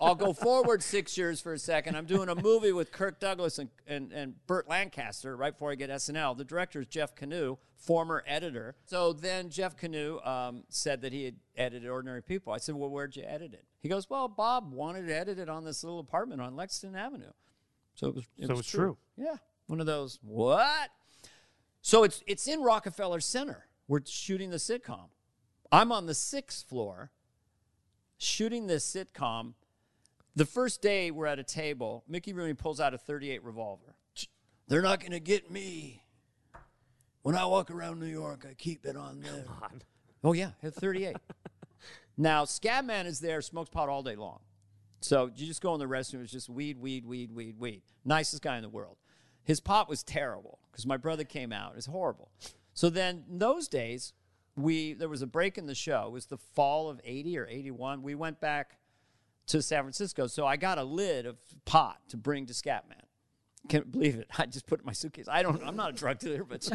[0.00, 1.96] I'll go forward six years for a second.
[1.96, 5.74] I'm doing a movie with Kirk Douglas and, and, and Burt Lancaster right before I
[5.74, 6.36] get SNL.
[6.36, 8.76] The director is Jeff Kanew, former editor.
[8.86, 12.52] So then Jeff Kanew um, said that he had edited Ordinary People.
[12.52, 13.64] I said, Well, where'd you edit it?
[13.80, 17.32] He goes, Well, Bob wanted to edit it on this little apartment on Lexington Avenue.
[17.94, 18.96] So it was, it So was it's true.
[19.16, 19.36] Yeah.
[19.66, 20.90] One of those, what?
[21.82, 23.66] So it's it's in Rockefeller Center.
[23.88, 25.08] We're shooting the sitcom.
[25.72, 27.10] I'm on the sixth floor
[28.18, 29.54] shooting this sitcom.
[30.36, 33.96] The first day we're at a table, Mickey Rooney pulls out a 38 revolver.
[34.68, 36.04] They're not going to get me.
[37.22, 39.44] When I walk around New York, I keep it on them.
[39.62, 39.82] On.
[40.22, 41.16] Oh yeah, hit 38.
[42.16, 44.38] now Scatman is there, smokes pot all day long.
[45.00, 47.82] So you just go in the restroom, it's just weed, weed, weed, weed, weed.
[48.04, 48.96] Nicest guy in the world.
[49.42, 51.74] His pot was terrible because my brother came out.
[51.76, 52.30] It's horrible.
[52.74, 54.12] So then in those days,
[54.56, 56.04] we there was a break in the show.
[56.06, 58.02] It was the fall of 80 or 81.
[58.02, 58.78] We went back
[59.48, 60.26] to San Francisco.
[60.26, 63.02] So I got a lid of pot to bring to Scatman.
[63.68, 64.28] Can't believe it.
[64.38, 65.26] I just put it in my suitcase.
[65.30, 65.62] I don't.
[65.66, 66.66] I'm not a drug dealer, but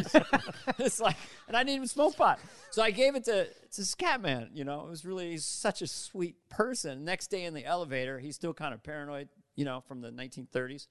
[0.79, 1.17] it's like,
[1.47, 2.39] and I didn't even smoke pot.
[2.69, 4.49] So I gave it to to Scatman.
[4.53, 7.03] You know, it was really such a sweet person.
[7.03, 9.29] Next day in the elevator, he's still kind of paranoid.
[9.55, 10.87] You know, from the 1930s.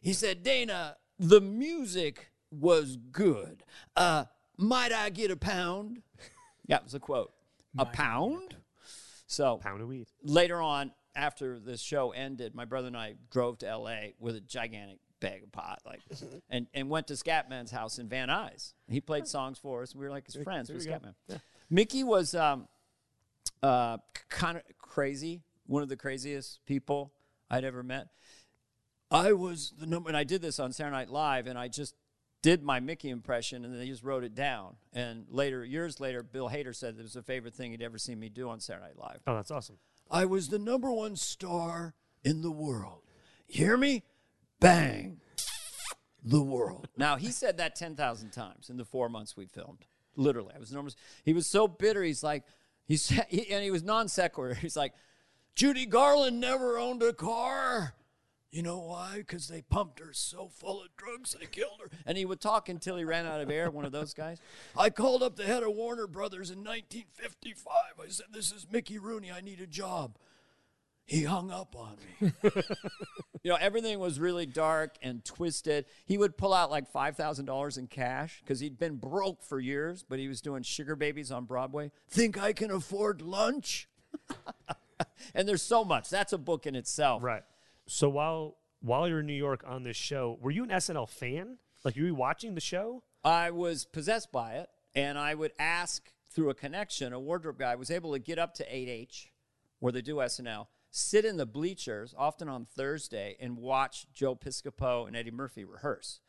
[0.00, 3.62] He said, Dana, the music was good.
[3.96, 4.24] Uh,
[4.56, 6.02] might I get a pound?
[6.68, 7.32] Yeah, it was a quote.
[7.76, 8.54] A pound.
[9.26, 10.06] So Pound of weed.
[10.22, 14.14] later on, after the show ended, my brother and I drove to L.A.
[14.20, 16.00] with a gigantic bag of pot, like,
[16.50, 18.74] and, and went to Scatman's house in Van Nuys.
[18.88, 19.92] He played songs for us.
[19.94, 21.34] We were like his friends with there you go.
[21.34, 21.40] Scatman.
[21.68, 22.68] Mickey was um,
[23.62, 23.98] uh,
[24.28, 27.12] kind of crazy, one of the craziest people
[27.50, 28.06] I'd ever met.
[29.10, 31.94] I was the number, and I did this on Saturday Night Live, and I just
[32.42, 34.76] did my Mickey impression, and then they just wrote it down.
[34.92, 38.18] And later, years later, Bill Hader said it was the favorite thing he'd ever seen
[38.18, 39.20] me do on Saturday Night Live.
[39.26, 39.78] Oh, that's awesome.
[40.10, 43.02] I was the number one star in the world.
[43.48, 44.02] You hear me?
[44.60, 45.20] Bang.
[46.24, 46.88] The world.
[46.96, 49.86] Now, he said that 10,000 times in the four months we filmed.
[50.16, 50.52] Literally.
[50.54, 50.96] I was enormous.
[51.24, 52.02] He was so bitter.
[52.02, 52.44] He's like,
[52.84, 54.54] he said, he, and he was non sequitur.
[54.60, 54.92] He's like,
[55.54, 57.94] Judy Garland never owned a car.
[58.52, 59.14] You know why?
[59.16, 61.90] Because they pumped her so full of drugs they killed her.
[62.04, 64.38] And he would talk until he ran out of air, one of those guys.
[64.76, 67.72] I called up the head of Warner Brothers in 1955.
[67.98, 69.32] I said, This is Mickey Rooney.
[69.32, 70.18] I need a job.
[71.06, 72.32] He hung up on me.
[73.42, 75.86] you know, everything was really dark and twisted.
[76.04, 80.18] He would pull out like $5,000 in cash because he'd been broke for years, but
[80.18, 81.90] he was doing sugar babies on Broadway.
[82.08, 83.88] Think I can afford lunch?
[85.34, 86.10] and there's so much.
[86.10, 87.22] That's a book in itself.
[87.22, 87.42] Right.
[87.92, 91.58] So while while you're in New York on this show, were you an SNL fan?
[91.84, 93.02] Like, were you watching the show?
[93.22, 97.76] I was possessed by it, and I would ask through a connection, a wardrobe guy
[97.76, 99.26] was able to get up to 8H,
[99.78, 105.06] where they do SNL, sit in the bleachers, often on Thursday, and watch Joe Piscopo
[105.06, 106.20] and Eddie Murphy rehearse.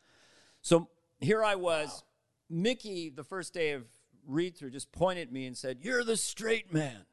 [0.60, 2.04] So here I was.
[2.50, 3.86] Mickey, the first day of
[4.26, 7.06] read through, just pointed at me and said, You're the straight man.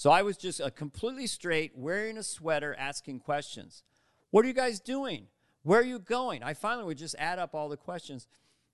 [0.00, 3.82] So I was just a completely straight, wearing a sweater, asking questions.
[4.30, 5.26] What are you guys doing?
[5.62, 6.42] Where are you going?
[6.42, 8.26] I finally would just add up all the questions.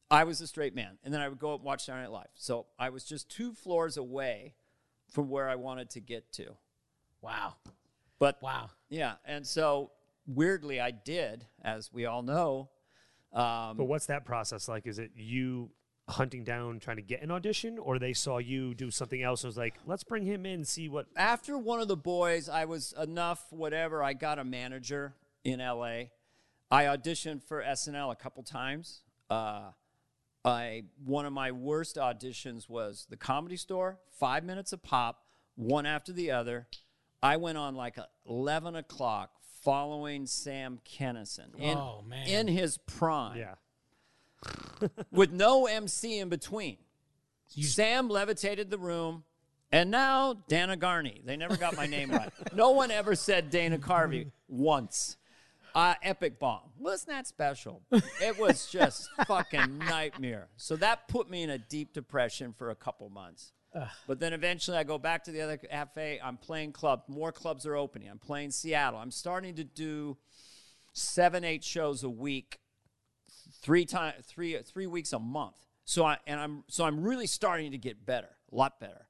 [0.09, 2.13] I was a straight man, and then I would go up and watch Saturday Night
[2.13, 2.29] Live.
[2.37, 4.55] So I was just two floors away
[5.11, 6.55] from where I wanted to get to.
[7.21, 7.57] Wow.
[8.21, 8.71] But Wow.
[8.89, 9.91] yeah, and so
[10.29, 12.69] weirdly, I did, as we all know.
[13.33, 14.87] Um, But what's that process like?
[14.87, 15.73] Is it you
[16.09, 19.49] hunting down, trying to get an audition, or they saw you do something else and
[19.49, 21.07] was like, let's bring him in, see what.
[21.17, 24.03] after one of the boys, I was enough, whatever.
[24.03, 26.05] I got a manager in LA.
[26.71, 29.03] I auditioned for SNL a couple times.
[29.31, 29.71] Uh,
[30.45, 35.25] I one of my worst auditions was the Comedy Store, five minutes a pop,
[35.57, 36.69] one after the other.
[37.23, 37.97] I went on like
[38.29, 39.31] eleven o'clock,
[39.63, 42.29] following Sam Kinison in, Oh, man.
[42.29, 43.55] in his prime Yeah.
[45.11, 46.77] With no MC in between.
[47.49, 49.25] Sam levitated the room,
[49.73, 51.23] and now Dana Garney.
[51.25, 52.31] They never got my name right.
[52.55, 55.17] No one ever said Dana Carvey once.
[55.75, 56.71] Uh, epic bomb.
[56.79, 57.83] Wasn't that special?
[57.93, 60.49] It was just fucking nightmare.
[60.57, 63.53] So that put me in a deep depression for a couple months.
[64.07, 66.19] But then eventually I go back to the other cafe.
[66.25, 67.03] I'm playing club.
[67.09, 68.09] More clubs are opening.
[68.09, 68.99] I'm playing Seattle.
[68.99, 70.17] I'm starting to do
[70.95, 72.59] seven, eight shows a week
[73.61, 77.73] three times three three weeks a month So I and I'm so I'm really starting
[77.73, 79.07] to get better, a lot better.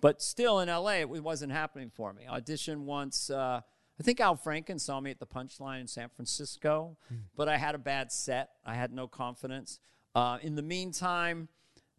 [0.00, 2.26] But still in LA, it wasn't happening for me.
[2.28, 3.30] Audition once.
[3.30, 3.60] Uh,
[3.98, 6.96] I think Al Franken saw me at the Punchline in San Francisco,
[7.36, 8.50] but I had a bad set.
[8.64, 9.80] I had no confidence.
[10.14, 11.48] Uh, in the meantime,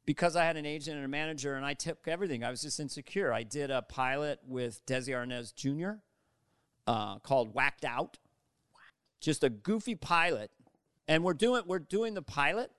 [0.05, 2.79] because I had an agent and a manager, and I took everything, I was just
[2.79, 3.33] insecure.
[3.33, 5.99] I did a pilot with Desi Arnaz Jr.
[6.87, 8.17] Uh, called Whacked Out,
[9.19, 10.51] just a goofy pilot,
[11.09, 12.71] and we're doing we're doing the pilot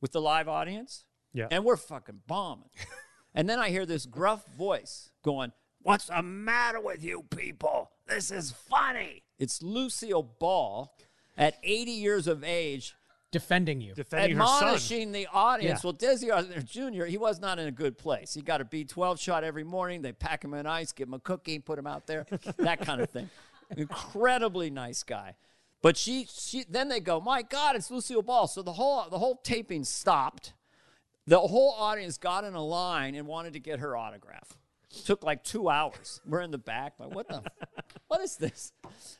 [0.00, 1.46] with the live audience, Yeah.
[1.50, 2.70] and we're fucking bombing.
[3.34, 5.52] and then I hear this gruff voice going,
[5.82, 7.90] "What's the matter with you people?
[8.06, 10.92] This is funny." It's Lucille Ball,
[11.36, 12.94] at 80 years of age,
[13.30, 13.92] Defending you.
[13.94, 14.56] Defending her son.
[14.64, 15.84] admonishing the audience.
[15.84, 15.90] Yeah.
[15.90, 18.32] Well, Desi Arthur Jr., he was not in a good place.
[18.32, 20.00] He got a B12 shot every morning.
[20.00, 23.02] They pack him in ice, give him a cookie, put him out there, that kind
[23.02, 23.28] of thing.
[23.76, 25.36] Incredibly nice guy.
[25.80, 28.46] But she, she, then they go, my God, it's Lucille Ball.
[28.48, 30.54] So the whole, the whole taping stopped.
[31.26, 34.58] The whole audience got in a line and wanted to get her autograph.
[34.90, 36.20] It Took like two hours.
[36.26, 36.94] We're in the back.
[36.98, 37.42] Like, what the?
[38.08, 38.72] what is this?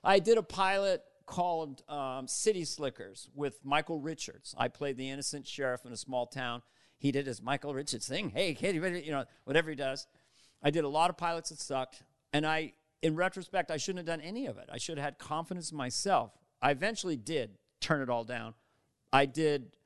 [0.03, 4.55] I did a pilot called um, City Slickers with Michael Richards.
[4.59, 6.63] I played the innocent sheriff in a small town.
[6.97, 8.31] He did his Michael Richards thing.
[8.31, 10.07] Hey, kid, you know, whatever he does.
[10.63, 12.03] I did a lot of pilots that sucked,
[12.33, 14.69] and I, in retrospect, I shouldn't have done any of it.
[14.73, 16.33] I should have had confidence in myself.
[16.61, 18.55] I eventually did turn it all down.
[19.13, 19.77] I did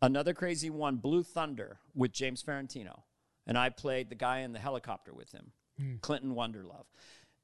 [0.00, 3.02] another crazy one, Blue Thunder, with James Farentino,
[3.46, 5.52] and I played the guy in the helicopter with him,
[6.00, 6.86] Clinton Wonderlove.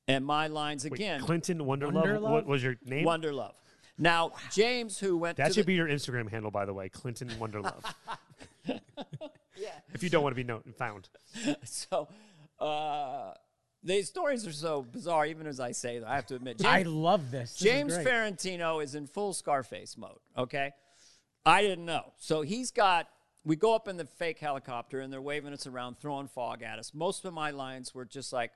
[0.08, 2.04] And my lines Wait, again, Clinton Wonderlove.
[2.04, 2.30] Wonderlove?
[2.30, 3.06] What was your name?
[3.06, 3.52] Wonderlove.
[3.98, 6.88] Now, James, who went that to should the, be your Instagram handle, by the way,
[6.88, 7.84] Clinton Wonderlove.
[8.66, 8.78] yeah.
[9.92, 11.08] if you don't want to be known, found.
[11.64, 12.08] So,
[12.58, 13.34] uh,
[13.82, 16.08] the stories are so bizarre, even as I say them.
[16.08, 17.52] I have to admit, I love this.
[17.54, 18.06] This James great.
[18.06, 20.18] Farentino is in full Scarface mode.
[20.36, 20.72] Okay,
[21.44, 22.12] I didn't know.
[22.18, 23.08] So he's got.
[23.42, 26.78] We go up in the fake helicopter and they're waving us around, throwing fog at
[26.78, 26.92] us.
[26.92, 28.52] Most of my lines were just like,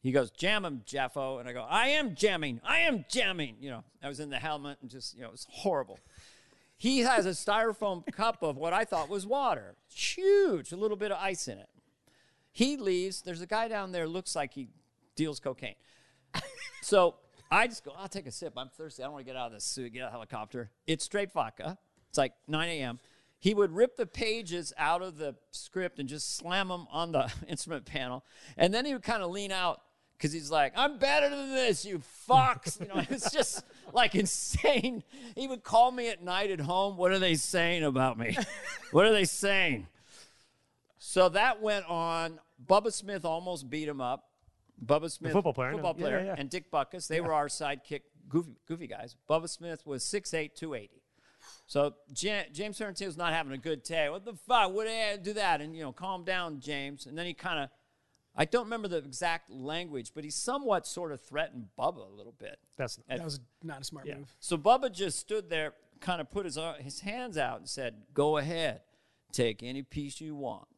[0.00, 2.60] he goes, "Jam him, Jeffo," and I go, "I am jamming.
[2.62, 5.32] I am jamming." You know, I was in the helmet and just, you know, it
[5.32, 5.98] was horrible.
[6.76, 10.96] He has a styrofoam cup of what I thought was water, It's huge, a little
[10.96, 11.68] bit of ice in it.
[12.52, 13.22] He leaves.
[13.22, 14.68] There's a guy down there, looks like he
[15.14, 15.74] deals cocaine.
[16.88, 17.16] So
[17.50, 18.54] I just go, I'll take a sip.
[18.56, 19.02] I'm thirsty.
[19.02, 20.70] I don't want to get out of this suit, get out of helicopter.
[20.86, 21.76] It's straight vodka.
[22.08, 22.98] It's like 9 a.m.
[23.40, 27.30] He would rip the pages out of the script and just slam them on the
[27.48, 28.24] instrument panel.
[28.56, 29.82] And then he would kind of lean out
[30.16, 32.80] because he's like, I'm better than this, you fucks.
[32.80, 35.04] You know, it's just like insane.
[35.36, 36.96] He would call me at night at home.
[36.96, 38.36] What are they saying about me?
[38.92, 39.86] what are they saying?
[41.08, 42.38] So that went on.
[42.66, 44.24] Bubba Smith almost beat him up.
[44.84, 46.34] Bubba Smith, football player, football Yeah, player, yeah, yeah.
[46.36, 47.08] and Dick Butkus.
[47.08, 49.16] They were our sidekick, goofy, goofy guys.
[49.28, 51.02] Bubba Smith was 6'8", 280.
[51.66, 54.10] So Ja- James Farentino's not having a good day.
[54.10, 54.74] What the fuck?
[54.74, 55.62] What did I do that?
[55.62, 57.06] And you know, calm down, James.
[57.06, 57.70] And then he kind of,
[58.36, 62.34] I don't remember the exact language, but he somewhat sort of threatened Bubba a little
[62.38, 62.58] bit.
[62.76, 64.16] That's That was not a smart Yeah.
[64.18, 64.36] move.
[64.40, 67.94] So Bubba just stood there, kind of put his uh, his hands out and said,
[68.12, 68.82] "Go ahead,
[69.32, 70.68] take any piece you want."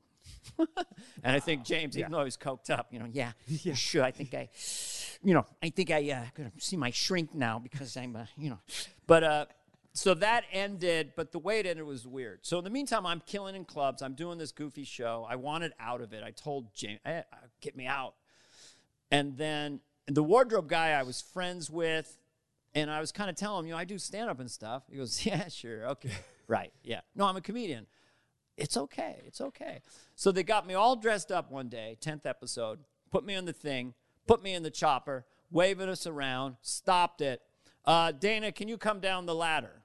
[0.59, 0.69] And
[1.37, 4.03] I think James, even though he's coked up, you know, yeah, yeah, sure.
[4.03, 4.49] I think I,
[5.23, 8.51] you know, I think I uh, gonna see my shrink now because I'm, uh, you
[8.51, 8.59] know,
[9.07, 9.47] but uh,
[9.93, 11.13] so that ended.
[11.17, 12.41] But the way it ended was weird.
[12.43, 14.03] So in the meantime, I'm killing in clubs.
[14.03, 15.27] I'm doing this goofy show.
[15.29, 16.23] I wanted out of it.
[16.23, 18.15] I told James, eh, uh, "Get me out."
[19.11, 22.19] And then the wardrobe guy I was friends with,
[22.75, 24.85] and I was kind of telling him, you know, I do stand up and stuff.
[24.91, 25.87] He goes, Yeah, sure.
[25.91, 26.13] Okay.
[26.49, 26.73] right.
[26.83, 27.01] Yeah.
[27.15, 27.87] No, I'm a comedian.
[28.61, 29.17] It's okay.
[29.27, 29.81] It's okay.
[30.15, 32.81] So they got me all dressed up one day, 10th episode,
[33.11, 33.95] put me on the thing,
[34.27, 37.41] put me in the chopper, waving us around, stopped it.
[37.85, 39.83] Uh, Dana, can you come down the ladder?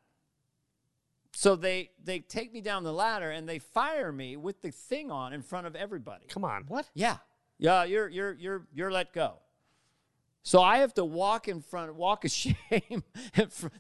[1.32, 5.12] So they they take me down the ladder and they fire me with the thing
[5.12, 6.26] on in front of everybody.
[6.30, 6.64] come on.
[6.68, 6.90] What?
[6.94, 7.18] Yeah.
[7.58, 9.36] Yeah, you're you're you're you're let go.
[10.44, 12.54] So I have to walk in front, walk of shame.
[12.72, 13.02] in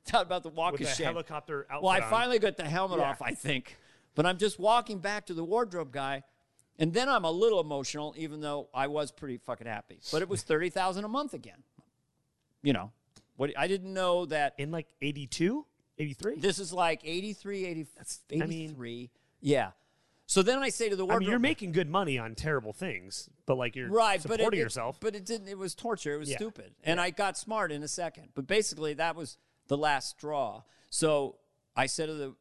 [0.06, 1.06] Talk about the walk With of the shame.
[1.06, 2.10] helicopter outfit Well, I on.
[2.10, 3.10] finally got the helmet Yeah.
[3.12, 3.78] off, I think.
[4.16, 6.24] But I'm just walking back to the wardrobe guy,
[6.80, 10.00] and then I'm a little emotional, even though I was pretty fucking happy.
[10.12, 11.64] But it was thirty thousand a month again.
[12.64, 12.92] You know,
[13.36, 15.66] what I didn't know that in like 82,
[16.00, 16.40] 83.
[16.40, 17.88] this is like 83, 80,
[18.32, 19.12] I mean- 83.
[19.42, 19.72] yeah.
[20.28, 22.74] So then I say to the I wardrobe, mean, you're making good money on terrible
[22.74, 24.98] things, but like you're right, but supporting it, it- yourself.
[25.00, 25.48] But it didn't.
[25.50, 26.16] It was torture.
[26.16, 26.38] It was Yeah.
[26.38, 28.30] stupid, and I got smart in a second.
[28.34, 29.38] But basically, that was
[29.68, 30.64] the last straw.
[30.90, 31.36] So
[31.76, 32.36] I said to the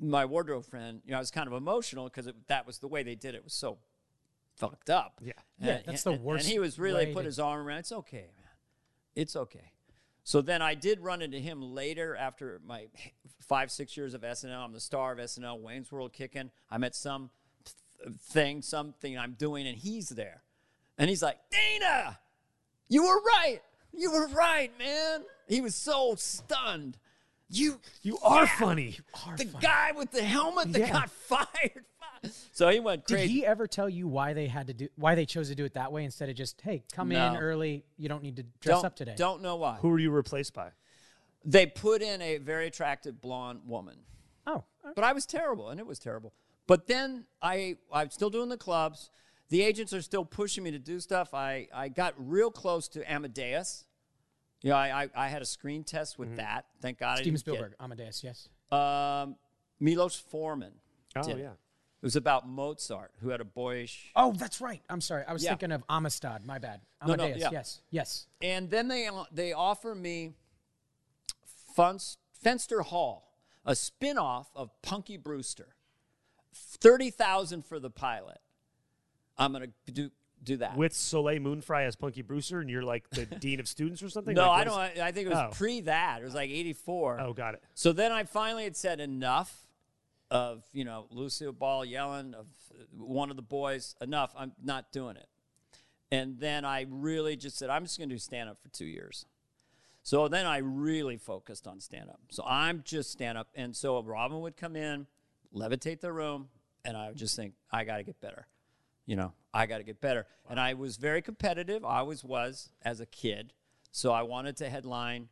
[0.00, 3.02] my wardrobe friend, you know, I was kind of emotional because that was the way
[3.02, 3.38] they did it.
[3.38, 3.78] It was so
[4.56, 5.20] fucked up.
[5.22, 5.32] Yeah.
[5.58, 7.78] Yeah, And- that's the and- really And he was really put to- his arm around.
[7.80, 8.48] It's okay, man.
[9.14, 9.72] It's okay.
[10.24, 12.88] So then I did run into him later after my
[13.40, 14.64] five, six years of SNL.
[14.64, 16.50] I'm the star of SNL, Wayne's World kicking.
[16.70, 17.30] I'm at some
[18.18, 20.42] thing, something I'm doing, and he's there.
[20.98, 22.18] And he's like, Dana,
[22.88, 23.60] you were right.
[23.92, 25.24] You were right, man.
[25.48, 26.96] He was so stunned.
[27.48, 28.58] You, You are Yeah.
[28.58, 28.98] funny.
[29.36, 30.92] the guy with the helmet that Yeah.
[30.92, 31.84] got fired.
[32.52, 33.22] So he went crazy.
[33.22, 35.64] Did he ever tell you why they had to do why they chose to do
[35.66, 38.76] it that way instead of just hey come in early you don't need to dress
[38.76, 39.14] don't, up today?
[39.16, 39.76] Don't know why.
[39.76, 40.70] Who were you replaced by?
[41.44, 43.98] They put in a very attractive blonde woman.
[44.46, 44.64] Oh,
[44.94, 46.32] But I was terrible, and it was terrible.
[46.66, 49.10] But then I, I'm still doing the clubs.
[49.50, 51.34] The agents are still pushing me to do stuff.
[51.34, 53.84] I, I got real close to Amadeus.
[54.64, 56.64] You know, I, I, I had a screen test with that.
[56.80, 57.18] Thank God.
[57.18, 58.48] Steven didn't get- Spielberg, Amadeus, yes.
[58.72, 59.36] Um,
[59.78, 60.72] Milos Forman.
[61.14, 61.50] Oh did yeah.
[61.50, 64.10] It was about Mozart, who had a boyish.
[64.16, 64.82] Oh, that's right.
[64.90, 65.24] I'm sorry.
[65.28, 65.50] I was Yeah.
[65.50, 66.44] thinking of Amistad.
[66.44, 66.80] My bad.
[67.06, 67.42] No, no, Amadeus.
[67.42, 67.48] yeah.
[67.52, 68.26] Yes, yes.
[68.42, 70.32] And then they they offer me
[71.76, 75.76] Funst, Fenster Hall, a spin-off of Punky Brewster.
[76.54, 78.38] Thirty thousand for the pilot.
[79.36, 80.10] I'm gonna do
[80.44, 80.76] do that.
[80.76, 84.08] With Soleil Moon Frye as Punky Brewster, and you're like the dean of students or
[84.08, 84.34] something.
[84.34, 84.82] no, Like, I don't.
[84.96, 85.50] is- I think it was Oh.
[85.52, 86.20] pre that.
[86.22, 87.20] It was like '84.
[87.20, 87.62] Oh, got it.
[87.74, 89.66] So then I finally had said enough
[90.30, 93.94] of you know Lucille Ball yelling of uh, one of the boys.
[94.00, 94.32] Enough.
[94.36, 95.26] I'm not doing it.
[96.12, 98.84] And then I really just said I'm just going to do stand up for two
[98.84, 99.26] years.
[100.02, 102.20] So then I really focused on stand up.
[102.30, 103.48] So I'm just stand up.
[103.54, 105.06] And so Robin would come in,
[105.52, 106.50] levitate the room,
[106.84, 108.46] and I would just think I got to get better.
[109.06, 110.26] You know, I got to get better.
[110.50, 111.84] And I was very competitive.
[111.84, 113.52] I always was as a kid.
[113.92, 115.28] So I wanted to headline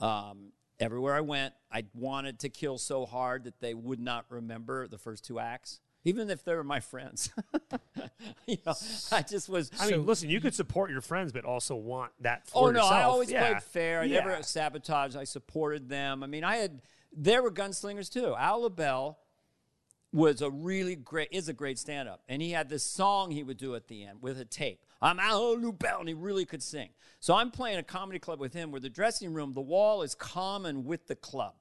[0.00, 1.52] um, everywhere I went.
[1.72, 5.80] I wanted to kill so hard that they would not remember the first two acts,
[6.04, 7.30] even if they were my friends.
[8.46, 8.74] you know,
[9.10, 9.72] I just was.
[9.80, 12.92] I mean, listen, you could support your friends, but also want that Oh no, yourself.
[12.92, 13.48] I always Yeah.
[13.48, 14.00] played fair.
[14.02, 14.20] I Yeah.
[14.24, 15.16] never sabotaged.
[15.16, 16.22] I supported them.
[16.22, 16.80] I mean, I had
[17.12, 18.34] there were gunslingers too.
[18.36, 19.18] Al LaBelle
[20.14, 22.22] was a really great is a great stand up.
[22.28, 24.80] And he had this song he would do at the end with a tape.
[25.02, 26.90] I'm Al LaBelle and he really could sing.
[27.20, 30.14] So I'm playing a comedy club with him where the dressing room, the wall is
[30.14, 31.54] common with the club.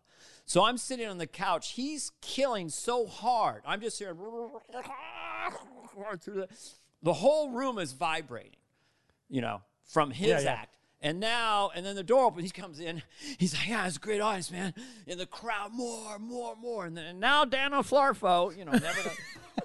[0.45, 1.71] So I'm sitting on the couch.
[1.71, 3.63] He's killing so hard.
[3.65, 4.17] I'm just hearing
[6.21, 6.47] through the
[7.01, 8.51] the whole room is vibrating
[9.29, 10.51] you know, from his Yeah, yeah.
[10.51, 10.75] act.
[11.03, 13.03] And now, and then the door opens, he comes in.
[13.37, 14.73] He's like, yeah, it's a great audience, man.
[15.05, 16.85] In the crowd, more, more, more.
[16.85, 19.11] And then and now Daniel Flarfo, you know, never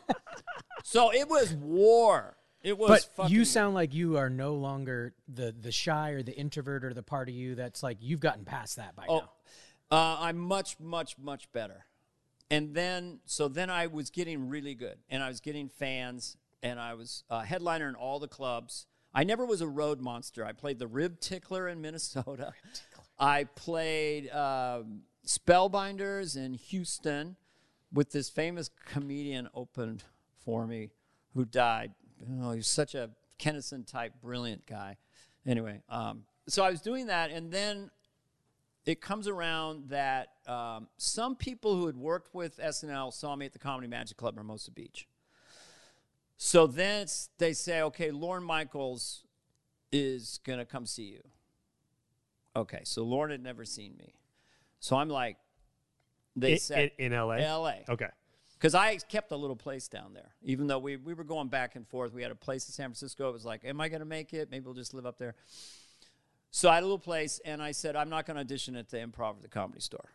[0.83, 2.37] so it was war.
[2.61, 6.37] It was But you sound like you are no longer the the shy or the
[6.37, 9.31] introvert or the part of you that's like you've gotten past that by Oh, now.
[9.97, 11.85] uh, I'm much, much, much better.
[12.51, 16.81] And then, so then I was getting really good, and I was getting fans, and
[16.81, 18.87] I was a headliner in all the clubs.
[19.15, 20.45] I never was a road monster.
[20.45, 22.53] I played the Rib Tickler in Minnesota.
[23.19, 27.37] I played um, Spellbinders in Houston
[27.93, 30.05] with this famous comedian opened
[30.45, 30.91] for me
[31.35, 31.93] who died.
[32.41, 34.97] Oh, he was such a Kinison type, brilliant guy.
[35.47, 37.91] Anyway, um, so I was doing that, and then
[38.85, 43.53] it comes around that um, some people who had worked with SNL saw me at
[43.53, 45.07] the Comedy Magic Club in Hermosa Beach.
[46.39, 49.25] So then it's, they say, okay, Lorne Michaels
[49.91, 51.23] is going to come see you.
[52.55, 54.15] Okay, so Lorne had never seen me.
[54.81, 55.37] So I'm like,
[56.37, 57.37] they In, said, in, in LA.
[57.37, 57.73] LA.
[57.89, 58.09] Okay.
[58.55, 61.75] Because I kept a little place down there, even though we, we were going back
[61.77, 62.13] and forth.
[62.13, 63.29] We had a place in San Francisco.
[63.29, 64.51] It was like, am I going to make it?
[64.51, 65.35] Maybe we'll just live up there.
[66.51, 68.89] So I had a little place, and I said, I'm not going to audition at
[68.89, 70.13] the improv or the comedy store.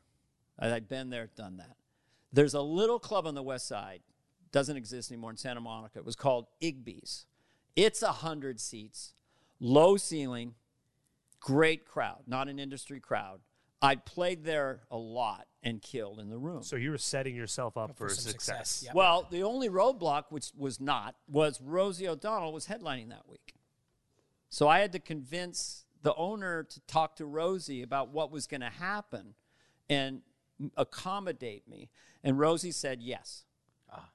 [0.59, 1.75] I'd been there, done that.
[2.31, 4.01] There's a little club on the west side,
[4.53, 5.99] doesn't exist anymore in Santa Monica.
[5.99, 7.25] It was called Igby's.
[7.75, 9.15] It's a 100 seats,
[9.59, 10.53] low ceiling,
[11.41, 13.41] great crowd, not an industry crowd.
[13.81, 16.63] I'd played there a lot and killed in the room.
[16.63, 18.69] So you were setting yourself up for, for success.
[18.69, 18.91] success, yeah.
[18.93, 23.55] Well, the only roadblock, which was not, was Rosie O'Donnell was headlining that week.
[24.49, 28.61] So I had to convince the owner to talk to Rosie about what was going
[28.61, 29.33] to happen
[29.89, 30.21] and
[30.77, 31.89] accommodate me.
[32.23, 33.45] And Rosie said yes.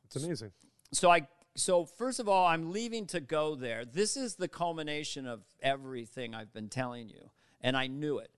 [0.07, 0.53] It's amazing.
[0.93, 3.85] So I so first of all, I'm leaving to go there.
[3.85, 8.31] This is the culmination of everything I've been telling you, and I knew it.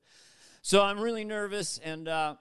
[0.62, 2.34] So I'm really nervous, and uh,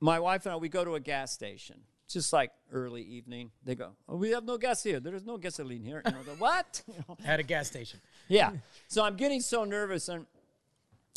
[0.00, 3.50] my wife and I we go to a gas station, just like early evening.
[3.64, 5.00] They go, oh, "We have no gas here.
[5.00, 6.82] There is no gasoline here." You know, the, what?
[6.88, 8.00] You know, At a gas station.
[8.28, 8.52] yeah.
[8.88, 10.26] So I'm getting so nervous and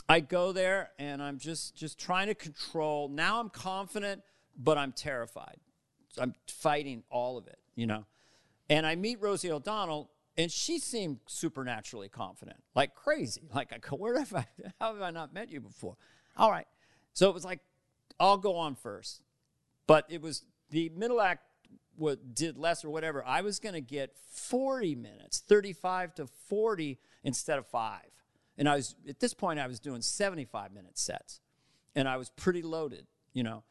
[0.09, 3.09] I go there and I'm just just trying to control.
[3.09, 4.21] Now I'm confident,
[4.57, 5.57] but I'm terrified.
[6.19, 8.05] I'm fighting all of it, you know.
[8.69, 13.41] And I meet Rosie O'Donnell and she seemed supernaturally confident, like crazy.
[13.53, 14.47] Like, I go, where have I,
[14.79, 15.95] how have I not met you before?
[16.37, 16.67] All right.
[17.13, 17.59] So it was like,
[18.19, 19.21] I'll go on first.
[19.85, 21.43] But it was the middle act
[21.95, 23.23] what did less or whatever.
[23.25, 28.09] I was going to get 40 minutes, 35 to 40 instead of five.
[28.57, 31.41] And I was, at this point, I was doing 75 minute sets
[31.95, 33.63] and I was pretty loaded, you know.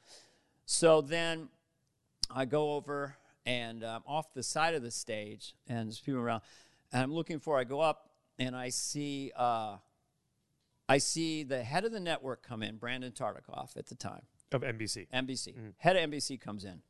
[0.66, 1.48] So then
[2.34, 6.42] I go over and um, off the side of the stage, and there's people around,
[6.92, 7.58] and I'm looking for.
[7.58, 9.76] I go up and I see, uh,
[10.88, 14.22] I see the head of the network come in, Brandon Tartikoff at the time,
[14.52, 15.08] Of NBC.
[15.12, 15.54] NBC.
[15.78, 16.82] Head of NBC comes in.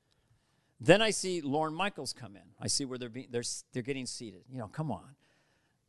[0.81, 2.43] Then I see Lorne Michaels come in.
[2.61, 4.43] I see where they're being, they're they're getting seated.
[4.51, 5.15] You know, come on.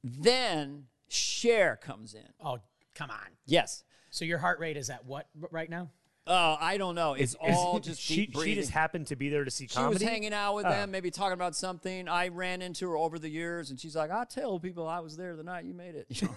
[0.04, 2.28] Then Cher comes in.
[2.44, 2.60] Oh,
[2.94, 3.30] come on.
[3.46, 3.84] Yes.
[4.12, 5.90] So your heart rate is at what right now?
[6.26, 7.16] Oh, I don't know.
[7.16, 9.96] It's all just she, she just happened to be there to see She comedy.
[9.96, 10.70] was hanging out with Oh.
[10.70, 12.08] them, maybe talking about something.
[12.08, 15.18] I ran into her over the years, and she's like, "I tell people I was
[15.18, 16.36] there the night you made it." You know?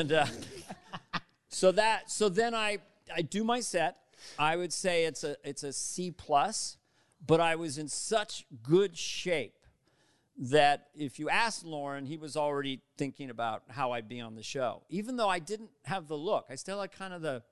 [0.00, 0.26] and uh,
[1.48, 2.78] so that, so then I,
[3.14, 3.96] I do my set.
[4.38, 6.78] I would say it's a, it's a C plus,
[7.24, 9.54] but I was in such good shape
[10.38, 14.42] that if you asked Lorne, he was already thinking about how I'd be on the
[14.42, 14.82] show.
[14.88, 17.42] Even though I didn't have the look, I still had kind of the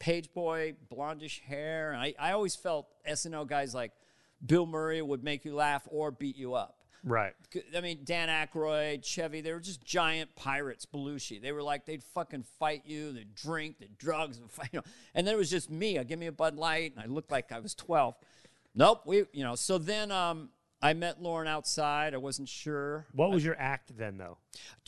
[0.00, 1.92] page boy, blondish hair.
[1.92, 3.92] And I, I always felt SNL guys like
[4.44, 6.76] Bill Murray would make you laugh or beat you up.
[7.02, 7.32] Right.
[7.74, 11.40] I mean, Dan Aykroyd, Chevy, they were just giant pirates, Belushi.
[11.40, 14.84] They were like, they'd fucking fight you, they'd drink, they'd drugs, and fight, you know.
[15.14, 15.98] And then it was just me.
[15.98, 18.14] I give me a Bud Light, and I looked like I was 12.
[18.74, 19.54] Nope, we, you know.
[19.54, 20.50] So then um,
[20.82, 22.12] I met Lorne outside.
[22.12, 23.06] I wasn't sure.
[23.12, 24.36] What was your act then, though?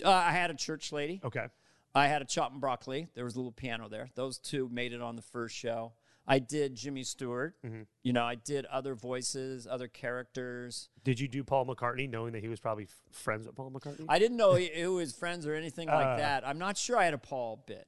[0.05, 1.21] Uh, I had a church lady.
[1.25, 1.47] Okay.
[1.95, 3.09] I had a Chopping Broccoli.
[3.15, 4.09] There was a little piano there.
[4.15, 5.93] Those two made it on the first show.
[6.27, 7.57] I did Jimmy Stewart.
[8.05, 10.89] You know, I did other voices, other characters.
[11.03, 14.07] Did you do Paul McCartney, knowing that he was probably f- friends with Paul McCartney?
[14.09, 16.17] I didn't know he, who his friends or anything like Uh.
[16.19, 16.47] that.
[16.47, 17.87] I'm not sure I had a Paul bit.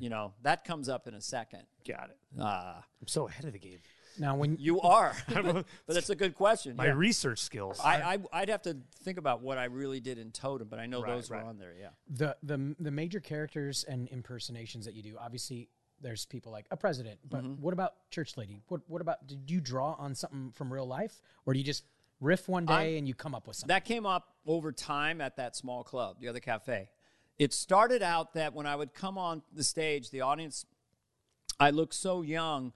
[0.00, 1.62] You know, that comes up in a second.
[1.86, 2.18] Got it.
[2.38, 3.78] Uh, I'm so ahead of the game.
[4.18, 6.76] Now, when you are, but that's a good question.
[6.76, 6.92] My yeah.
[6.92, 7.78] research skills.
[7.82, 10.86] I, I, I'd have to think about what I really did in Totem, but I
[10.86, 11.42] know Right, those right.
[11.42, 11.74] were on there.
[11.78, 11.88] Yeah.
[12.08, 15.68] the the the major characters and impersonations that you do, obviously,
[16.00, 17.18] there's people like a president.
[17.28, 17.62] But Mm-hmm.
[17.62, 18.60] what about church lady?
[18.68, 19.26] What what about?
[19.26, 21.84] Did you draw on something from real life, or do you just
[22.20, 23.72] riff one day and you come up with something?
[23.74, 26.88] That came up over time at that small club, the other cafe.
[27.38, 30.66] It started out that when I would come on the stage, the audience,
[31.60, 32.72] I looked so young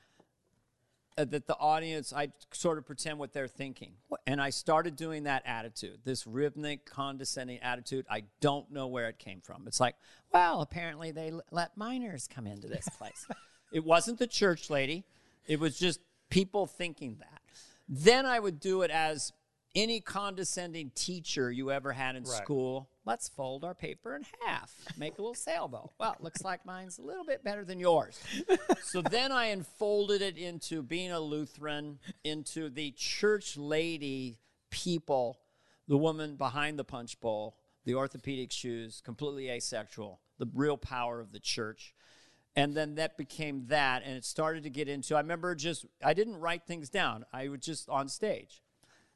[1.18, 3.92] Uh, that the audience, I sort of pretend what they're thinking.
[4.26, 8.06] And I started doing that attitude, this rhythmic, condescending attitude.
[8.10, 9.64] I don't know where it came from.
[9.66, 9.94] It's like,
[10.32, 13.26] well, apparently they l- let minors come into this place.
[13.72, 15.04] it wasn't the church lady,
[15.46, 16.00] it was just
[16.30, 17.42] people thinking that.
[17.88, 19.32] Then I would do it as
[19.74, 22.42] any condescending teacher you ever had in Right.
[22.42, 22.88] school.
[23.04, 25.90] Let's fold our paper in half, make a little sailboat.
[25.98, 28.20] Well, it looks like mine's a little bit better than yours.
[28.84, 34.38] so then I unfolded it into being a Lutheran, into the church lady
[34.70, 35.40] people,
[35.88, 41.32] the woman behind the punch bowl, the orthopedic shoes, completely asexual, the real power of
[41.32, 41.94] the church.
[42.54, 45.16] And then that became that, and it started to get into.
[45.16, 47.24] I remember just, I didn't write things down.
[47.32, 48.62] I was just on stage.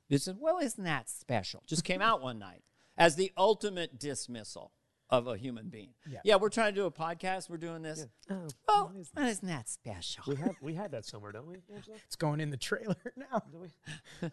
[0.08, 1.62] They said, Well, isn't that special?
[1.66, 2.62] Just came out one night
[2.98, 4.72] as the ultimate dismissal
[5.08, 5.90] of a human being.
[6.24, 6.34] Yeah.
[6.34, 7.48] we're trying to do a podcast.
[7.48, 8.04] We're doing this.
[8.28, 8.92] Oh, well,
[9.28, 10.24] isn't that special?
[10.26, 11.58] we have we had that somewhere, don't we?
[11.72, 11.96] Angela?
[12.04, 13.42] it's going in the trailer now.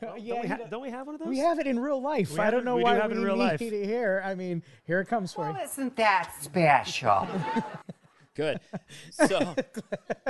[0.00, 1.28] Don't, Yeah, we you ha- don't we have one of those?
[1.28, 2.32] We have it in real life.
[2.32, 3.62] We I don't it- know we do why have it we in real need life.
[3.62, 4.22] it here.
[4.24, 5.56] I mean, here it comes for you.
[5.64, 7.26] Isn't that special?
[8.36, 8.60] Good.
[9.10, 9.54] So,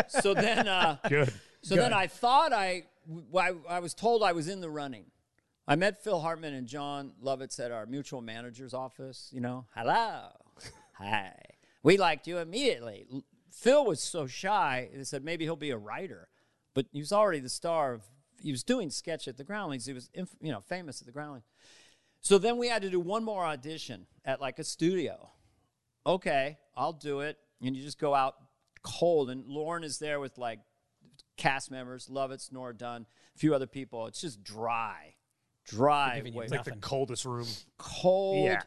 [0.09, 1.33] so then, uh, Good.
[1.63, 2.85] so then I thought I,
[3.37, 5.05] I, I was told I was in the running.
[5.71, 9.31] I met Phil Hartman and Jon Lovitz at our mutual manager's office.
[9.33, 10.31] You know, hello,
[10.95, 11.33] hi.
[11.85, 13.07] We liked you immediately.
[13.53, 14.91] Phil was so shy.
[14.93, 16.27] They said maybe he'll be a writer,
[16.75, 18.03] but he was already the star of.
[18.43, 19.87] He was doing sketch at the Groundlings.
[19.87, 21.45] He was, inf- you know, famous at the Groundlings.
[22.21, 25.31] So then we had to do one more audition at like a studio.
[26.05, 27.39] Okay, I'll do it.
[27.63, 28.35] And you just go out
[28.83, 29.31] cold.
[29.31, 30.59] And Lorne is there with like
[31.37, 33.07] cast members, Lovitz, Nora Dunn,
[33.37, 34.07] a few other people.
[34.07, 35.15] It's just dry,
[35.67, 37.47] dry, giving you way- It's like the coldest room.
[37.79, 38.45] cold.
[38.45, 38.63] Yeah.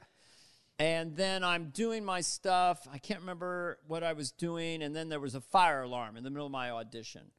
[0.80, 2.88] And then I'm doing my stuff.
[2.92, 4.82] I can't remember what I was doing.
[4.82, 7.32] And then there was a fire alarm in the middle of my audition.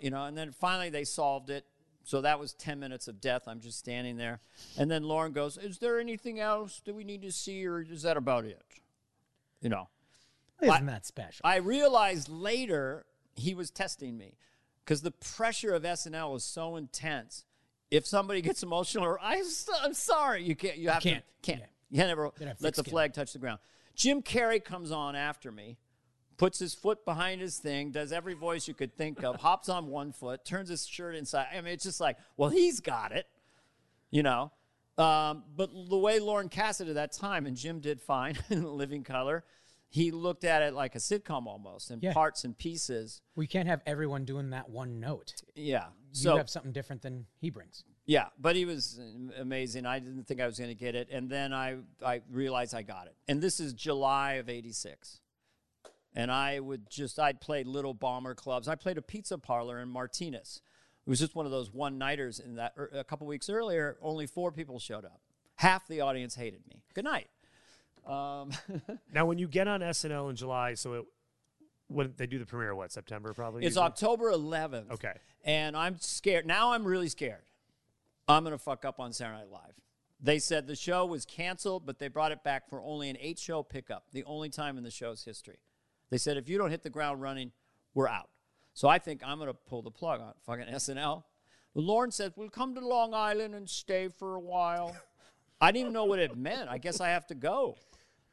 [0.00, 1.66] You know, and then finally they solved it.
[2.04, 3.42] So that was 10 minutes of death.
[3.48, 4.40] I'm just standing there.
[4.78, 8.02] And then Lorne goes, Is there anything else that we need to see, or is
[8.02, 8.62] that about it?
[9.60, 9.88] You know,
[10.62, 11.42] Isn't that special?
[11.44, 13.04] I realized later
[13.34, 14.38] he was testing me
[14.86, 17.44] because the pressure of SNL is so intense.
[17.90, 20.78] if somebody gets emotional or I'm, so, I'm sorry, you can't.
[20.78, 21.24] You have can't.
[21.42, 21.60] to can't.
[21.60, 21.66] Yeah.
[21.90, 22.30] You can't ever
[22.60, 22.84] let the skin.
[22.84, 23.58] flag touch the ground.
[23.94, 25.78] Jim Carrey comes on after me,
[26.36, 29.86] puts his foot behind his thing, does every voice you could think of, hops on
[29.88, 31.46] one foot, turns his shirt inside.
[31.52, 33.26] I mean, it's just like, well, he's got it,
[34.10, 34.52] you know.
[34.98, 39.02] Um, but the way Lorne Cassidy at that time, and Jim did fine in Living
[39.02, 39.44] Color,
[39.88, 42.12] he looked at it like a sitcom almost, in Yeah.
[42.12, 43.22] parts and pieces.
[43.34, 45.34] We can't have everyone doing that one note.
[45.54, 45.88] Yeah.
[46.12, 47.84] You So have something different than he brings.
[48.08, 49.00] Yeah, but he was
[49.36, 49.84] amazing.
[49.84, 52.82] I didn't think I was going to get it, and then I I realized I
[52.82, 53.16] got it.
[53.26, 55.20] And this is July of '86,
[56.14, 58.68] and I would just I'd play little bomber clubs.
[58.68, 60.62] I played a pizza parlor in Martinez.
[61.04, 62.38] It was just one of those one nighters.
[62.38, 65.20] In that er, a couple weeks earlier, only four people showed up.
[65.56, 66.84] Half the audience hated me.
[66.94, 67.28] Good night.
[68.06, 68.50] Um,
[69.12, 71.04] Now, when you get on SNL in July, so it,
[71.88, 73.62] when they do the premiere, what September probably?
[73.64, 73.86] It's usually?
[73.86, 74.90] October 11th.
[74.92, 75.14] Okay.
[75.44, 76.46] And I'm scared.
[76.46, 77.42] Now I'm really scared.
[78.28, 79.74] I'm going to fuck up on Saturday Night Live.
[80.20, 83.38] They said the show was canceled, but they brought it back for only an eight
[83.38, 85.58] show pickup, the only time in the show's history.
[86.10, 87.52] They said, if you don't hit the ground running,
[87.94, 88.30] we're out.
[88.74, 91.24] So I think I'm going to pull the plug on fucking SNL.
[91.74, 94.96] Lorne said, we'll come to Long Island and stay for a while.
[95.60, 96.68] I didn't even know what it meant.
[96.68, 97.76] I guess I have to go.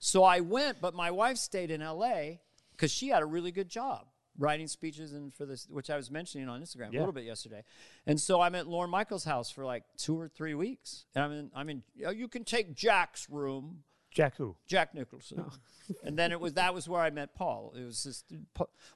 [0.05, 2.39] So I went, but my wife stayed in LA
[2.73, 4.05] because she had a really good job
[4.37, 7.63] writing speeches and for this, which I was mentioning on Instagram a little bit yesterday.
[8.05, 11.05] And so I'm at Lorne Michaels' house for like two or three weeks.
[11.15, 13.83] And I'm in, I'm in, "Oh, you can take Jack's room.
[14.11, 14.57] Jack who?
[14.67, 15.45] Jack Nicholson.
[16.03, 17.73] and then it was that was where I met Paul.
[17.73, 18.25] It was just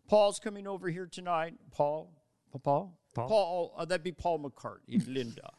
[0.10, 1.54] Paul's coming over here tonight.
[1.72, 2.12] Paul,
[2.52, 3.30] Paul, Paul?
[3.30, 3.74] Paul.
[3.78, 5.52] uh, that'd be Paul McCartney, Linda.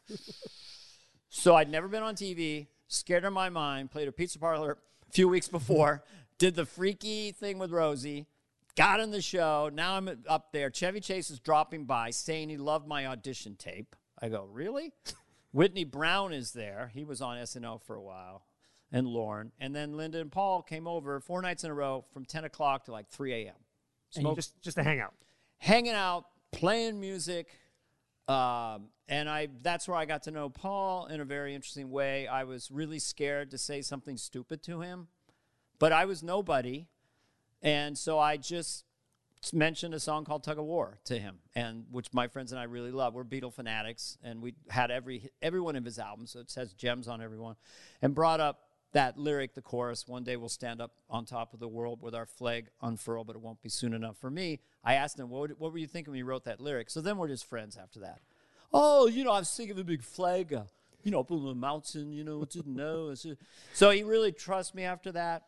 [1.27, 2.67] so I'd never been on TV.
[2.87, 3.89] Scared of my mind.
[3.89, 4.77] Played a pizza parlor
[5.09, 6.03] a few weeks before.
[6.37, 8.27] did the freaky thing with Rosie.
[8.75, 9.69] Got in the show.
[9.73, 10.69] Now I'm up there.
[10.69, 13.95] Chevy Chase is dropping by, saying he loved my audition tape.
[14.21, 14.93] I go, really?
[15.51, 16.91] Whitney Brown is there.
[16.93, 18.45] He was on SNL for a while,
[18.91, 19.51] and Lorne.
[19.59, 22.85] And then Linda and Paul came over four nights in a row from 10 o'clock
[22.85, 23.55] to like 3 a.m.
[24.35, 25.13] Just just hang out,
[25.57, 27.47] hanging out, playing music.
[28.29, 32.27] Um, and I that's where I got to know Paul in a very interesting way.
[32.27, 35.07] I was really scared to say something stupid to him,
[35.79, 36.85] but I was nobody.
[37.63, 38.85] And so I just
[39.51, 42.65] mentioned a song called Tug of War to him, and which my friends and I
[42.65, 43.15] really love.
[43.15, 46.29] We're Beatle fanatics, and we had every every one of his albums.
[46.31, 47.55] So it says gems on everyone,
[47.99, 50.07] and brought up that lyric, the chorus.
[50.07, 53.35] One day we'll stand up on top of the world with our flag unfurled, but
[53.35, 54.59] it won't be soon enough for me.
[54.83, 57.17] I asked him, "What, what were you thinking when you wrote that lyric?" So then
[57.17, 58.21] we're just friends after that.
[58.73, 60.53] Oh, you know, I was thinking of a big flag.
[60.53, 60.63] Uh,
[61.03, 63.13] you know, up on the mountain, you know, didn't know.
[63.73, 65.43] So he really trusts me after that.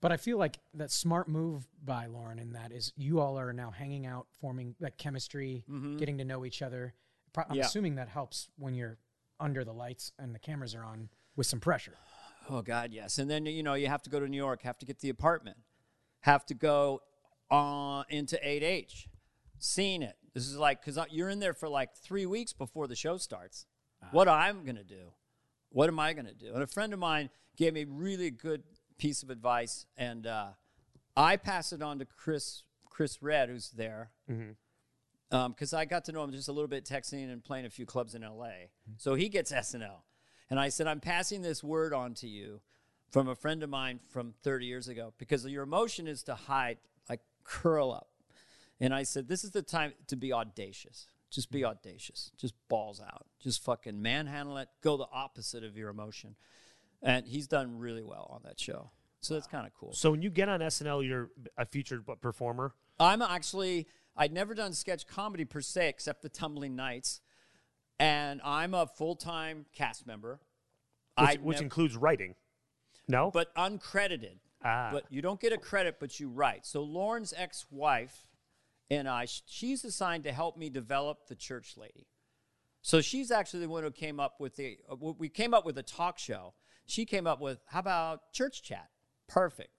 [0.00, 3.52] But I feel like that smart move by Lorne in that is you all are
[3.52, 5.64] now hanging out, forming that chemistry,
[5.96, 6.94] getting to know each other.
[7.36, 7.54] I'm Mm-hmm.
[7.54, 7.62] Yeah.
[7.64, 8.98] assuming that helps when you're
[9.40, 11.96] under the lights and the cameras are on with some pressure.
[12.50, 13.18] Oh God, yes.
[13.18, 15.08] And then you know you have to go to New York, have to get the
[15.08, 15.58] apartment,
[16.20, 17.02] have to go
[17.50, 19.06] on into 8H,
[19.58, 20.16] seeing it.
[20.34, 23.66] This is like because you're in there for like three weeks before the show starts.
[24.02, 24.08] Ah.
[24.10, 25.12] What I'm gonna do?
[25.70, 26.52] What am I gonna do?
[26.54, 28.62] And a friend of mine gave me really good
[28.98, 30.48] piece of advice, and uh,
[31.16, 35.36] I pass it on to Chris Chris Redd, who's there, mm-hmm.
[35.36, 37.70] um, because I got to know him just a little bit texting and playing a
[37.70, 38.46] few clubs in LA.
[38.46, 38.92] Mm-hmm.
[38.98, 40.02] So he gets SNL.
[40.52, 42.60] And I said, I'm passing this word on to you
[43.10, 46.76] from a friend of mine from 30 years ago because your emotion is to hide,
[47.08, 48.10] like curl up.
[48.78, 51.06] And I said, This is the time to be audacious.
[51.30, 51.68] Just be hmm.
[51.68, 52.32] audacious.
[52.36, 53.24] Just balls out.
[53.40, 54.68] Just fucking manhandle it.
[54.82, 56.36] Go the opposite of your emotion.
[57.00, 58.90] And he's done really well on that show.
[59.22, 59.94] So that's kind of cool.
[59.94, 62.74] So when you get on SNL, you're a featured performer.
[63.00, 67.22] I'm actually I'd never done sketch comedy per se except the Tumbling Nights,
[68.02, 70.40] and I'm a full time cast member.
[71.18, 72.34] which, which nev- includes writing.
[73.08, 74.38] No, but uncredited.
[74.64, 74.90] Ah.
[74.92, 76.66] But you don't get a credit, but you write.
[76.66, 78.26] So Lorne's ex-wife
[78.90, 82.06] and I, she's assigned to help me develop the church lady.
[82.82, 84.76] So she's actually the one who came up with the.
[84.90, 86.54] Uh, we came up with a talk show.
[86.84, 88.88] She came up with how about church chat?
[89.28, 89.70] Perfect.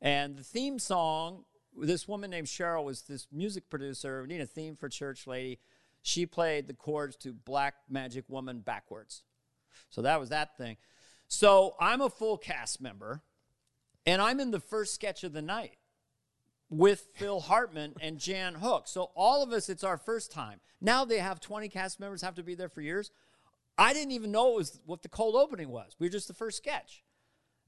[0.00, 1.44] And the theme song,
[1.76, 4.22] this woman named Cheryl was this music producer.
[4.22, 5.58] We need a theme for Church Lady.
[6.02, 9.22] She played the chords to Black Magic Woman backwards.
[9.88, 10.76] So that was that thing.
[11.28, 13.22] So I'm a full cast member,
[14.04, 15.76] and I'm in the first sketch of the night
[16.68, 18.90] with Phil Hartman and Jan Hooks.
[18.90, 20.60] So all of us, it's our first time.
[20.80, 23.10] Now they have 20 cast members, have to be there for years.
[23.78, 25.96] I didn't even know it was what the cold opening was.
[25.98, 27.04] We were just the first sketch.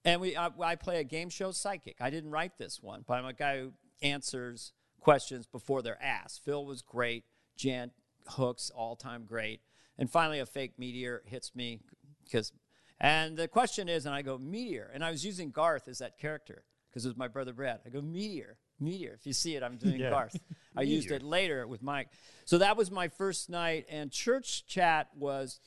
[0.05, 1.97] And we, I, I play a game show psychic.
[2.01, 6.45] I didn't write this one, but I'm a guy who answers questions before they're asked.
[6.45, 7.25] Phil was great.
[7.57, 7.91] Jan
[8.29, 9.61] Hooks all time great.
[9.99, 11.81] And finally, a fake meteor hits me
[12.25, 12.53] because,
[13.01, 14.91] and the question is, and I go, meteor.
[14.93, 17.81] And I was using Garth as that character because it was my brother Brad.
[17.87, 19.15] I go, meteor, meteor.
[19.19, 20.11] If you see it, I'm doing Yeah.
[20.11, 20.37] Garth.
[20.77, 22.09] I used it later with Mike.
[22.45, 23.87] So that was my first night.
[23.89, 25.61] And church chat was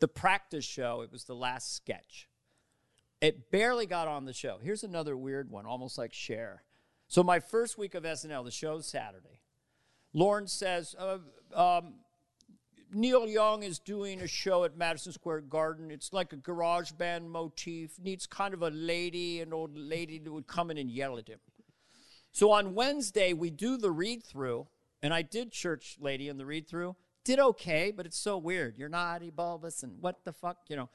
[0.00, 2.28] the practice show, it was the last sketch.
[3.22, 4.58] It barely got on the show.
[4.62, 6.62] Here's another weird one, almost like share.
[7.08, 9.40] So my first week of SNL, the show's Saturday.
[10.16, 11.18] Lorne says, uh,
[11.54, 11.96] um,
[12.90, 15.90] Neil Young is doing a show at Madison Square Garden.
[15.90, 17.98] It's like a garage band motif.
[18.02, 21.28] Needs kind of a lady, an old lady that would come in and yell at
[21.28, 21.38] him.
[22.32, 24.68] So on Wednesday, we do the read through,
[25.02, 26.96] and I did Church Lady in the read through.
[27.22, 28.78] Did okay, but it's so weird.
[28.78, 30.88] You're naughty, bulbous, and what the fuck, you know.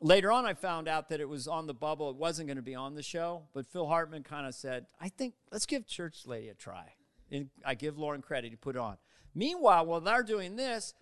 [0.00, 2.10] Later on, I found out that it was on the bubble.
[2.10, 5.10] It wasn't going to be on the show, but Phil Hartman kind of said, I
[5.10, 6.94] think let's give Church Lady a try.
[7.30, 8.96] And I give Lorne credit to put it on.
[9.34, 10.94] Meanwhile, while they're doing this,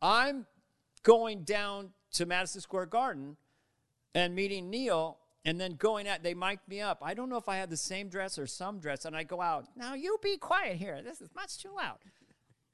[0.00, 0.46] I'm
[1.02, 3.36] going down to Madison Square Garden
[4.14, 6.22] and meeting Neil and then going out.
[6.22, 6.98] They mic'd me up.
[7.02, 9.04] I don't know if I had the same dress or some dress.
[9.04, 11.00] And I go out, now you be quiet here.
[11.02, 11.98] This is much too loud.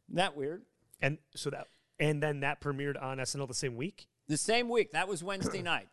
[0.09, 0.62] Isn't that weird?
[1.01, 1.66] And so that,
[2.01, 4.09] and then that premiered on SNL the same week.
[4.27, 4.93] The same week.
[4.93, 5.89] That was Wednesday night.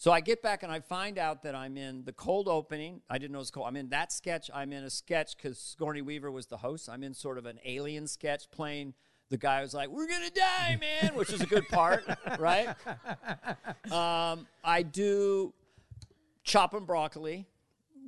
[0.00, 3.02] So I get back and I find out that I'm in the cold opening.
[3.10, 3.66] I didn't know it was cold.
[3.68, 4.50] I'm in that sketch.
[4.54, 6.88] I'm in a sketch because Sigourney Weaver was the host.
[6.88, 8.94] I'm in sort of an alien sketch playing
[9.28, 12.02] the guy who's like, "We're gonna die, man," which is a good part,
[12.38, 12.68] right?
[13.92, 15.52] Um, I do
[16.44, 17.46] Chopping Broccoli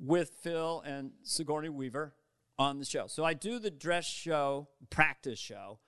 [0.02, 2.14] with Phil and Sigourney Weaver
[2.58, 3.06] on the show.
[3.06, 5.78] So I do the dress show, practice show.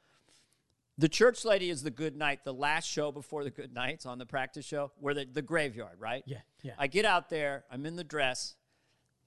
[0.97, 4.19] The church lady is the good night, the last show before the good nights on
[4.19, 6.23] the practice show, where the, the graveyard, right?
[6.27, 6.75] Yeah, yeah.
[6.79, 8.55] I get out there, I'm in the dress.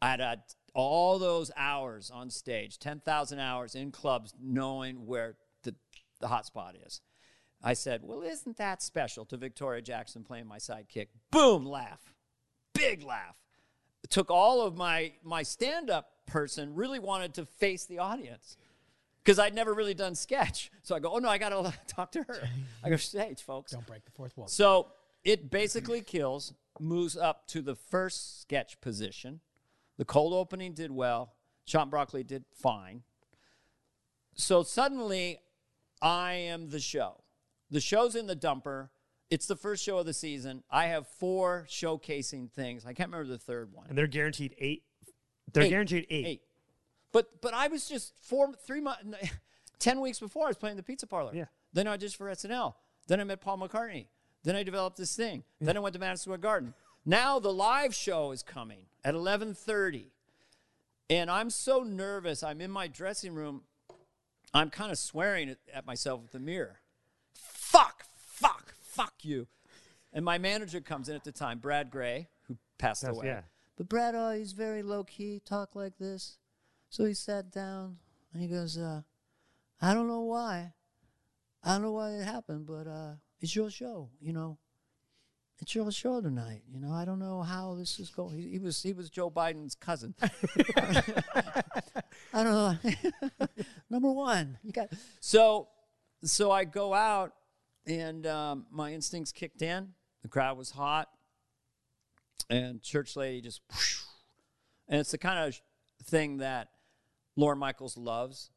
[0.01, 0.35] I had uh,
[0.73, 5.75] all those hours on stage, 10,000 hours in clubs, knowing where the,
[6.21, 7.01] the hot spot is.
[7.61, 11.07] I said, Well, isn't that special to Victoria Jackson playing my sidekick?
[11.31, 12.13] Boom, laugh.
[12.73, 13.35] Big laugh.
[14.03, 18.57] It took all of my, my stand up person really wanted to face the audience
[19.27, 20.71] because I'd never really done sketch.
[20.83, 22.47] So I go, Oh no, I got to talk to her.
[22.83, 23.73] I go, Stage, folks.
[23.73, 24.47] Don't break the fourth wall.
[24.47, 24.87] So
[25.25, 29.41] it basically kills, moves up to the first sketch position.
[29.97, 31.33] The cold opening did well.
[31.65, 33.03] Chopping Broccoli did fine.
[34.35, 35.39] So suddenly,
[36.01, 37.21] I am the show.
[37.69, 38.87] The show's in the dumper.
[39.29, 40.63] It's the first show of the season.
[40.71, 42.85] I have four showcasing things.
[42.85, 43.87] I can't remember the third one.
[43.89, 44.83] And they're guaranteed eight.
[45.51, 45.69] They're Eight.
[45.69, 46.25] guaranteed eight.
[46.25, 46.41] Eight.
[47.17, 49.03] But but I was just four three months
[49.79, 51.31] ten weeks before I was playing the pizza parlor.
[51.33, 51.45] Yeah.
[51.73, 52.75] Then I auditioned for SNL.
[53.07, 54.05] Then I met Paul McCartney.
[54.43, 55.43] Then I developed this thing.
[55.59, 56.75] Then I went to Madison Square Garden.
[57.07, 60.11] Now the live show is coming at eleven thirty.
[61.09, 62.43] And I'm so nervous.
[62.43, 63.63] I'm in my dressing room.
[64.53, 66.81] I'm kind of swearing at, at myself with the mirror.
[67.33, 69.47] Fuck, fuck, fuck you.
[70.13, 73.25] And my manager comes in at the time, Brad Grey, who passed That's- away.
[73.25, 73.41] yeah.
[73.75, 76.37] But Brad, oh, he's very low key, talk like this.
[76.97, 77.97] So he sat down
[78.33, 79.01] and he goes, uh,
[79.79, 80.73] I don't know why.
[81.63, 84.57] I don't know why it happened, but uh, it's your show, you know.
[85.61, 86.91] It's your show tonight, you know.
[86.91, 88.39] I don't know how this is going.
[88.39, 90.15] He, he was he was Joe Biden's cousin.
[92.33, 92.77] I don't know.
[93.91, 95.67] Number one, you got so
[96.23, 97.33] so I go out
[97.85, 99.89] and um, my instincts kicked in.
[100.23, 101.09] The crowd was hot,
[102.49, 104.01] and church lady just, whoosh.
[104.89, 105.61] and it's the kind of
[106.03, 106.69] thing that
[107.37, 108.49] Lorne Michaels loves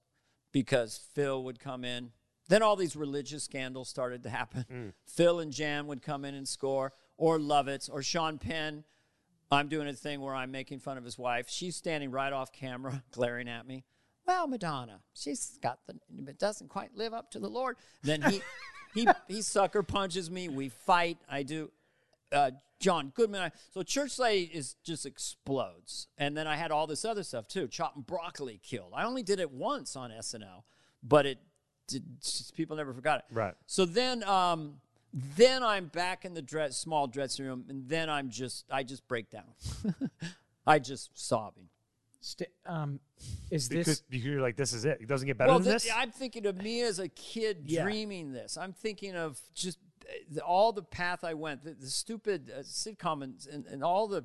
[0.50, 2.10] because Phil would come in.
[2.48, 4.64] Then all these religious scandals started to happen.
[4.72, 4.92] Mm.
[5.06, 8.82] Phil and Jan would come in and score, or Lovitz, or Sean Penn.
[9.52, 11.48] I'm doing a thing where I'm making fun of his wife.
[11.48, 13.84] She's standing right off camera, glaring at me.
[14.26, 15.94] Well, Madonna, she's got the,
[16.28, 17.76] it doesn't quite live up to the Lord.
[18.02, 18.42] Then he,
[18.94, 20.48] he, he sucker punches me.
[20.48, 21.18] We fight.
[21.28, 21.70] I do.
[22.32, 23.52] Uh, John Goodman.
[23.72, 26.08] So Church Lady is just explodes.
[26.16, 27.68] And then I had all this other stuff too.
[27.68, 28.92] Chopping Broccoli killed.
[28.94, 30.62] I only did it once on SNL,
[31.02, 31.38] but it
[31.86, 33.24] did, just, people never forgot it.
[33.34, 33.54] Right.
[33.66, 34.76] So then, um,
[35.12, 39.06] then I'm back in the dress, small dressing room, and then I'm just, I just
[39.08, 39.52] break down.
[40.66, 41.68] I just sobbing.
[42.20, 43.00] St- um,
[43.50, 44.98] is Because this you're like, this is it.
[45.00, 45.92] It doesn't get better well, than th- this.
[45.94, 47.82] I'm thinking of me as a kid Yeah.
[47.82, 48.56] dreaming this.
[48.56, 49.78] I'm thinking of just
[50.30, 54.08] the, all the path I went, the, the stupid uh, sitcom and, and, and all
[54.08, 54.24] the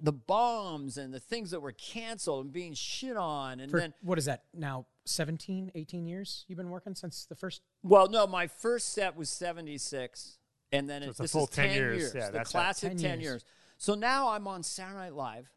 [0.00, 3.92] the bombs and the things that were canceled and being shit on, and for, then
[4.00, 8.26] what is that now 17 18 years you've been working since the first Well, no,
[8.26, 10.38] my first set was 76,
[10.72, 11.98] and then it, it's a this full is 10 10 years.
[11.98, 12.12] years.
[12.14, 12.58] Yeah, the that's that.
[12.58, 13.20] classic 10 10 years.
[13.24, 13.44] years.
[13.78, 15.50] So now I'm on Saturday Night Live.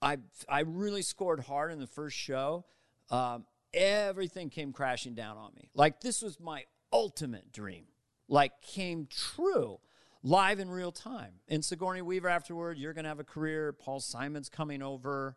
[0.00, 0.18] I
[0.48, 2.64] I really scored hard in the first show.
[3.10, 3.44] Um,
[3.74, 5.70] everything came crashing down on me.
[5.74, 7.84] Like this was my ultimate dream,
[8.32, 9.78] like came true
[10.22, 11.32] live in real time.
[11.48, 13.72] And Sigourney Weaver afterward, you're going to have a career.
[13.72, 15.36] Paul Simon's coming over.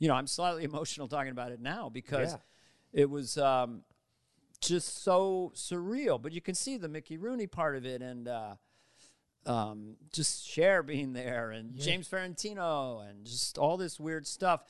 [0.00, 2.38] You know, I'm slightly emotional talking about it now because Yeah.
[3.02, 3.82] it was um,
[4.60, 6.20] just so surreal.
[6.20, 8.54] But you can see the Mickey Rooney part of it and uh,
[9.46, 14.64] um, just Cher being there and James Farentino and just all this weird stuff.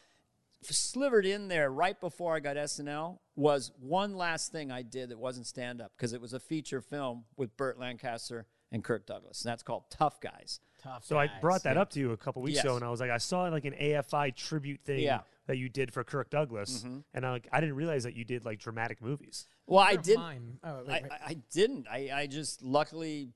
[0.72, 5.18] Slivered in there right before I got SNL was one last thing I did that
[5.18, 9.42] wasn't stand up because it was a feature film with Burt Lancaster and Kirk Douglas.
[9.44, 10.60] And that's called Tough Guys.
[10.82, 11.04] Tough.
[11.04, 13.10] So I brought that up to you a couple weeks ago, and I was like,
[13.10, 15.16] I saw like an AFI tribute thing Yeah.
[15.18, 15.24] Mm-hmm.
[15.46, 16.84] that you did for Kirk Douglas,
[17.14, 19.46] and I like I didn't realize that you did like dramatic movies.
[19.66, 20.58] Well, I didn't.
[20.62, 21.12] Oh, wait, I, wait.
[21.12, 21.86] I, I didn't.
[21.90, 23.30] I, I just luckily,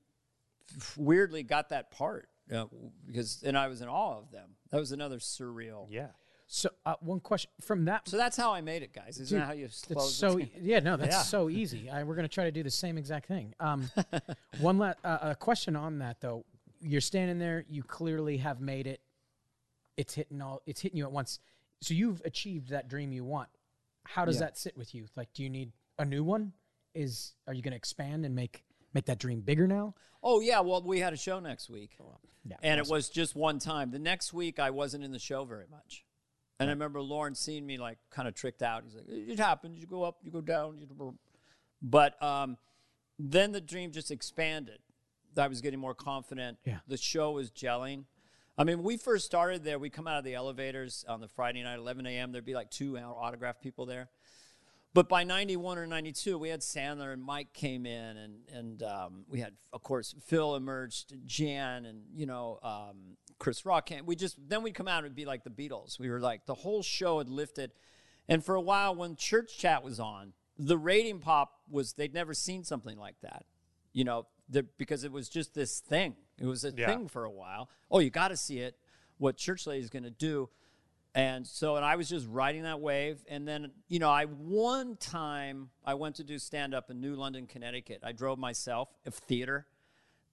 [0.96, 2.66] weirdly got that part uh,
[3.06, 4.50] because, and I was in awe of them.
[4.70, 5.86] That was another surreal.
[5.90, 6.08] Yeah.
[6.50, 8.08] So uh, one question from that.
[8.08, 9.20] So that's how I made it, guys.
[9.20, 10.48] Isn't that how you close so it?
[10.60, 11.22] yeah, no, that's Yeah.
[11.22, 11.90] so easy.
[11.90, 13.54] I, we're gonna try to do the same exact thing.
[13.60, 13.90] Um,
[14.60, 16.46] one la- uh, a question on that though.
[16.80, 17.64] You're standing there.
[17.68, 19.00] You clearly have made it.
[19.98, 20.62] It's hitting all.
[20.64, 21.38] It's hitting you at once.
[21.82, 23.48] So you've achieved that dream you want.
[24.04, 24.46] How does Yeah.
[24.46, 25.06] that sit with you?
[25.16, 26.54] Like, do you need a new one?
[26.94, 28.64] Is are you gonna expand and make
[28.94, 29.94] make that dream bigger now?
[30.22, 31.96] Oh yeah, well we had a show next week,
[32.44, 33.90] Yeah, and it was just one time.
[33.90, 36.04] The next week I wasn't in the show very much,
[36.58, 38.84] and I remember Lorne seeing me like kind of tricked out.
[38.84, 39.78] He's like, "It happens.
[39.78, 41.14] You go up, you go down." You
[41.80, 42.56] but um,
[43.18, 44.78] then the dream just expanded.
[45.36, 46.58] I was getting more confident.
[46.64, 46.78] Yeah.
[46.88, 48.04] The show was gelling.
[48.56, 51.28] I mean, when we first started there, we come out of the elevators on the
[51.28, 52.32] Friday night, 11 a.m.
[52.32, 54.08] There'd be like two autograph people there.
[54.98, 59.24] But by 91 or 92, we had Sandler and Mike came in, and, and um,
[59.28, 64.06] we had, of course, Phil emerged, Jan, and, you know, um, Chris Rock came.
[64.06, 66.00] We just, then we'd come out and it'd be like the Beatles.
[66.00, 67.70] We were like, the whole show had lifted.
[68.28, 72.34] And for a while, when Church Chat was on, the rating pop was, they'd never
[72.34, 73.44] seen something like that,
[73.92, 76.16] you know, the, because it was just this thing.
[76.40, 76.88] It was a Yeah.
[76.88, 77.70] thing for a while.
[77.88, 78.76] Oh, you got to see it,
[79.18, 80.48] what Church Lady is going to do.
[81.18, 83.24] And so, and I was just riding that wave.
[83.28, 87.16] And then, you know, I one time I went to do stand up in New
[87.16, 88.02] London, Connecticut.
[88.04, 89.66] I drove myself, of theater.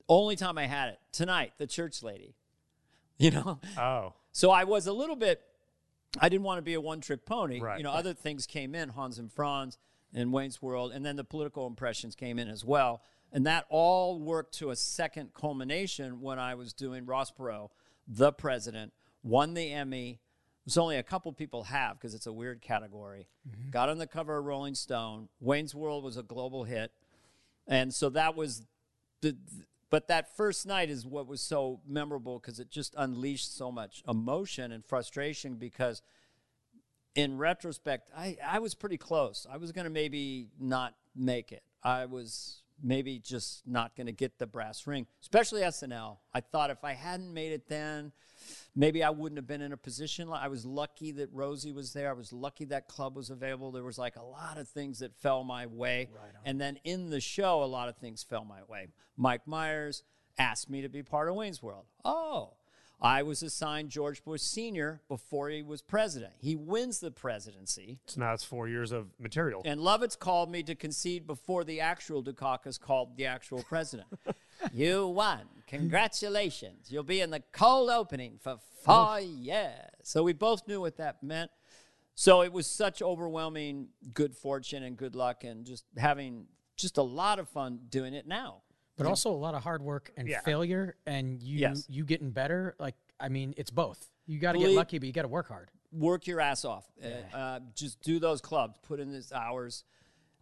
[0.07, 2.35] Only time I had it tonight, the church lady.
[3.17, 4.13] You know, Oh.
[4.33, 5.41] so I was a little bit.
[6.19, 7.61] I didn't want to be a one-trick pony.
[7.61, 7.77] Right.
[7.77, 9.77] You know, other things came in, Hans and Franz
[10.13, 13.01] and Wayne's World, and then the political impressions came in as well,
[13.31, 17.69] and that all worked to a second culmination when I was doing Ross Perot,
[18.05, 18.91] the president,
[19.23, 20.19] won the Emmy.
[20.65, 23.27] There's only a couple people have because it's a weird category.
[23.47, 23.69] Mm-hmm.
[23.69, 25.29] Got on the cover of Rolling Stone.
[25.39, 26.91] Wayne's World was a global hit,
[27.67, 28.65] and so that was
[29.21, 29.35] the.
[29.91, 34.03] But that first night is what was so memorable because it just unleashed so much
[34.07, 36.01] emotion and frustration because
[37.13, 39.47] in retrospect, I, I was pretty close.
[39.49, 41.63] I was going to maybe not make it.
[41.81, 46.17] I was maybe just not going to get the brass ring, especially SNL.
[46.33, 48.11] I thought if I hadn't made it then,
[48.75, 50.29] maybe I wouldn't have been in a position.
[50.31, 52.09] I was lucky that Rosie was there.
[52.09, 53.71] I was lucky that club was available.
[53.71, 56.09] There was like a lot of things that fell my way.
[56.45, 58.87] and then in the show, a lot of things fell my way.
[59.17, 60.03] Mike Myers
[60.37, 61.85] asked me to be part of Wayne's World.
[62.03, 62.53] Oh,
[63.01, 65.01] I was assigned George Bush Sr.
[65.07, 66.33] before he was president.
[66.39, 67.99] He wins the presidency.
[68.05, 69.61] So now it's four years of material.
[69.65, 74.07] And Lovitz called me to concede before the actual Dukakis called the actual president.
[74.73, 75.41] you won.
[75.67, 76.87] Congratulations.
[76.89, 79.91] You'll be in the cold opening for four years.
[80.03, 81.51] So we both knew what that meant.
[82.15, 86.45] So it was such overwhelming good fortune and good luck and just having
[86.77, 88.61] just a lot of fun doing it now.
[88.97, 90.41] But also a lot of hard work and Yeah.
[90.41, 91.85] failure, and you Yes.
[91.89, 92.75] you getting better.
[92.79, 94.09] Like, I mean, it's both.
[94.25, 95.69] You got to get lucky, but you got to work hard.
[95.91, 96.85] work your ass off.
[97.01, 99.85] Uh, Uh, just do those clubs, put in these hours,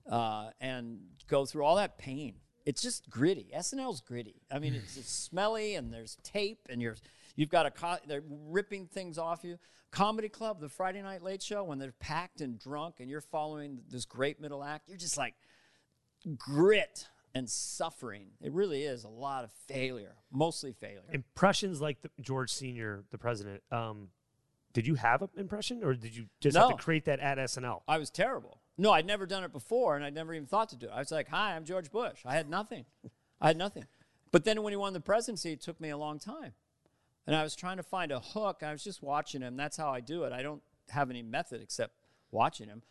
[0.09, 2.39] uh, and go through all that pain.
[2.65, 3.51] It's just gritty.
[3.53, 4.41] SNL's gritty.
[4.49, 6.95] I mean, it's, it's smelly, and there's tape, and you're
[7.35, 9.59] you've got a co- they're ripping things off you.
[9.91, 13.83] Comedy Club, the Friday Night Late Show, when they're packed and drunk, and you're following
[13.89, 15.35] this great middle act, you're just like
[16.37, 18.27] grit and suffering.
[18.41, 21.01] It really is a lot of failure, mostly failure.
[21.11, 23.63] Impressions like the, George Senior, the president.
[23.71, 24.09] Um,
[24.73, 27.81] did you have an impression, or did you just have to create that at SNL?
[27.87, 28.59] I was terrible.
[28.77, 30.91] No, I'd never done it before, and I'd never even thought to do it.
[30.91, 32.85] I was like, "Hi, I'm George Bush." I had nothing.
[33.41, 33.85] I had nothing.
[34.31, 36.53] But then when he won the presidency, it took me a long time,
[37.27, 38.63] and I was trying to find a hook.
[38.63, 39.57] I was just watching him.
[39.57, 40.33] That's how I do it.
[40.33, 41.93] I don't have any method except
[42.31, 42.81] watching him.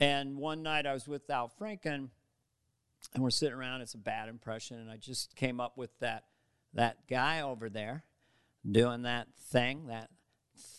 [0.00, 2.08] And one night I was with Al Franken,
[3.14, 3.80] and we're sitting around.
[3.80, 6.24] It's a bad impression, and I just came up with that
[6.74, 8.04] that guy over there
[8.70, 10.10] doing that thing, that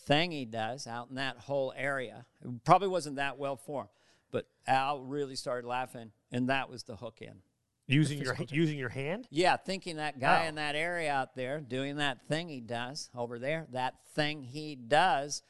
[0.06, 2.24] thing he does out in that whole area.
[2.42, 3.90] It probably wasn't that well formed,
[4.30, 7.42] but Al really started laughing, and that was the hook in.
[7.86, 9.26] using your using your hand.
[9.30, 13.38] Yeah, thinking that guy in that area out there doing that thing he does over
[13.38, 15.42] there, that thing he does.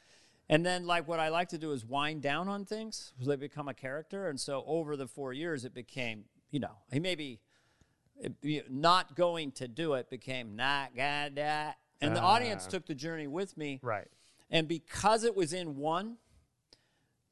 [0.49, 3.69] And then, like, what I like to do is wind down on things they become
[3.69, 4.27] a character.
[4.27, 7.41] And so, over the four years, it became, you know, he maybe
[8.17, 11.73] it, not going to do it became not gonna do it.
[11.99, 12.69] And the audience Ah.
[12.71, 13.79] took the journey with me.
[13.81, 14.07] Right.
[14.51, 16.17] And because it was in one,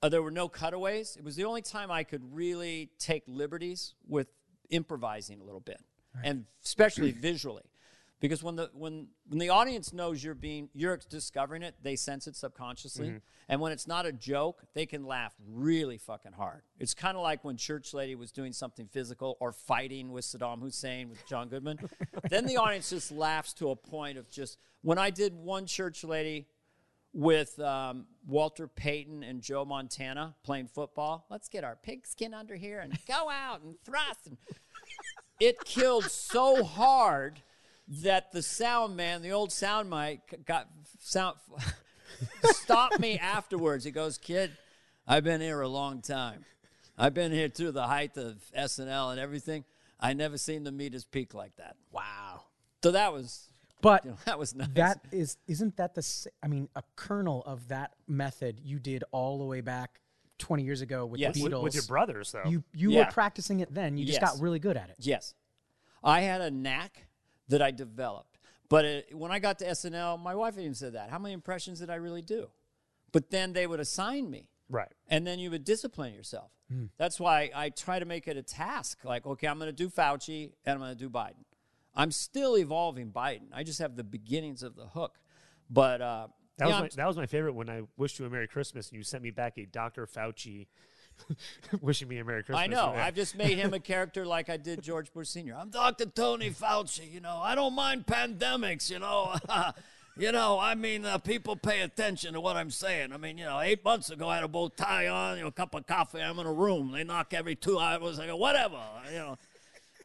[0.01, 1.15] uh, there were no cutaways.
[1.17, 4.27] It was the only time I could really take liberties with
[4.69, 5.81] improvising a little bit,
[6.23, 7.69] and especially visually,
[8.21, 12.27] because when the when when the audience knows you're being you're discovering it, they sense
[12.27, 13.19] it subconsciously,
[13.49, 16.61] and when it's not a joke, they can laugh really fucking hard.
[16.79, 20.61] It's kind of like when Church Lady was doing something physical or fighting with Saddam
[20.61, 21.79] Hussein with John Goodman.
[22.29, 26.03] then the audience just laughs to a point of just when I did one Church
[26.03, 26.47] Lady
[27.13, 31.25] with um, Walter Payton and Joe Montana playing football.
[31.29, 34.27] Let's get our pigskin under here and go out and thrust.
[34.27, 34.37] And
[35.39, 37.41] it killed so hard
[38.03, 40.67] that the sound man, the old sound mic, got
[40.99, 41.37] sound
[42.43, 43.83] stopped me afterwards.
[43.83, 44.51] He goes, "Kid,
[45.07, 46.45] I've been here a long time.
[46.97, 49.65] I've been here through the height of SNL and everything.
[49.99, 51.75] I never seen the meters peak like that.
[51.91, 52.43] Wow.
[52.83, 53.49] So that was
[53.81, 54.67] But you know, that was nice.
[54.73, 59.37] that is isn't that the I mean a kernel of that method you did all
[59.39, 59.99] the way back
[60.39, 61.35] 20 years ago with Yes.
[61.35, 61.63] the With, Beatles.
[61.63, 62.43] with your brothers, though.
[62.49, 63.05] You you Yeah.
[63.05, 63.97] were practicing it then.
[63.97, 64.31] You just Yes.
[64.33, 64.95] got really good at it.
[64.99, 65.33] Yes.
[66.03, 67.05] I had a knack
[67.51, 68.39] that I developed.
[68.69, 71.09] But it, when I got to SNL, my wife even said that.
[71.09, 72.47] How many impressions did I really do?
[73.11, 74.47] But then they would assign me.
[74.69, 74.91] right.
[75.09, 76.51] And then you would discipline yourself.
[76.71, 76.85] Hmm.
[76.97, 78.99] That's why I try to make it a task.
[79.03, 81.43] Like, okay, I'm going to do Fauci and I'm going to do Biden.
[81.93, 83.49] I'm still evolving Biden.
[83.53, 85.19] I just have the beginnings of the hook.
[85.69, 88.29] But uh, That yeah, was my, that was my favorite when I wished you a
[88.29, 90.07] Merry Christmas and you sent me back a Dr.
[90.07, 90.67] Fauci
[91.81, 92.63] wishing me a Merry Christmas.
[92.63, 92.93] I know.
[92.95, 95.55] I've just made him a character like I did George Bush Sr.
[95.55, 96.05] I'm Dr.
[96.05, 97.11] Tony Fauci.
[97.11, 98.89] You know, I don't mind pandemics.
[98.89, 99.35] You know,
[100.17, 100.59] you know.
[100.59, 103.13] I mean, uh, people pay attention to what I'm saying.
[103.13, 105.49] I mean, you know, eight months ago I had a bow tie on, you know,
[105.49, 106.21] a cup of coffee.
[106.21, 106.91] I'm in a room.
[106.91, 108.19] They knock every two hours.
[108.19, 108.81] I go, whatever.
[109.11, 109.37] You know.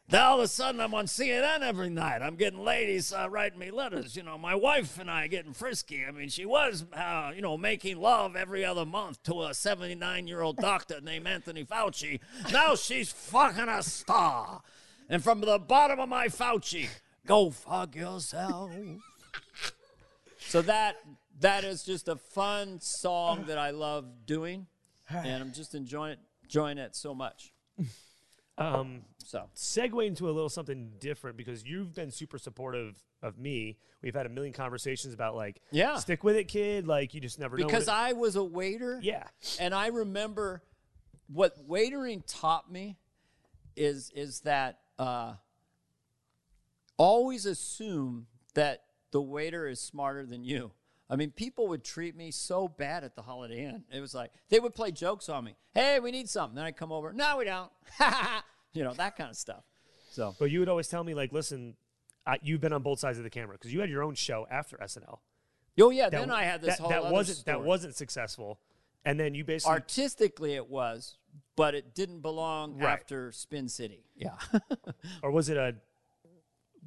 [0.09, 2.21] Then all of a sudden, I'm on CNN every night.
[2.21, 4.15] I'm getting ladies uh, writing me letters.
[4.15, 6.05] You know, my wife and I are getting frisky.
[6.07, 10.25] I mean, she was, uh, you know, making love every other month to a 79
[10.25, 12.21] year old doctor named Anthony Fauci.
[12.53, 14.61] Now she's fucking a star.
[15.09, 16.87] And from the bottom of my Fauci,
[17.25, 18.71] go fuck yourself.
[20.39, 20.95] so that
[21.41, 24.67] that is just a fun song that I love doing,
[25.09, 27.51] and I'm just enjoying it, enjoying it so much.
[28.57, 33.77] Um, So segue into a little something different because you've been super supportive of me.
[34.01, 35.97] We've had a million conversations about like, Yeah.
[35.97, 36.87] stick with it, kid.
[36.87, 37.65] Like you just never know.
[37.65, 38.99] because I was a waiter.
[39.01, 39.23] yeah,
[39.59, 40.63] And I remember
[41.27, 42.97] what waitering taught me
[43.75, 45.33] is is that uh,
[46.97, 50.71] always assume that the waiter is smarter than you.
[51.09, 53.83] I mean, people would treat me so bad at the Holiday Inn.
[53.91, 55.55] It was like they would play jokes on me.
[55.73, 56.55] Hey, we need something.
[56.55, 57.13] Then I'd come over.
[57.13, 57.71] No, we don't.
[58.73, 59.63] you know that kind of stuff.
[60.11, 61.75] So but you would always tell me like, listen,
[62.25, 64.45] I, you've been on both sides of the camera because you had your own show
[64.51, 65.19] after SNL.
[65.79, 66.09] oh yeah.
[66.09, 67.57] That then I had this that, whole that wasn't story.
[67.57, 68.59] that wasn't successful,
[69.05, 71.15] and then you basically artistically it was,
[71.55, 72.91] but it didn't belong Right.
[72.91, 74.03] after Spin City.
[74.15, 74.35] Yeah.
[75.23, 75.75] or was it a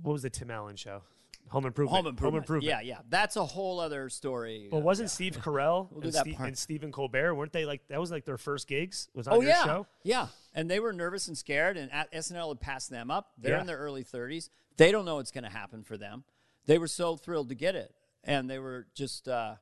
[0.02, 1.02] what was the Tim Allen show?
[1.50, 1.96] Home Improvement.
[1.96, 2.32] Home improvement.
[2.34, 2.84] Home Improvement.
[2.84, 3.00] Yeah, yeah.
[3.08, 4.68] That's a whole other story.
[4.70, 5.14] Well, Uh, wasn't yeah.
[5.14, 6.48] Steve Carell do and, that Ste- part.
[6.48, 9.40] and Stephen Colbert weren't they like that was like their first gigs was on Oh
[9.40, 9.86] your yeah, show?
[10.04, 10.28] yeah.
[10.54, 13.32] And they were nervous and scared, and at SNL had passed them up.
[13.38, 13.60] They're Yeah.
[13.62, 14.48] in their early 30s.
[14.76, 16.24] They don't know what's going to happen for them.
[16.66, 17.94] They were so thrilled to get it,
[18.24, 19.56] and they were just, uh,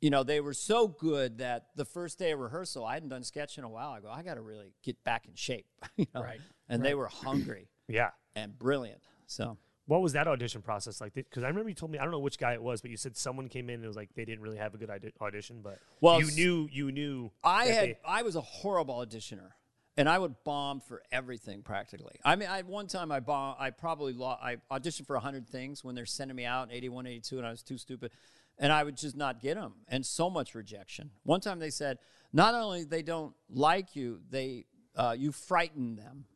[0.00, 3.24] you know, they were so good that the first day of rehearsal, I hadn't done
[3.24, 3.90] sketch in a while.
[3.90, 5.66] I go, I got to really get back in shape,
[5.96, 6.22] you know?
[6.22, 8.10] Right, And they were hungry Yeah.
[8.36, 9.02] and brilliant.
[9.26, 9.58] So
[9.88, 11.14] What was that audition process like?
[11.14, 12.96] Because I remember you told me I don't know which guy it was, but you
[12.98, 14.90] said someone came in and it was like they didn't really have a good
[15.20, 17.30] audition, but Well, you knew you knew.
[17.42, 19.52] I had they- I was a horrible auditioner,
[19.96, 22.16] and I would bomb for everything practically.
[22.22, 25.82] I mean, I one time I bomb I probably lo- I auditioned for hundred things
[25.82, 28.12] when they're sending me out in 81, 82, and I was too stupid,
[28.58, 31.12] and I would just not get them, and so much rejection.
[31.22, 31.98] One time they said,
[32.30, 34.66] not only they don't like you, they
[34.96, 36.26] uh, you frighten them.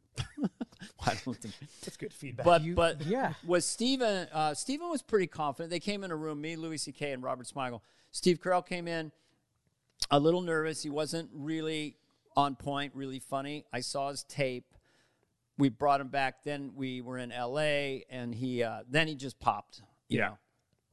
[1.07, 1.55] I don't think.
[1.85, 2.45] that's good feedback.
[2.45, 3.35] But You- but yeah.
[3.47, 5.71] was Steven uh, Steven was pretty confident.
[5.71, 7.13] They came in a room, me, Louis C.K.
[7.13, 7.81] and Robert Smigel.
[8.11, 9.13] Steve Carell came in
[10.11, 10.83] a little nervous.
[10.83, 11.97] He wasn't really
[12.37, 13.65] on point, really funny.
[13.73, 14.65] I saw his tape.
[15.59, 16.43] We brought him back.
[16.45, 18.05] Then we were in L.A.
[18.11, 19.83] and he uh, then he just popped.
[20.09, 20.27] You Yeah.
[20.29, 20.39] know.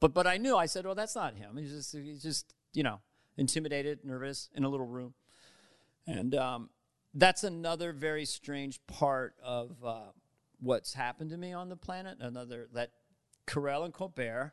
[0.00, 0.56] But but I knew.
[0.56, 1.56] I said, "Well, that's not him.
[1.58, 3.00] He's just he's just you know
[3.36, 5.12] intimidated, nervous in a little room."
[6.06, 6.70] And um,
[7.14, 10.00] that's another very strange part of uh,
[10.60, 12.18] what's happened to me on the planet.
[12.20, 12.90] Another that
[13.46, 14.52] Carell and Colbert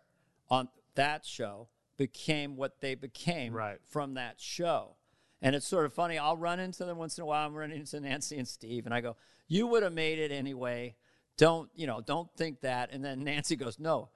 [0.49, 1.67] on that show
[1.97, 3.79] became what they became Right.
[3.87, 4.95] from that show.
[5.41, 6.17] And it's sort of funny.
[6.17, 7.45] I'll run into them once in a while.
[7.45, 9.15] I'm running into Nancy and Steve, and I go,
[9.47, 10.95] "You would have made it anyway.
[11.37, 12.01] Don't you know?
[12.01, 14.09] Don't think that." And then Nancy goes, "No,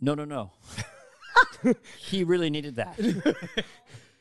[0.00, 0.52] no, no, no.
[1.98, 2.96] he really needed that."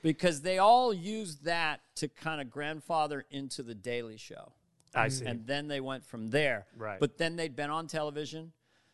[0.02, 4.54] because they all used that to kind of grandfather into the Daily Show.
[4.94, 5.26] I see.
[5.26, 6.66] And then they went from there.
[6.76, 7.00] Right.
[7.00, 8.52] But then they'd been on television.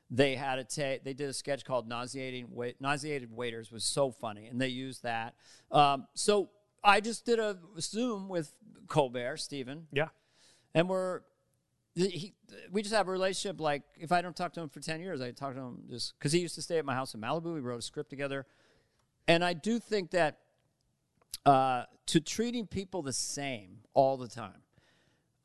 [0.09, 4.09] They had a ta- they did a sketch called "Nauseating Wait- Nauseated Waiters" was so
[4.09, 5.35] funny, and they used that.
[5.69, 6.49] Um, so
[6.83, 8.53] I just did a Zoom with
[8.87, 10.07] Colbert, Stephen, yeah.
[10.73, 11.21] and we're
[11.93, 12.35] he,
[12.71, 13.59] we just have a relationship.
[13.59, 16.17] Like if I don't talk to him for ten years, I talk to him just
[16.17, 17.53] because he used to stay at my house in Malibu.
[17.53, 18.45] We wrote a script together,
[19.27, 20.39] and I do think that
[21.45, 24.61] uh, to treating people the same all the time.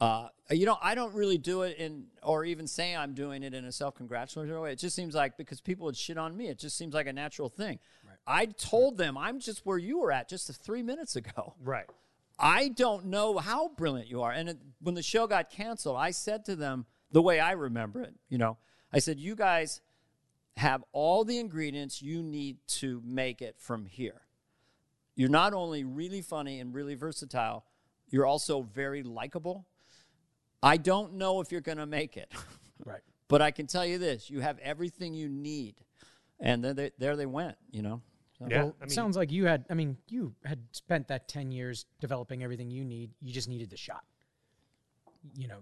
[0.01, 3.55] Uh, you know, I don't really do it in, or even say I'm doing it
[3.55, 4.73] in a self-congratulatory way.
[4.73, 7.13] It just seems like because people would shit on me, it just seems like a
[7.13, 7.79] natural thing.
[8.27, 11.55] I told them I'm just where you were at just three minutes ago.
[11.63, 11.87] Right.
[12.39, 14.33] I don't know how brilliant you are.
[14.33, 18.03] And it, when the show got canceled, I said to them the way I remember
[18.03, 18.59] it, you know,
[18.93, 19.81] I said, you guys
[20.57, 24.23] have all the ingredients you need to make it from here.
[25.15, 27.65] You're not only really funny and really versatile,
[28.09, 29.67] you're also very likable.
[30.63, 32.33] I don't know if you're going to make it,
[32.85, 33.01] Right.
[33.29, 35.75] but I can tell you this you have everything you need.
[36.41, 38.01] And then they, there they went, you know.
[38.39, 38.63] So- Yeah.
[38.65, 39.65] Well, I it mean, sounds like you had.
[39.71, 43.11] I mean, you had spent that ten years developing everything you need.
[43.21, 44.03] You just needed the shot.
[45.37, 45.59] You know,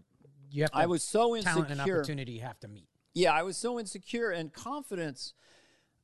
[0.51, 0.71] you have.
[0.71, 1.97] To I was so talent and insecure.
[1.99, 2.89] opportunity have to meet.
[3.15, 5.35] yeah, I was so insecure, and confidence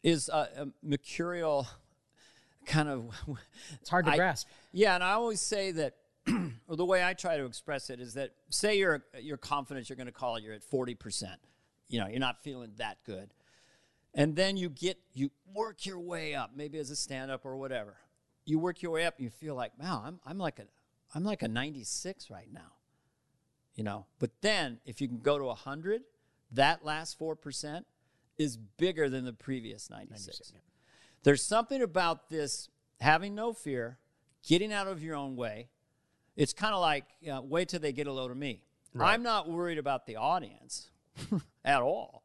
[0.02, 1.66] is a, a mercurial
[2.66, 3.10] kind of.
[3.80, 4.48] It's hard to I- grasp.
[4.72, 5.94] Yeah, and I always say that,
[6.68, 9.97] or the way I try to express it is that, say you're you're confident, you're
[9.97, 11.38] going to call it, you're at forty percent.
[11.88, 13.32] You know, you're not feeling that good,
[14.12, 17.56] and then you get you work your way up, maybe as a stand up or
[17.56, 17.97] whatever.
[18.44, 20.64] You work your way up, and you feel like, wow, I'm I'm like a
[21.14, 22.72] I'm like a ninety six right now.
[23.76, 26.02] You know, but then if you can go to hundred,
[26.52, 27.86] that last four percent
[28.38, 30.52] is bigger than the previous ninety six.
[31.27, 32.69] There's something about this
[33.01, 33.98] having no fear,
[34.47, 35.70] getting out of your own way.
[36.36, 38.62] It's kind of like you know, wait till they get a load of me.
[38.97, 40.89] I'm not worried about the audience
[41.65, 42.23] at all.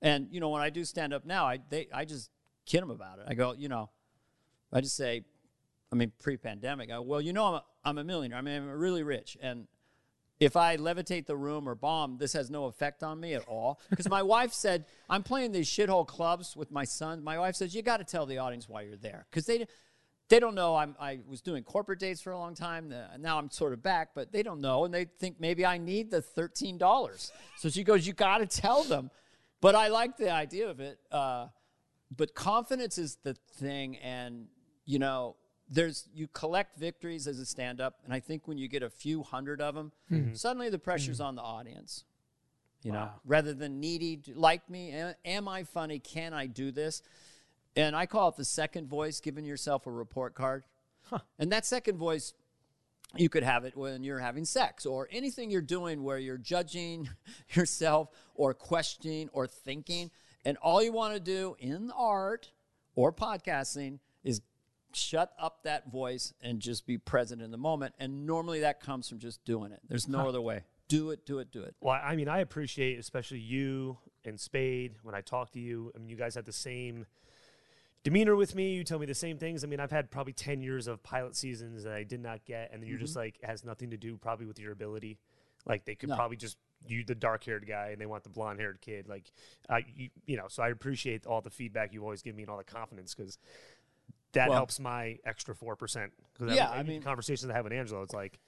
[0.00, 2.30] And you know, when I do stand up now, I they I just
[2.66, 3.24] kid them about it.
[3.26, 3.90] I go, you know,
[4.72, 5.24] I just say,
[5.90, 8.38] I mean, pre-pandemic, I go, well, you know, I'm a, I'm a millionaire.
[8.38, 9.66] I mean, I'm really rich, and
[10.38, 13.80] if I levitate the room or bomb, this has no effect on me at all.
[13.88, 17.24] Because my wife said, I'm playing these shithole clubs with my son.
[17.24, 19.26] My wife says, you got to tell the audience why you're there.
[19.30, 19.66] Because they,
[20.28, 22.92] they don't know I'm, I was doing corporate dates for a long time.
[22.92, 24.84] Uh, Now I'm sort of back, but they don't know.
[24.84, 27.30] And they think maybe I need the $13.
[27.56, 29.10] So she goes, you got to tell them.
[29.62, 30.98] But I like the idea of it.
[31.10, 31.46] Uh,
[32.14, 33.96] but confidence is the thing.
[33.96, 34.48] And,
[34.84, 35.36] you know,
[35.68, 38.90] there's you collect victories as a stand up and i think when you get a
[38.90, 40.24] few hundred of them mm-hmm.
[40.24, 40.34] mm-hmm.
[40.34, 41.28] suddenly the pressure's mm-hmm.
[41.28, 42.04] on the audience
[42.82, 45.98] you know rather than needy like me am, am i funny?
[45.98, 47.02] Can i do this?
[47.74, 50.64] And i call it the second voice giving yourself a report card.
[51.38, 52.34] And that second voice
[53.14, 57.08] you could have it when you're having sex or anything you're doing where you're judging
[57.54, 60.10] yourself or questioning or thinking.
[60.44, 62.50] And all you want to do in art
[62.94, 64.40] or podcasting is
[64.96, 69.08] shut up that voice and just be present in the moment and normally that comes
[69.08, 71.98] from just doing it there's no other way do it do it do it Well,
[72.02, 75.92] I mean, I appreciate especially you and Spade when I talk to you.
[75.94, 77.06] I mean, you guys have the same
[78.04, 78.74] demeanor with me.
[78.74, 79.64] You tell me the same things.
[79.64, 82.70] I mean, I've had probably 10 years of pilot seasons that I did not get.
[82.72, 83.04] And then you're Mm-hmm.
[83.04, 85.18] just like, it has nothing to do probably with your ability.
[85.64, 86.14] Like, they could No.
[86.16, 86.56] probably just,
[86.86, 89.08] you, the dark haired guy, and they want the blonde haired kid.
[89.08, 89.32] Like,
[89.68, 92.50] uh, you, you know, so I appreciate all the feedback you always give me and
[92.50, 93.38] all the confidence because
[94.36, 96.10] that Well- helps my extra 4%.
[96.32, 98.38] Because Yeah, I mean- conversations I have with Angelo, it's like,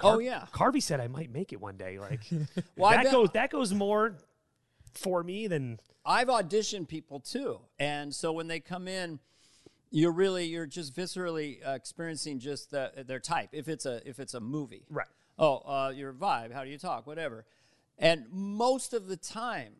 [0.00, 1.98] oh yeah Carvey said I might make it one day.
[1.98, 2.20] Like
[2.76, 4.16] Well, that goes that goes more
[4.94, 9.20] for me than I've auditioned people too, and so when they come in,
[9.90, 13.50] you're really you're just viscerally uh, experiencing just the, their type.
[13.52, 15.06] If it's a if it's a movie, right.
[15.38, 16.52] Oh, uh, your vibe.
[16.52, 17.06] How do you talk?
[17.06, 17.44] Whatever.
[17.98, 19.74] And most of the time,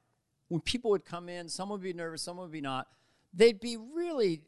[0.48, 2.86] when people would come in, some would be nervous, some would be not.
[3.34, 4.42] They'd be really,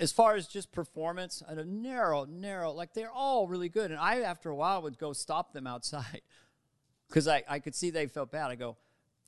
[0.00, 2.72] as far as just performance, at a narrow, narrow.
[2.72, 3.90] Like they're all really good.
[3.90, 6.22] And I, after a while, would go stop them outside
[7.08, 8.50] because I, I could see they felt bad.
[8.50, 8.76] I go,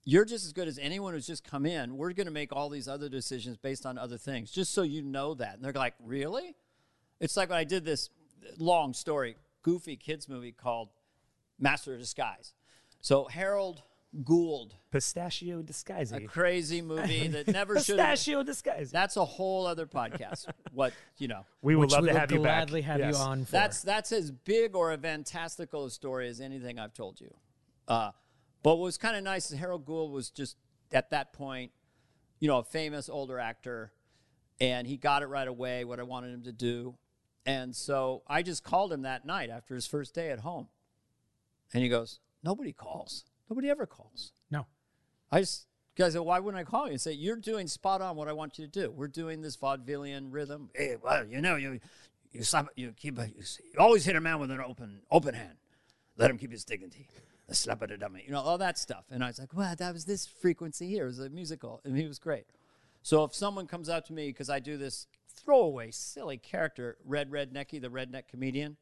[0.04, 1.96] you're just as good as anyone who's just come in.
[1.96, 5.02] We're going to make all these other decisions based on other things, just so you
[5.02, 5.54] know that.
[5.54, 6.54] And they're like, really?
[7.20, 8.10] It's like when I did this
[8.58, 10.90] long story, goofy kids movie called
[11.58, 12.54] Master of Disguise.
[13.00, 13.82] So Harold
[14.24, 16.12] Gould, Pistachio disguise.
[16.12, 17.98] a crazy movie that never should.
[17.98, 18.90] have Pistachio disguise.
[18.90, 20.46] That's a whole other podcast.
[20.72, 21.44] what you know.
[21.62, 22.66] we would love we to will have you back.
[22.68, 23.14] gladly have Yes.
[23.16, 23.52] you on for.
[23.52, 27.34] That's that's as big or a fantastical a story as anything I've told you.
[27.88, 28.10] Uh,
[28.62, 30.56] but what was kind of nice is Harold Gould was just
[30.92, 31.72] at that point,
[32.40, 33.92] you know, a famous older actor,
[34.60, 36.96] and he got it right away what I wanted him to do,
[37.44, 40.68] and so I just called him that night after his first day at home,
[41.72, 43.24] and he goes, "Nobody calls.
[43.48, 44.66] Nobody ever calls." no.
[45.30, 45.66] I just
[45.96, 48.32] guys said, why wouldn't I call you and say you're doing spot on what I
[48.32, 48.90] want you to do?
[48.90, 50.70] We're doing this vaudevillian rhythm.
[50.74, 51.80] Hey, well, you know, you
[52.32, 55.34] you slap, you keep, uh, a, you always hit a man with an open open
[55.34, 55.56] hand.
[56.16, 57.08] Let him keep his dignity.
[57.48, 59.04] The slap of the dummy, you know, all that stuff.
[59.10, 61.04] And I was like, well, that was this frequency here.
[61.04, 62.46] It was a musical, and he was great.
[63.02, 67.30] So if someone comes up to me because I do this throwaway, silly character, Red
[67.30, 68.76] Rednecky, the redneck comedian,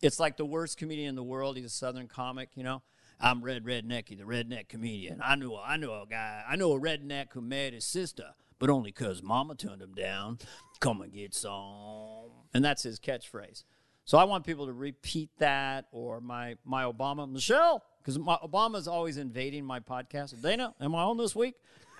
[0.00, 1.56] it's like the worst comedian in the world.
[1.56, 2.82] He's a Southern comic, you know.
[3.20, 5.20] I'm Red Rednecky, the redneck comedian.
[5.22, 8.70] I knew, I knew a guy, I knew a redneck who met his sister, but
[8.70, 10.38] only 'cause Mama turned him down.
[10.80, 13.64] Come and get some, and that's his catchphrase.
[14.06, 19.18] So I want people to repeat that, or my my Obama Michelle, because Obama's always
[19.18, 20.40] invading my podcast.
[20.40, 21.54] Dana, am I on this week?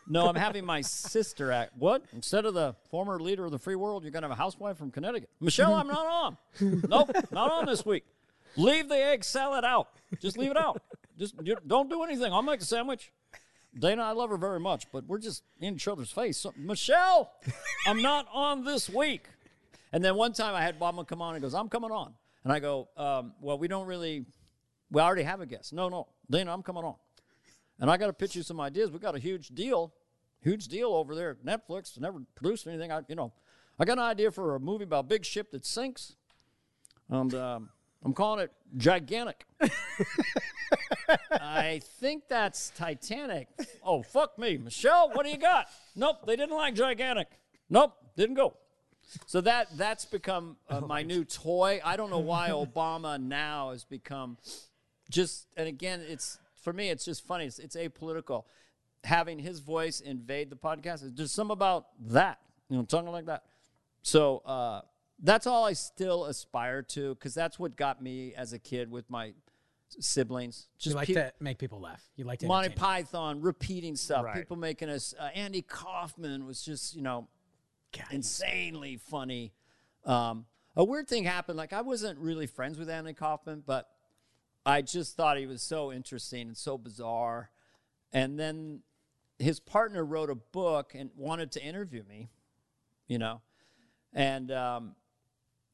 [0.08, 1.76] No, I'm having my sister act.
[1.76, 2.02] What?
[2.12, 4.76] Instead of the former leader of the free world, you're going to have a housewife
[4.76, 5.28] from Connecticut.
[5.38, 6.36] Michelle, I'm not on.
[6.88, 8.04] Nope, not on this week.
[8.56, 9.88] Leave the egg salad out.
[10.18, 10.82] Just leave it out.
[11.20, 11.36] Just
[11.66, 12.32] don't do anything.
[12.32, 13.12] I'll make a sandwich.
[13.78, 16.38] Dana, I love her very much, but we're just in each other's face.
[16.38, 17.30] So, Michelle,
[17.86, 19.26] I'm not on this week.
[19.92, 22.14] And then one time I had Obama come on and goes, I'm coming on.
[22.42, 24.24] And I go, um, well, we don't really,
[24.90, 25.74] we already have a guest.
[25.74, 26.94] No, no, Dana, I'm coming on.
[27.78, 28.90] And I got to pitch you some ideas.
[28.90, 29.92] We got a huge deal,
[30.40, 32.00] huge deal over there at Netflix.
[32.00, 32.90] Never produced anything.
[32.90, 33.32] I, you know,
[33.78, 36.16] I got an idea for a movie about a big ship that sinks.
[37.10, 37.68] And um,
[38.04, 39.44] I'm calling it Gigantic.
[41.30, 43.48] I think that's Titanic.
[43.84, 44.56] Oh, fuck me.
[44.56, 45.66] Michelle, what do you got?
[45.96, 47.28] Nope, they didn't like Gigantic.
[47.68, 48.56] Nope, didn't go.
[49.26, 51.80] So that that's become uh, my new toy.
[51.84, 54.38] I don't know why Obama now has become
[55.10, 57.46] just and again it's for me it's just funny.
[57.46, 58.44] It's, it's apolitical.
[59.04, 63.44] Having his voice invade the podcast, there's some about that, you know, talking like that.
[64.02, 64.82] So uh,
[65.22, 69.08] that's all I still aspire to because that's what got me as a kid with
[69.10, 69.34] my
[69.98, 70.68] siblings.
[70.78, 72.02] You Just like peop- to make people laugh.
[72.16, 72.70] You like to Monty.
[72.70, 74.24] Python repeating stuff.
[74.24, 74.36] Right.
[74.36, 75.14] People making us.
[75.18, 77.28] Uh, Andy Kaufman was just you know
[77.92, 79.52] God, insanely funny.
[80.04, 81.58] Um, a weird thing happened.
[81.58, 83.88] Like I wasn't really friends with Andy Kaufman, but
[84.64, 87.50] I just thought he was so interesting and so bizarre.
[88.12, 88.80] And then
[89.38, 92.30] his partner wrote a book and wanted to interview me,
[93.06, 93.40] you know.
[94.12, 94.96] And um,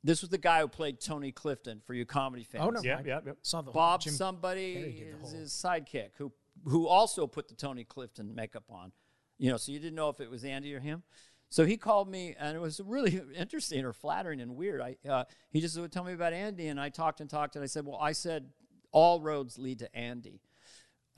[0.07, 2.65] this was the guy who played Tony Clifton for you comedy fans.
[2.67, 2.81] Oh no!
[2.83, 3.33] Yeah, yeah, yeah.
[3.43, 6.33] Saw the Bob Jim- somebody Carrey did the is whole- his sidekick who
[6.65, 8.93] who also put the Tony Clifton makeup on.
[9.39, 11.03] You know, so you didn't know if it was Andy or him.
[11.49, 14.81] So he called me, and it was really interesting or flattering and weird.
[14.81, 17.63] I uh, he just would tell me about Andy, and I talked and talked, and
[17.63, 18.51] I said, "Well, I said
[18.93, 20.41] all roads lead to Andy."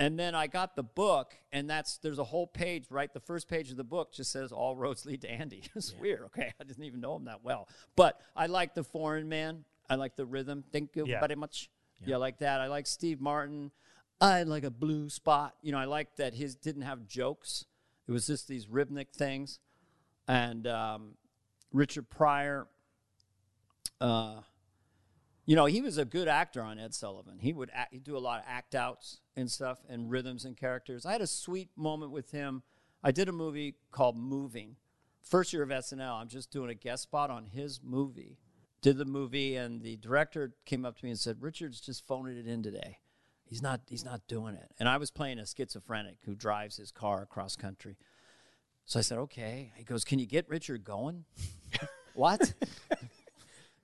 [0.00, 3.12] And then I got the book, and that's there's a whole page, right?
[3.12, 5.64] The first page of the book just says all roads lead to Andy.
[5.74, 6.22] it's weird.
[6.26, 9.64] Okay, I didn't even know him that well, but I like the Foreign Man.
[9.90, 10.62] I like the rhythm.
[10.70, 11.18] Thank you Yeah.
[11.20, 11.68] very much.
[12.04, 12.14] Yeah.
[12.16, 12.60] I like that.
[12.60, 13.72] I like Steve Martin.
[14.20, 15.54] I like a blue spot.
[15.62, 17.64] You know, I like that his didn't have jokes.
[18.06, 19.58] It was just these rhythmic things.
[20.28, 21.14] And um,
[21.72, 22.66] Richard Pryor,
[24.00, 24.42] uh,
[25.48, 27.38] you know, he was a good actor on Ed Sullivan.
[27.38, 31.06] He would act, do a lot of act outs and stuff and rhythms and characters.
[31.06, 32.62] I had a sweet moment with him.
[33.02, 34.76] I did a movie called Moving.
[35.22, 38.36] First year of SNL, I'm just doing a guest spot on his movie.
[38.82, 42.36] Did the movie, and the director came up to me and said, "Richard's just phoning
[42.36, 42.98] it in today.
[43.46, 43.80] He's not.
[43.86, 47.56] He's not doing it." And I was playing a schizophrenic who drives his car across
[47.56, 47.96] country.
[48.84, 51.24] So I said, "Okay." He goes, "Can you get Richard going?"
[52.14, 52.52] what?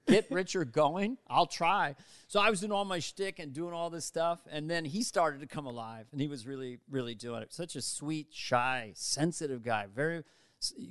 [0.07, 1.19] Get Richard going.
[1.29, 1.97] I'll try.
[2.29, 5.03] So I was doing all my shtick and doing all this stuff, and then he
[5.03, 7.53] started to come alive, and he was really, really doing it.
[7.53, 9.87] Such a sweet, shy, sensitive guy.
[9.95, 10.25] Very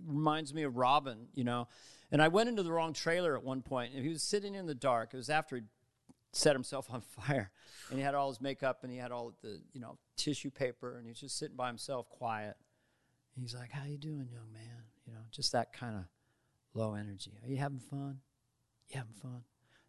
[0.05, 1.67] reminds me of Robin, you know.
[2.11, 4.65] And I went into the wrong trailer at one point, and he was sitting in
[4.65, 5.13] the dark.
[5.13, 5.63] It was after he
[6.31, 7.51] set himself on fire,
[7.89, 10.97] and he had all his makeup, and he had all the, you know, tissue paper,
[10.97, 12.55] and he was just sitting by himself, quiet.
[13.39, 16.03] He's like, "How you doing, young man?" You know, just that kind of
[16.75, 17.31] low energy.
[17.43, 18.19] Are you having fun?
[18.89, 19.43] You having fun?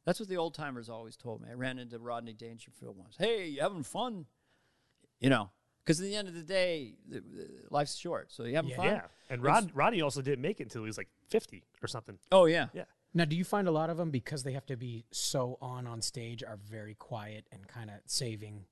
[0.04, 1.48] That's what the old timers always told me.
[1.50, 3.16] I ran into Rodney Dangerfield once.
[3.18, 4.26] Hey, you having fun?
[5.18, 5.50] You know,
[5.84, 8.30] because at the end of the day, the, the, life's short.
[8.32, 8.76] So you having Yeah.
[8.76, 8.86] fun?
[8.86, 9.02] Yeah.
[9.30, 12.18] And Rod, Rodney also didn't make it until he was like 50 or something.
[12.30, 12.66] Oh yeah.
[12.74, 12.84] Yeah.
[13.16, 15.86] Now, do you find a lot of them because they have to be so on
[15.86, 18.64] on stage are very quiet and kind of saving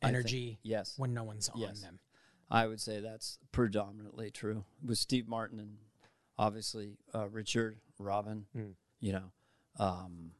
[0.00, 0.94] think- energy yes.
[0.98, 1.80] when no one's on Yes.
[1.80, 1.98] them?
[2.50, 5.78] I would say that's predominantly true with Steve Martin and
[6.38, 8.46] obviously uh, Richard, Robin.
[9.00, 9.32] You know,
[9.78, 10.32] um,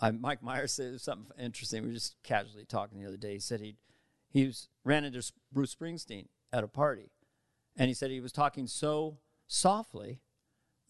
[0.00, 1.82] I, Mike Myers said something interesting.
[1.82, 3.34] We were just casually talking the other day.
[3.34, 3.76] He said he
[4.30, 5.22] he was ran into
[5.52, 7.10] Bruce Springsteen at a party,
[7.76, 10.20] and he said he was talking so softly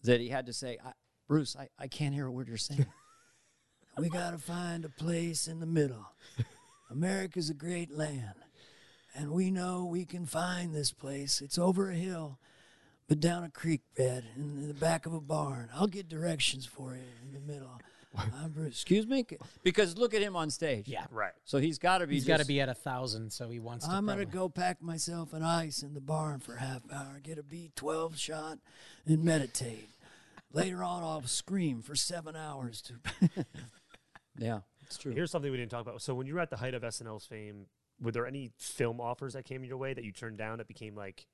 [0.03, 0.91] that he had to say, I,
[1.27, 2.85] "Bruce, I, I can't hear a word you're saying."
[3.97, 6.05] we got to find a place in the middle.
[6.89, 8.33] America's a great land
[9.15, 11.41] and we know we can find this place.
[11.41, 12.39] It's over a hill,
[13.09, 15.67] but down a creek bed in the back of a barn.
[15.73, 17.81] I'll get directions for you in the middle.
[18.15, 18.73] I'm Bruce.
[18.73, 19.25] Excuse me,
[19.63, 20.87] because look at him on stage.
[20.87, 21.05] Yeah.
[21.11, 21.33] Right.
[21.45, 22.15] So he's got to be.
[22.15, 23.91] He's got to be at a thousand, so he wants to.
[23.91, 27.19] I'm gonna probably- go pack myself an ice in the barn for a half hour,
[27.21, 28.59] get a B12 shot,
[29.05, 29.89] and meditate.
[30.51, 32.93] Later on, I'll scream for seven hours to.
[34.39, 35.13] yeah, it's true.
[35.13, 36.01] Here's something we didn't talk about.
[36.01, 37.67] So when you were at the height of SNL's fame,
[38.01, 40.95] were there any film offers that came your way that you turned down that became
[40.95, 41.27] like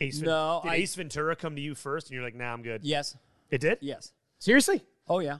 [0.00, 0.18] Ace?
[0.18, 2.62] Ven- No, did I- Ace Ventura come to you first, and you're like, "Nah, I'm
[2.62, 3.16] good." Yes.
[3.50, 3.78] It did.
[3.80, 4.12] Yes.
[4.38, 5.38] Seriously, Oh yeah.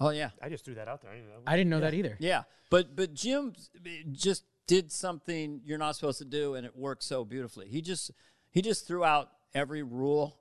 [0.00, 0.30] Oh yeah.
[0.40, 1.10] I just threw that out there.
[1.10, 1.34] I didn't know.
[1.46, 2.16] I didn't know that either.
[2.18, 3.52] Yeah, but but Jim
[4.10, 7.68] just did something you're not supposed to do, and it worked so beautifully.
[7.68, 8.10] He just
[8.50, 10.38] he just threw out every rule.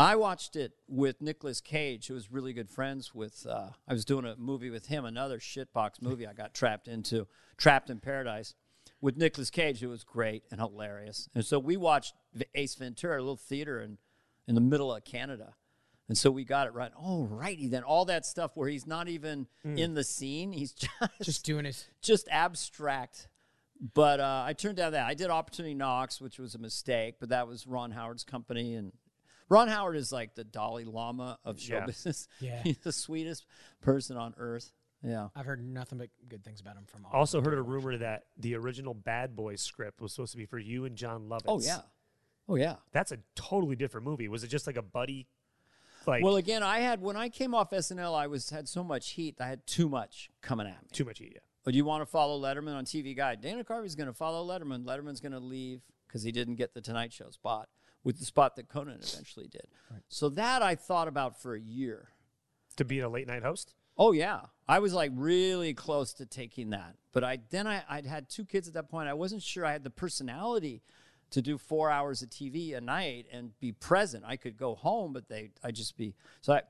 [0.00, 3.46] I watched it with Nicolas Cage, who was really good friends with.
[3.46, 7.26] Uh, I was doing a movie with him, another shitbox movie I got trapped into,
[7.56, 8.54] Trapped in Paradise,
[9.00, 9.82] with Nicolas Cage.
[9.82, 12.14] It was great and hilarious, and so we watched
[12.54, 13.98] Ace Ventura, a little theater in
[14.46, 15.54] in the middle of Canada.
[16.08, 16.90] And so we got it right.
[16.98, 17.82] Oh, righty then.
[17.82, 20.52] All that stuff where he's not even in the scene.
[20.52, 20.90] He's just
[21.22, 21.86] Just doing his.
[22.00, 23.28] just abstract.
[23.94, 25.06] But uh, I turned down that.
[25.06, 28.74] I did Opportunity Knocks, which was a mistake, but that was Ron Howard's company.
[28.74, 28.92] And
[29.50, 31.84] Ron Howard is like the Dalai Lama of show Yeah.
[31.86, 32.26] business.
[32.40, 32.60] Yeah.
[32.64, 33.44] He's the sweetest
[33.82, 34.72] person on earth.
[35.02, 35.28] Yeah.
[35.34, 37.12] I've heard nothing but good things about him from all.
[37.12, 40.58] Also heard a rumor that the original Bad Boys script was supposed to be for
[40.58, 41.42] you and Jon Lovitz.
[41.46, 41.80] Oh, yeah.
[42.48, 42.76] Oh, yeah.
[42.92, 44.28] That's a totally different movie.
[44.28, 45.26] Was it just like a buddy?
[46.06, 49.10] Like Well, again, I had, when I came off SNL, I was had so much
[49.10, 49.36] heat.
[49.40, 50.88] I had too much coming at me.
[50.92, 51.32] too much heat.
[51.34, 51.40] Yeah.
[51.66, 53.40] Oh, do you want to follow Letterman on TV Guide?
[53.42, 54.84] Dana Carvey's going to follow Letterman.
[54.84, 57.68] Letterman's going to leave because he didn't get the Tonight Show spot
[58.04, 59.66] with the spot that Conan eventually did.
[60.08, 62.08] So that I thought about for a year.
[62.76, 63.74] To be a late night host.
[63.98, 68.06] Oh yeah, I was like really close to taking that, but I then I I'd
[68.06, 69.08] had two kids at that point.
[69.08, 70.82] I wasn't sure I had the personality
[71.30, 74.24] to do four hours of TV a night and be present.
[74.26, 76.54] I could go home, but they I just be so.
[76.54, 76.62] I,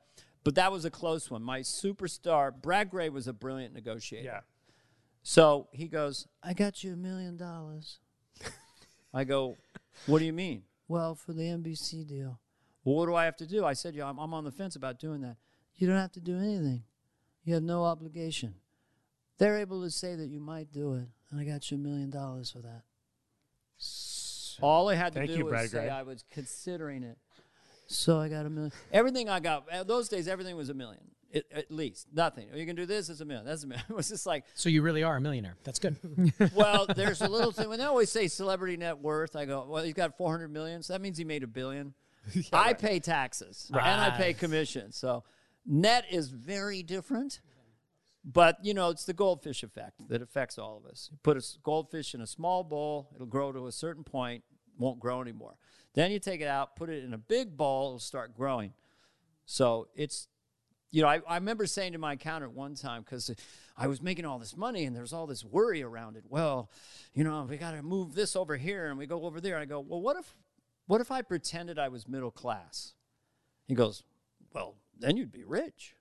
[0.45, 1.43] but that was a close one.
[1.43, 4.25] My superstar Brad Grey was a brilliant negotiator.
[4.25, 4.41] Yeah.
[5.23, 7.99] So he goes, I got you a million dollars.
[9.13, 9.57] I go,
[10.07, 10.63] What do you mean?
[10.87, 12.41] Well, for the NBC deal.
[12.85, 13.65] Well, what do I have to do?
[13.65, 15.37] I said, Yeah, I'm, I'm on the fence about doing that.
[15.77, 16.83] You don't have to do anything,
[17.49, 18.55] you have no obligation.
[19.39, 22.11] They're able to say that you might do it, and I got you a million
[22.11, 22.83] dollars for that.
[24.61, 25.89] All I had to Thank do you, was Brad say Grey.
[25.89, 27.17] I was considering it.
[27.87, 28.73] So I got a million.
[28.93, 31.01] Everything I got, uh, those days, everything was a million.
[31.31, 32.09] It, at least.
[32.13, 32.49] Nothing.
[32.55, 33.47] You can do this, it's a million.
[33.47, 33.87] That's a million.
[33.91, 35.57] It was just like, So you really are a millionaire.
[35.65, 35.97] That's good.
[36.55, 39.37] well, there's a little thing when they always say celebrity net worth.
[39.37, 41.95] I go, well, he's got 400 million, so that means he made a billion.
[42.53, 45.25] I pay taxes and I pay commission, so
[45.69, 47.41] net is very different.
[48.25, 51.09] But you know, it's the goldfish effect that affects all of us.
[51.11, 54.43] You put a goldfish in a small bowl, it'll grow to a certain point,
[54.77, 55.55] won't grow anymore.
[55.95, 58.73] Then you take it out, put it in a big bowl, it'll start growing.
[59.47, 60.29] So it's
[60.91, 63.31] you know, I, I remember saying to my accountant one time because
[63.77, 66.25] I was making all this money and there's all this worry around it.
[66.29, 66.71] Well,
[67.13, 69.59] you know, we got to move this over here and we go over there.
[69.59, 70.35] I go, well, what if,
[70.87, 72.95] what if I pretended I was middle class?
[73.67, 74.03] He goes,
[74.55, 75.95] well, then you'd be rich.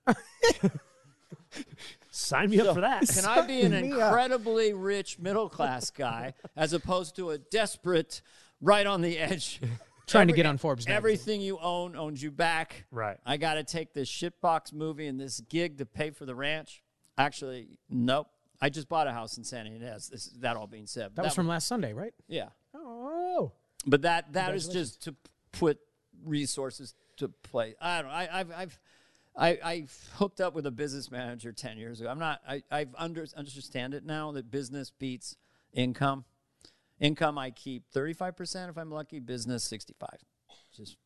[2.10, 3.08] Sign me up for that.
[3.08, 8.22] Can I be an incredibly rich middle class guy as opposed to a desperate,
[8.60, 9.60] right on the edge?
[10.06, 10.96] Trying to get on Forbes magazine.
[10.96, 12.86] Everything you own owns you back.
[12.90, 13.18] Right.
[13.26, 16.82] I got to take this shitbox movie and this gig to pay for the ranch.
[17.18, 18.26] Actually, nope.
[18.60, 20.08] I just bought a house in San Ynez.
[20.08, 22.14] This, that all being said, That was from last Sunday, right?
[22.26, 22.48] yeah.
[22.74, 23.52] Oh.
[23.86, 25.14] But that that is just to
[25.52, 25.78] put
[26.24, 27.74] resources to play.
[27.80, 28.10] I don't.
[28.10, 28.78] I, I've I've
[29.38, 29.86] I, I
[30.16, 32.10] hooked up with a business manager ten years ago.
[32.10, 32.40] I'm not.
[32.46, 35.36] I I've under, understand it now that business beats
[35.72, 36.24] income.
[37.00, 39.20] Income I keep thirty five percent if I'm lucky.
[39.20, 40.18] Business sixty five.
[40.76, 40.96] Just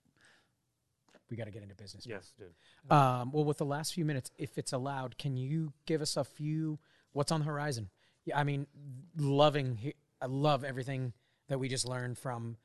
[1.30, 2.06] We got to get into business.
[2.06, 2.48] yes, dude.
[2.90, 6.24] Um, well, with the last few minutes, if it's allowed, can you give us a
[6.24, 6.78] few?
[7.12, 7.90] What's on the horizon?
[8.24, 8.66] Yeah, I mean,
[9.18, 9.76] loving.
[9.76, 11.12] he- I love everything
[11.48, 12.56] that we just learned from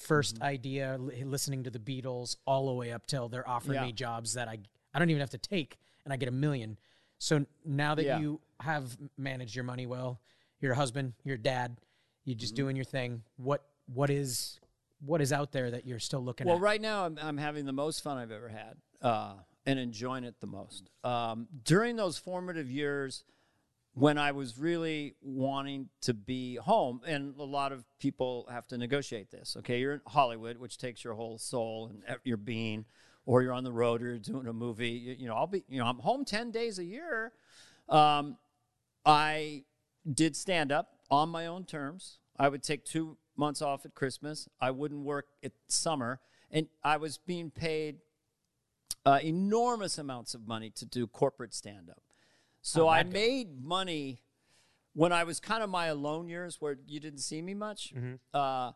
[0.00, 3.86] 1st idea, listening to the Beatles, all the way up till they're offering Yeah.
[3.86, 4.58] me jobs that I
[4.94, 6.78] I don't even have to take, and I get a million.
[7.18, 8.18] So now that Yeah.
[8.20, 10.20] you have managed your money well,
[10.60, 11.76] you're a husband, you're a dad,
[12.24, 12.40] you're Mm-hmm.
[12.40, 13.22] just doing your thing.
[13.36, 14.60] What what is
[15.04, 16.48] what is out there that you're still looking at?
[16.48, 16.62] Well, at?
[16.62, 19.34] right now I'm, I'm having the most fun I've ever had uh,
[19.66, 20.88] and enjoying it the most.
[21.02, 23.24] Um, during those formative years
[23.92, 28.78] when I was really wanting to be home, and a lot of people have to
[28.78, 29.56] negotiate this.
[29.58, 32.86] Okay, you're in Hollywood, which takes your whole soul and your being,
[33.26, 34.90] or you're on the road or you're doing a movie.
[34.90, 37.32] You, you know, I'll be, you know, I'm home 10 days a year.
[37.88, 38.36] Um,
[39.04, 39.64] I
[40.10, 42.18] did stand up on my own terms.
[42.38, 44.48] I would take two months off at Christmas.
[44.60, 46.20] I wouldn't work at summer.
[46.50, 47.96] And I was being paid
[49.06, 52.02] uh, enormous amounts of money to do corporate stand up.
[52.62, 54.22] So I made money
[54.94, 57.92] when I was kind of my alone years where you didn't see me much.
[58.32, 58.72] Uh,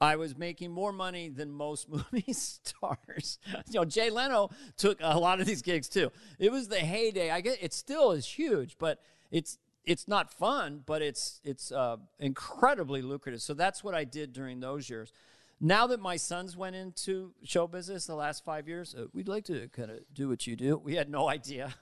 [0.00, 3.38] I was making more money than most movie stars.
[3.66, 6.10] you know, Jay Leno took a lot of these gigs too.
[6.38, 7.30] It was the heyday.
[7.30, 9.00] I get it still is huge, but
[9.30, 13.42] it's it's not fun, but it's it's uh, incredibly lucrative.
[13.42, 15.12] So that's what I did during those years.
[15.60, 19.44] Now that my sons went into show business the last five years, uh, we'd like
[19.44, 20.76] to kind of do what you do.
[20.76, 21.74] We had no idea.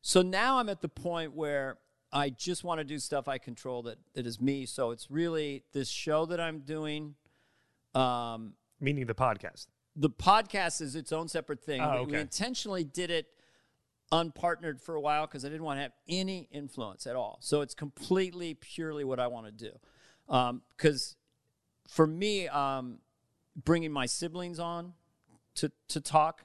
[0.00, 1.76] So now I'm at the point where
[2.12, 4.64] I just want to do stuff I control that, that is me.
[4.66, 7.14] So it's really this show that I'm doing.
[7.94, 9.66] Um, Meaning the podcast.
[9.96, 11.80] the podcast is its own separate thing.
[11.80, 13.26] Oh, We- We intentionally did it
[14.12, 17.38] unpartnered for a while because I didn't want to have any influence at all.
[17.40, 20.60] So it's completely, purely what I want to do.
[20.76, 21.16] Because
[21.88, 23.00] for me, um,
[23.56, 24.94] bringing my siblings on
[25.56, 26.44] to, to talk,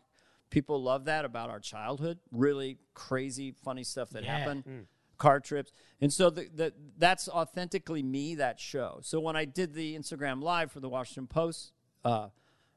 [0.50, 2.20] people love that about our childhood.
[2.32, 4.38] Really crazy, funny stuff that Yeah.
[4.40, 4.88] happened.
[5.18, 5.72] Car trips,
[6.02, 8.36] and so the, the that's authentically me.
[8.36, 9.00] That show.
[9.02, 11.72] So when I did the Instagram live for the Washington Post,
[12.04, 12.28] uh,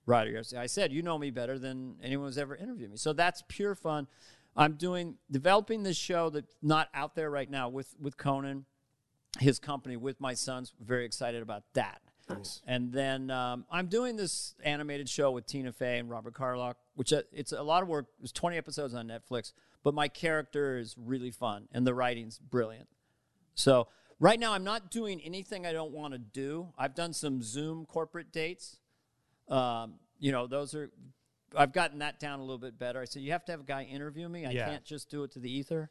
[0.06, 0.40] writer.
[0.56, 2.96] I said, you know me better than anyone who's ever interviewed me.
[2.96, 4.06] So that's pure fun.
[4.56, 8.64] I'm doing developing this show that's not out there right now with with Conan,
[9.38, 10.72] his company, with my sons.
[10.80, 12.00] Very excited about that.
[12.66, 17.12] And then um, I'm doing this animated show with Tina Fey and Robert Carlock, which
[17.12, 18.06] uh, it's a lot of work.
[18.18, 19.52] There's 20 episodes on Netflix,
[19.86, 22.88] but my character is really fun and the writing's brilliant.
[23.54, 23.86] So
[24.18, 26.72] right now, I'm not doing anything I don't want to do.
[26.76, 28.80] I've done some Zoom corporate dates.
[29.48, 30.90] Um, you know, those are.
[31.56, 33.00] I've gotten that down a little bit better.
[33.00, 34.44] I said you have to have a guy interview me.
[34.44, 34.68] I Yeah.
[34.68, 35.88] can't just do it to the ether.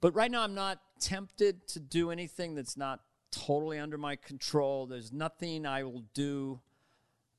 [0.00, 3.00] But right now, I'm not tempted to do anything that's not
[3.30, 4.86] totally under my control.
[4.86, 6.62] There's nothing I will do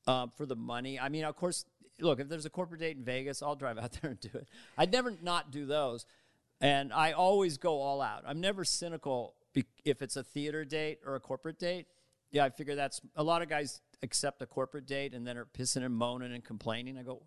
[0.05, 0.99] uh, for the money.
[0.99, 1.65] I mean, of course,
[1.99, 4.47] look, if there's a corporate date in Vegas, I'll drive out there and do it.
[4.77, 6.05] I'd never not do those.
[6.61, 8.23] And I always go all out.
[8.25, 9.35] I'm never cynical
[9.83, 11.87] if it's a theater date or a corporate date.
[12.31, 15.45] Yeah, I figure that's a lot of guys accept a corporate date and then are
[15.45, 16.97] pissing and moaning and complaining.
[16.97, 17.23] I go,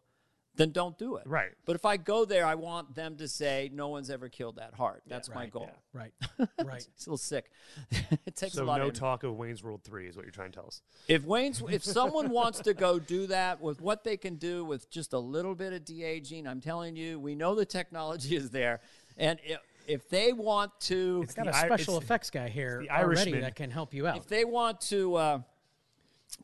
[0.58, 1.22] then don't do it.
[1.26, 1.52] Right.
[1.64, 4.74] But if I go there, I want them to say, no one's ever killed that
[4.74, 5.02] heart.
[5.06, 5.70] That's my right, goal.
[5.94, 6.12] right,
[6.64, 6.86] right.
[6.94, 7.50] It's a little sick.
[8.26, 10.32] it takes So a lot no of talk of Wayne's World 3 is what you're
[10.32, 10.82] trying to tell us.
[11.08, 14.90] if Wayne's, if someone wants to go do that with what they can do with
[14.90, 18.50] just a little bit of de aging, I'm telling you, we know the technology is
[18.50, 18.80] there,
[19.16, 22.90] and if, if they want to, I Got a special it's- effects guy here the
[22.90, 23.40] already Irishman.
[23.40, 24.16] that can help you out.
[24.18, 25.38] if they want to uh,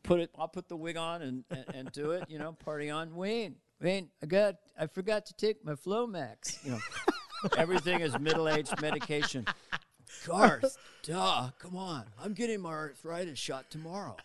[0.03, 2.23] put it, I'll put the wig on and, and, and do it.
[2.29, 3.13] You know, party on.
[3.15, 6.63] Wayne, Wayne, I got, I forgot to take my Flomax.
[6.63, 6.79] You know,
[7.57, 9.45] everything is middle aged medication.
[10.25, 14.15] Garth, duh, come on, I'm getting my arthritis shot tomorrow.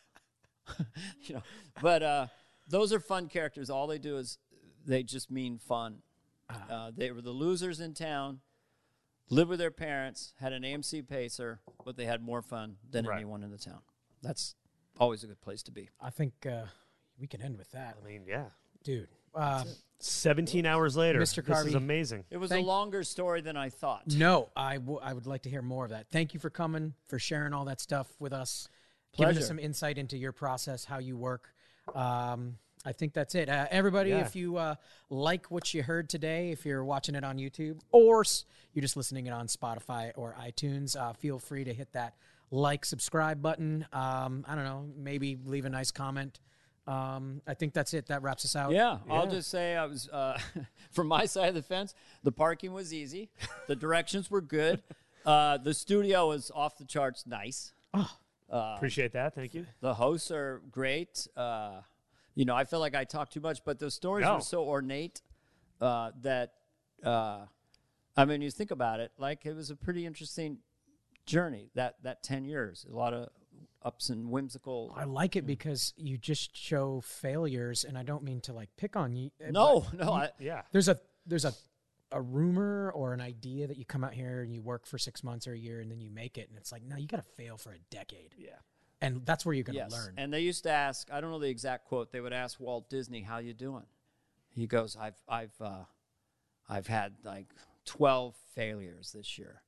[1.24, 1.42] you know,
[1.82, 2.26] but uh,
[2.68, 3.70] those are fun characters.
[3.70, 4.38] All they do is
[4.86, 5.98] they just mean fun.
[6.68, 8.40] Uh, they were the losers in town.
[9.32, 13.16] Lived with their parents, had an AMC Pacer, but they had more fun than Right.
[13.16, 13.78] anyone in the town.
[14.22, 14.56] That's
[14.98, 15.88] always a good place to be.
[16.00, 16.64] I think uh,
[17.16, 18.46] we can end with that, I mean, yeah.
[18.82, 19.08] dude.
[19.34, 19.64] Uh,
[19.98, 21.20] 17 hours later.
[21.20, 21.44] Mr.
[21.44, 21.66] This Carvey.
[21.68, 22.24] is amazing.
[22.30, 24.06] It was Thank- a longer story than I thought.
[24.06, 26.06] no, I, w- I would like to hear more of that.
[26.10, 28.66] Thank you for coming, for sharing all that stuff with us,
[29.14, 29.40] giving Pleasure.
[29.40, 31.52] us some insight into your process, how you work.
[31.94, 33.50] Um, I think that's it.
[33.50, 34.20] Uh, everybody, Yeah.
[34.20, 34.76] if you uh,
[35.10, 38.96] like what you heard today, if you're watching it on YouTube or s- you're just
[38.96, 42.14] listening it on Spotify or iTunes, uh, feel free to hit that
[42.50, 43.86] like, subscribe button.
[43.92, 46.40] Um, I don't know, maybe leave a nice comment.
[46.90, 48.06] Um, I think that's it.
[48.06, 48.72] That wraps us out.
[48.72, 50.38] Yeah, I'll just say I was uh,
[50.90, 51.94] from my side of the fence.
[52.24, 53.30] The parking was easy.
[53.68, 54.82] The directions were good.
[55.26, 57.74] Uh, the studio was off the charts nice.
[58.50, 59.34] Appreciate that.
[59.34, 59.66] Thank you.
[59.82, 61.28] The hosts are great.
[61.36, 61.82] Uh,
[62.34, 64.36] you know, I feel like I talk too much, but the stories No.
[64.36, 65.20] were so ornate
[65.78, 66.54] uh, that
[67.04, 67.40] uh,
[68.16, 70.56] I mean, you think about it, like it was a pretty interesting
[71.26, 71.68] journey.
[71.74, 73.28] That that ten years, a lot of
[73.82, 74.92] ups and whimsical.
[74.96, 78.96] I like it because you just show failures, and I don't mean to like pick
[78.96, 79.30] on you.
[79.46, 80.62] uh, No, no, I, Yeah.
[80.72, 81.54] there's a there's a
[82.12, 85.22] a rumor or an idea that you come out here and you work for six
[85.22, 87.18] months or a year and then you make it, and it's like, no, you got
[87.18, 88.56] to fail for a decade, Yeah.
[89.00, 89.92] and that's where you're going to Yes.
[89.92, 90.14] learn.
[90.16, 92.10] And they used to ask, I don't know the exact quote.
[92.10, 93.86] They would ask Walt Disney, "How you doing?"
[94.48, 95.84] He goes, "I've I've uh,
[96.68, 97.54] I've had like
[97.84, 99.62] 12 failures this year,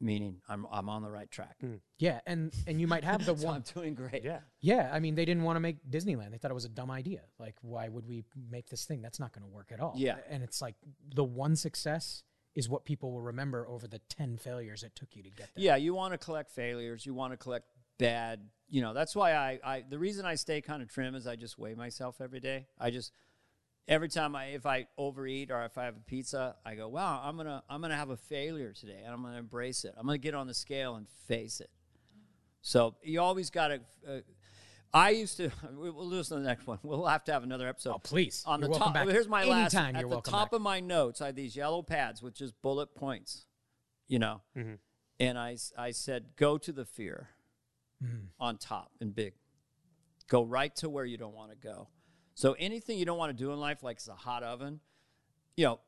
[0.00, 1.56] meaning I'm I'm on the right track.
[1.60, 1.74] Hmm.
[1.98, 3.56] yeah, and and you might have the So one.
[3.56, 4.24] I'm doing great.
[4.24, 4.40] Yeah.
[4.60, 6.30] Yeah, I mean, they didn't want to make Disneyland.
[6.32, 7.20] They thought it was a dumb idea.
[7.38, 9.02] Like, why would we make this thing?
[9.02, 9.94] That's not going to work at all.
[9.96, 10.16] Yeah.
[10.28, 10.74] and it's like
[11.14, 12.22] the one success
[12.56, 15.64] is what people will remember over the ten failures it took you to get there.
[15.64, 17.06] Yeah, you want to collect failures.
[17.06, 17.66] You want to collect
[17.98, 18.40] bad.
[18.68, 21.36] You know, that's why I, I the reason I stay kind of trim is I
[21.36, 22.66] just weigh myself every day.
[22.78, 23.12] I just
[23.88, 27.20] every time I if I overeat or if I have a pizza, I go, wow,
[27.24, 29.94] I'm gonna I'm gonna have a failure today, and I'm gonna embrace it.
[29.96, 31.70] I'm gonna get on the scale and face it.
[32.62, 33.80] So you always got to.
[34.06, 34.20] Uh,
[34.92, 35.50] I used to.
[35.78, 36.78] we- We'll listen to the next one.
[36.82, 37.94] We'll have to have another episode.
[37.94, 38.42] Oh, please.
[38.46, 38.92] On You're the top.
[38.94, 39.74] back Here's my last.
[39.74, 40.52] anytime At the top back.
[40.56, 43.46] of my notes, I had these yellow pads with just bullet points.
[44.08, 44.42] You know,
[45.20, 47.28] and I I said, go to the fear
[48.40, 49.34] on top and big.
[50.28, 51.88] Go right to where you don't want to go.
[52.40, 54.80] So anything you don't want to do in life, like it's a hot oven,
[55.58, 55.80] you know,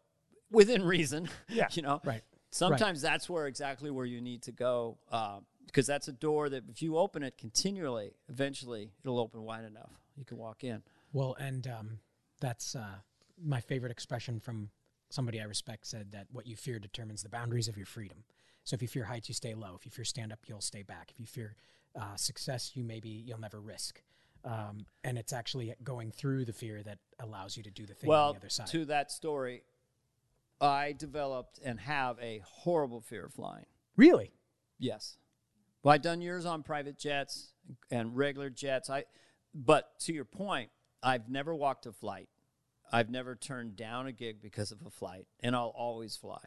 [0.51, 1.31] within reason.
[1.49, 1.69] Yeah.
[1.73, 2.21] you know, Right.
[2.51, 6.65] Sometimes that's where exactly where you need to go, uh, because that's a door that
[6.69, 10.83] if you open it continually, eventually it'll open wide enough you can walk in.
[11.15, 11.99] Well, and um,
[12.43, 12.97] that's uh,
[13.43, 14.69] my favorite expression from
[15.09, 18.25] somebody I respect said that what you fear determines the boundaries of your freedom.
[18.65, 19.75] So if you fear heights, you stay low.
[19.75, 21.11] If you fear stand up, you'll stay back.
[21.11, 21.57] If you fear
[21.99, 24.03] uh, success, you maybe you'll never risk.
[24.45, 28.09] Um, and it's actually going through the fear that allows you to do the thing
[28.11, 28.67] on Well, the other side.
[28.69, 29.63] to that story,
[30.61, 33.67] I developed and have a horrible fear of flying.
[33.97, 34.33] really?
[34.79, 35.17] Yes.
[35.85, 37.53] Well, I've done years on private jets
[37.91, 38.91] and regular jets.
[38.91, 39.05] I,
[39.55, 40.71] but to your point,
[41.05, 42.29] I've never walked a flight.
[42.93, 46.41] I've never turned down a gig because of a flight, and I'll always fly.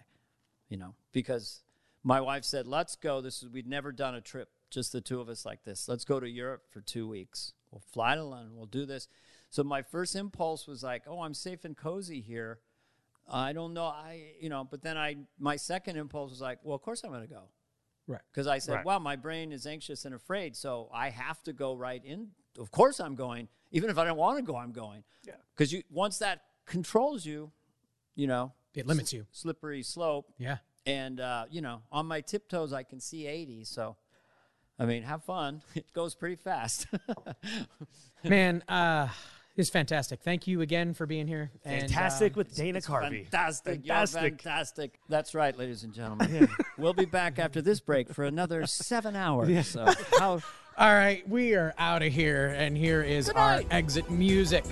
[0.69, 1.61] You know, because
[2.03, 5.19] my wife said, "Let's go." This is we'd never done a trip, just the two
[5.21, 5.87] of us like this.
[5.87, 7.53] Let's go to Europe for two weeks.
[7.75, 8.55] We'll fly to London.
[8.55, 9.09] We'll do this.
[9.49, 12.59] So my first impulse was like, "Oh, I'm safe and cozy here."
[13.27, 13.83] I don't know.
[13.87, 17.09] I you know, but then I my second impulse was like, "Well, of course I'm
[17.11, 17.49] going to go."
[18.07, 18.21] Right.
[18.31, 18.85] because I said, Right.
[18.85, 22.71] "Wow, my brain is anxious and afraid, so I have to go right in." Of
[22.71, 23.49] course, I'm going.
[23.71, 25.03] Even if I don't want to go, I'm going.
[25.27, 25.33] Yeah.
[25.53, 27.51] Because you once that controls you,
[28.15, 29.25] you know, It limits you.
[29.31, 30.59] slippery slope, Yeah.
[30.85, 33.65] and uh, you know, on my tiptoes, I can see 80.
[33.65, 33.97] So,
[34.77, 35.61] I mean, have fun.
[35.75, 36.87] It goes pretty fast.
[38.23, 39.07] Man, uh,
[39.55, 40.21] it's fantastic.
[40.21, 41.51] Thank you again for being here.
[41.63, 43.23] And, Fantastic um, with Dana Carvey.
[43.23, 43.85] Fantastic.
[43.85, 44.41] You're Fantastic.
[44.41, 44.99] fantastic.
[45.07, 46.49] That's right, ladies and gentlemen.
[46.77, 49.67] we'll be back after this break for another seven hours.
[49.67, 49.85] So
[50.19, 50.41] how
[50.77, 54.65] All right, we are out of here, and here is our exit music.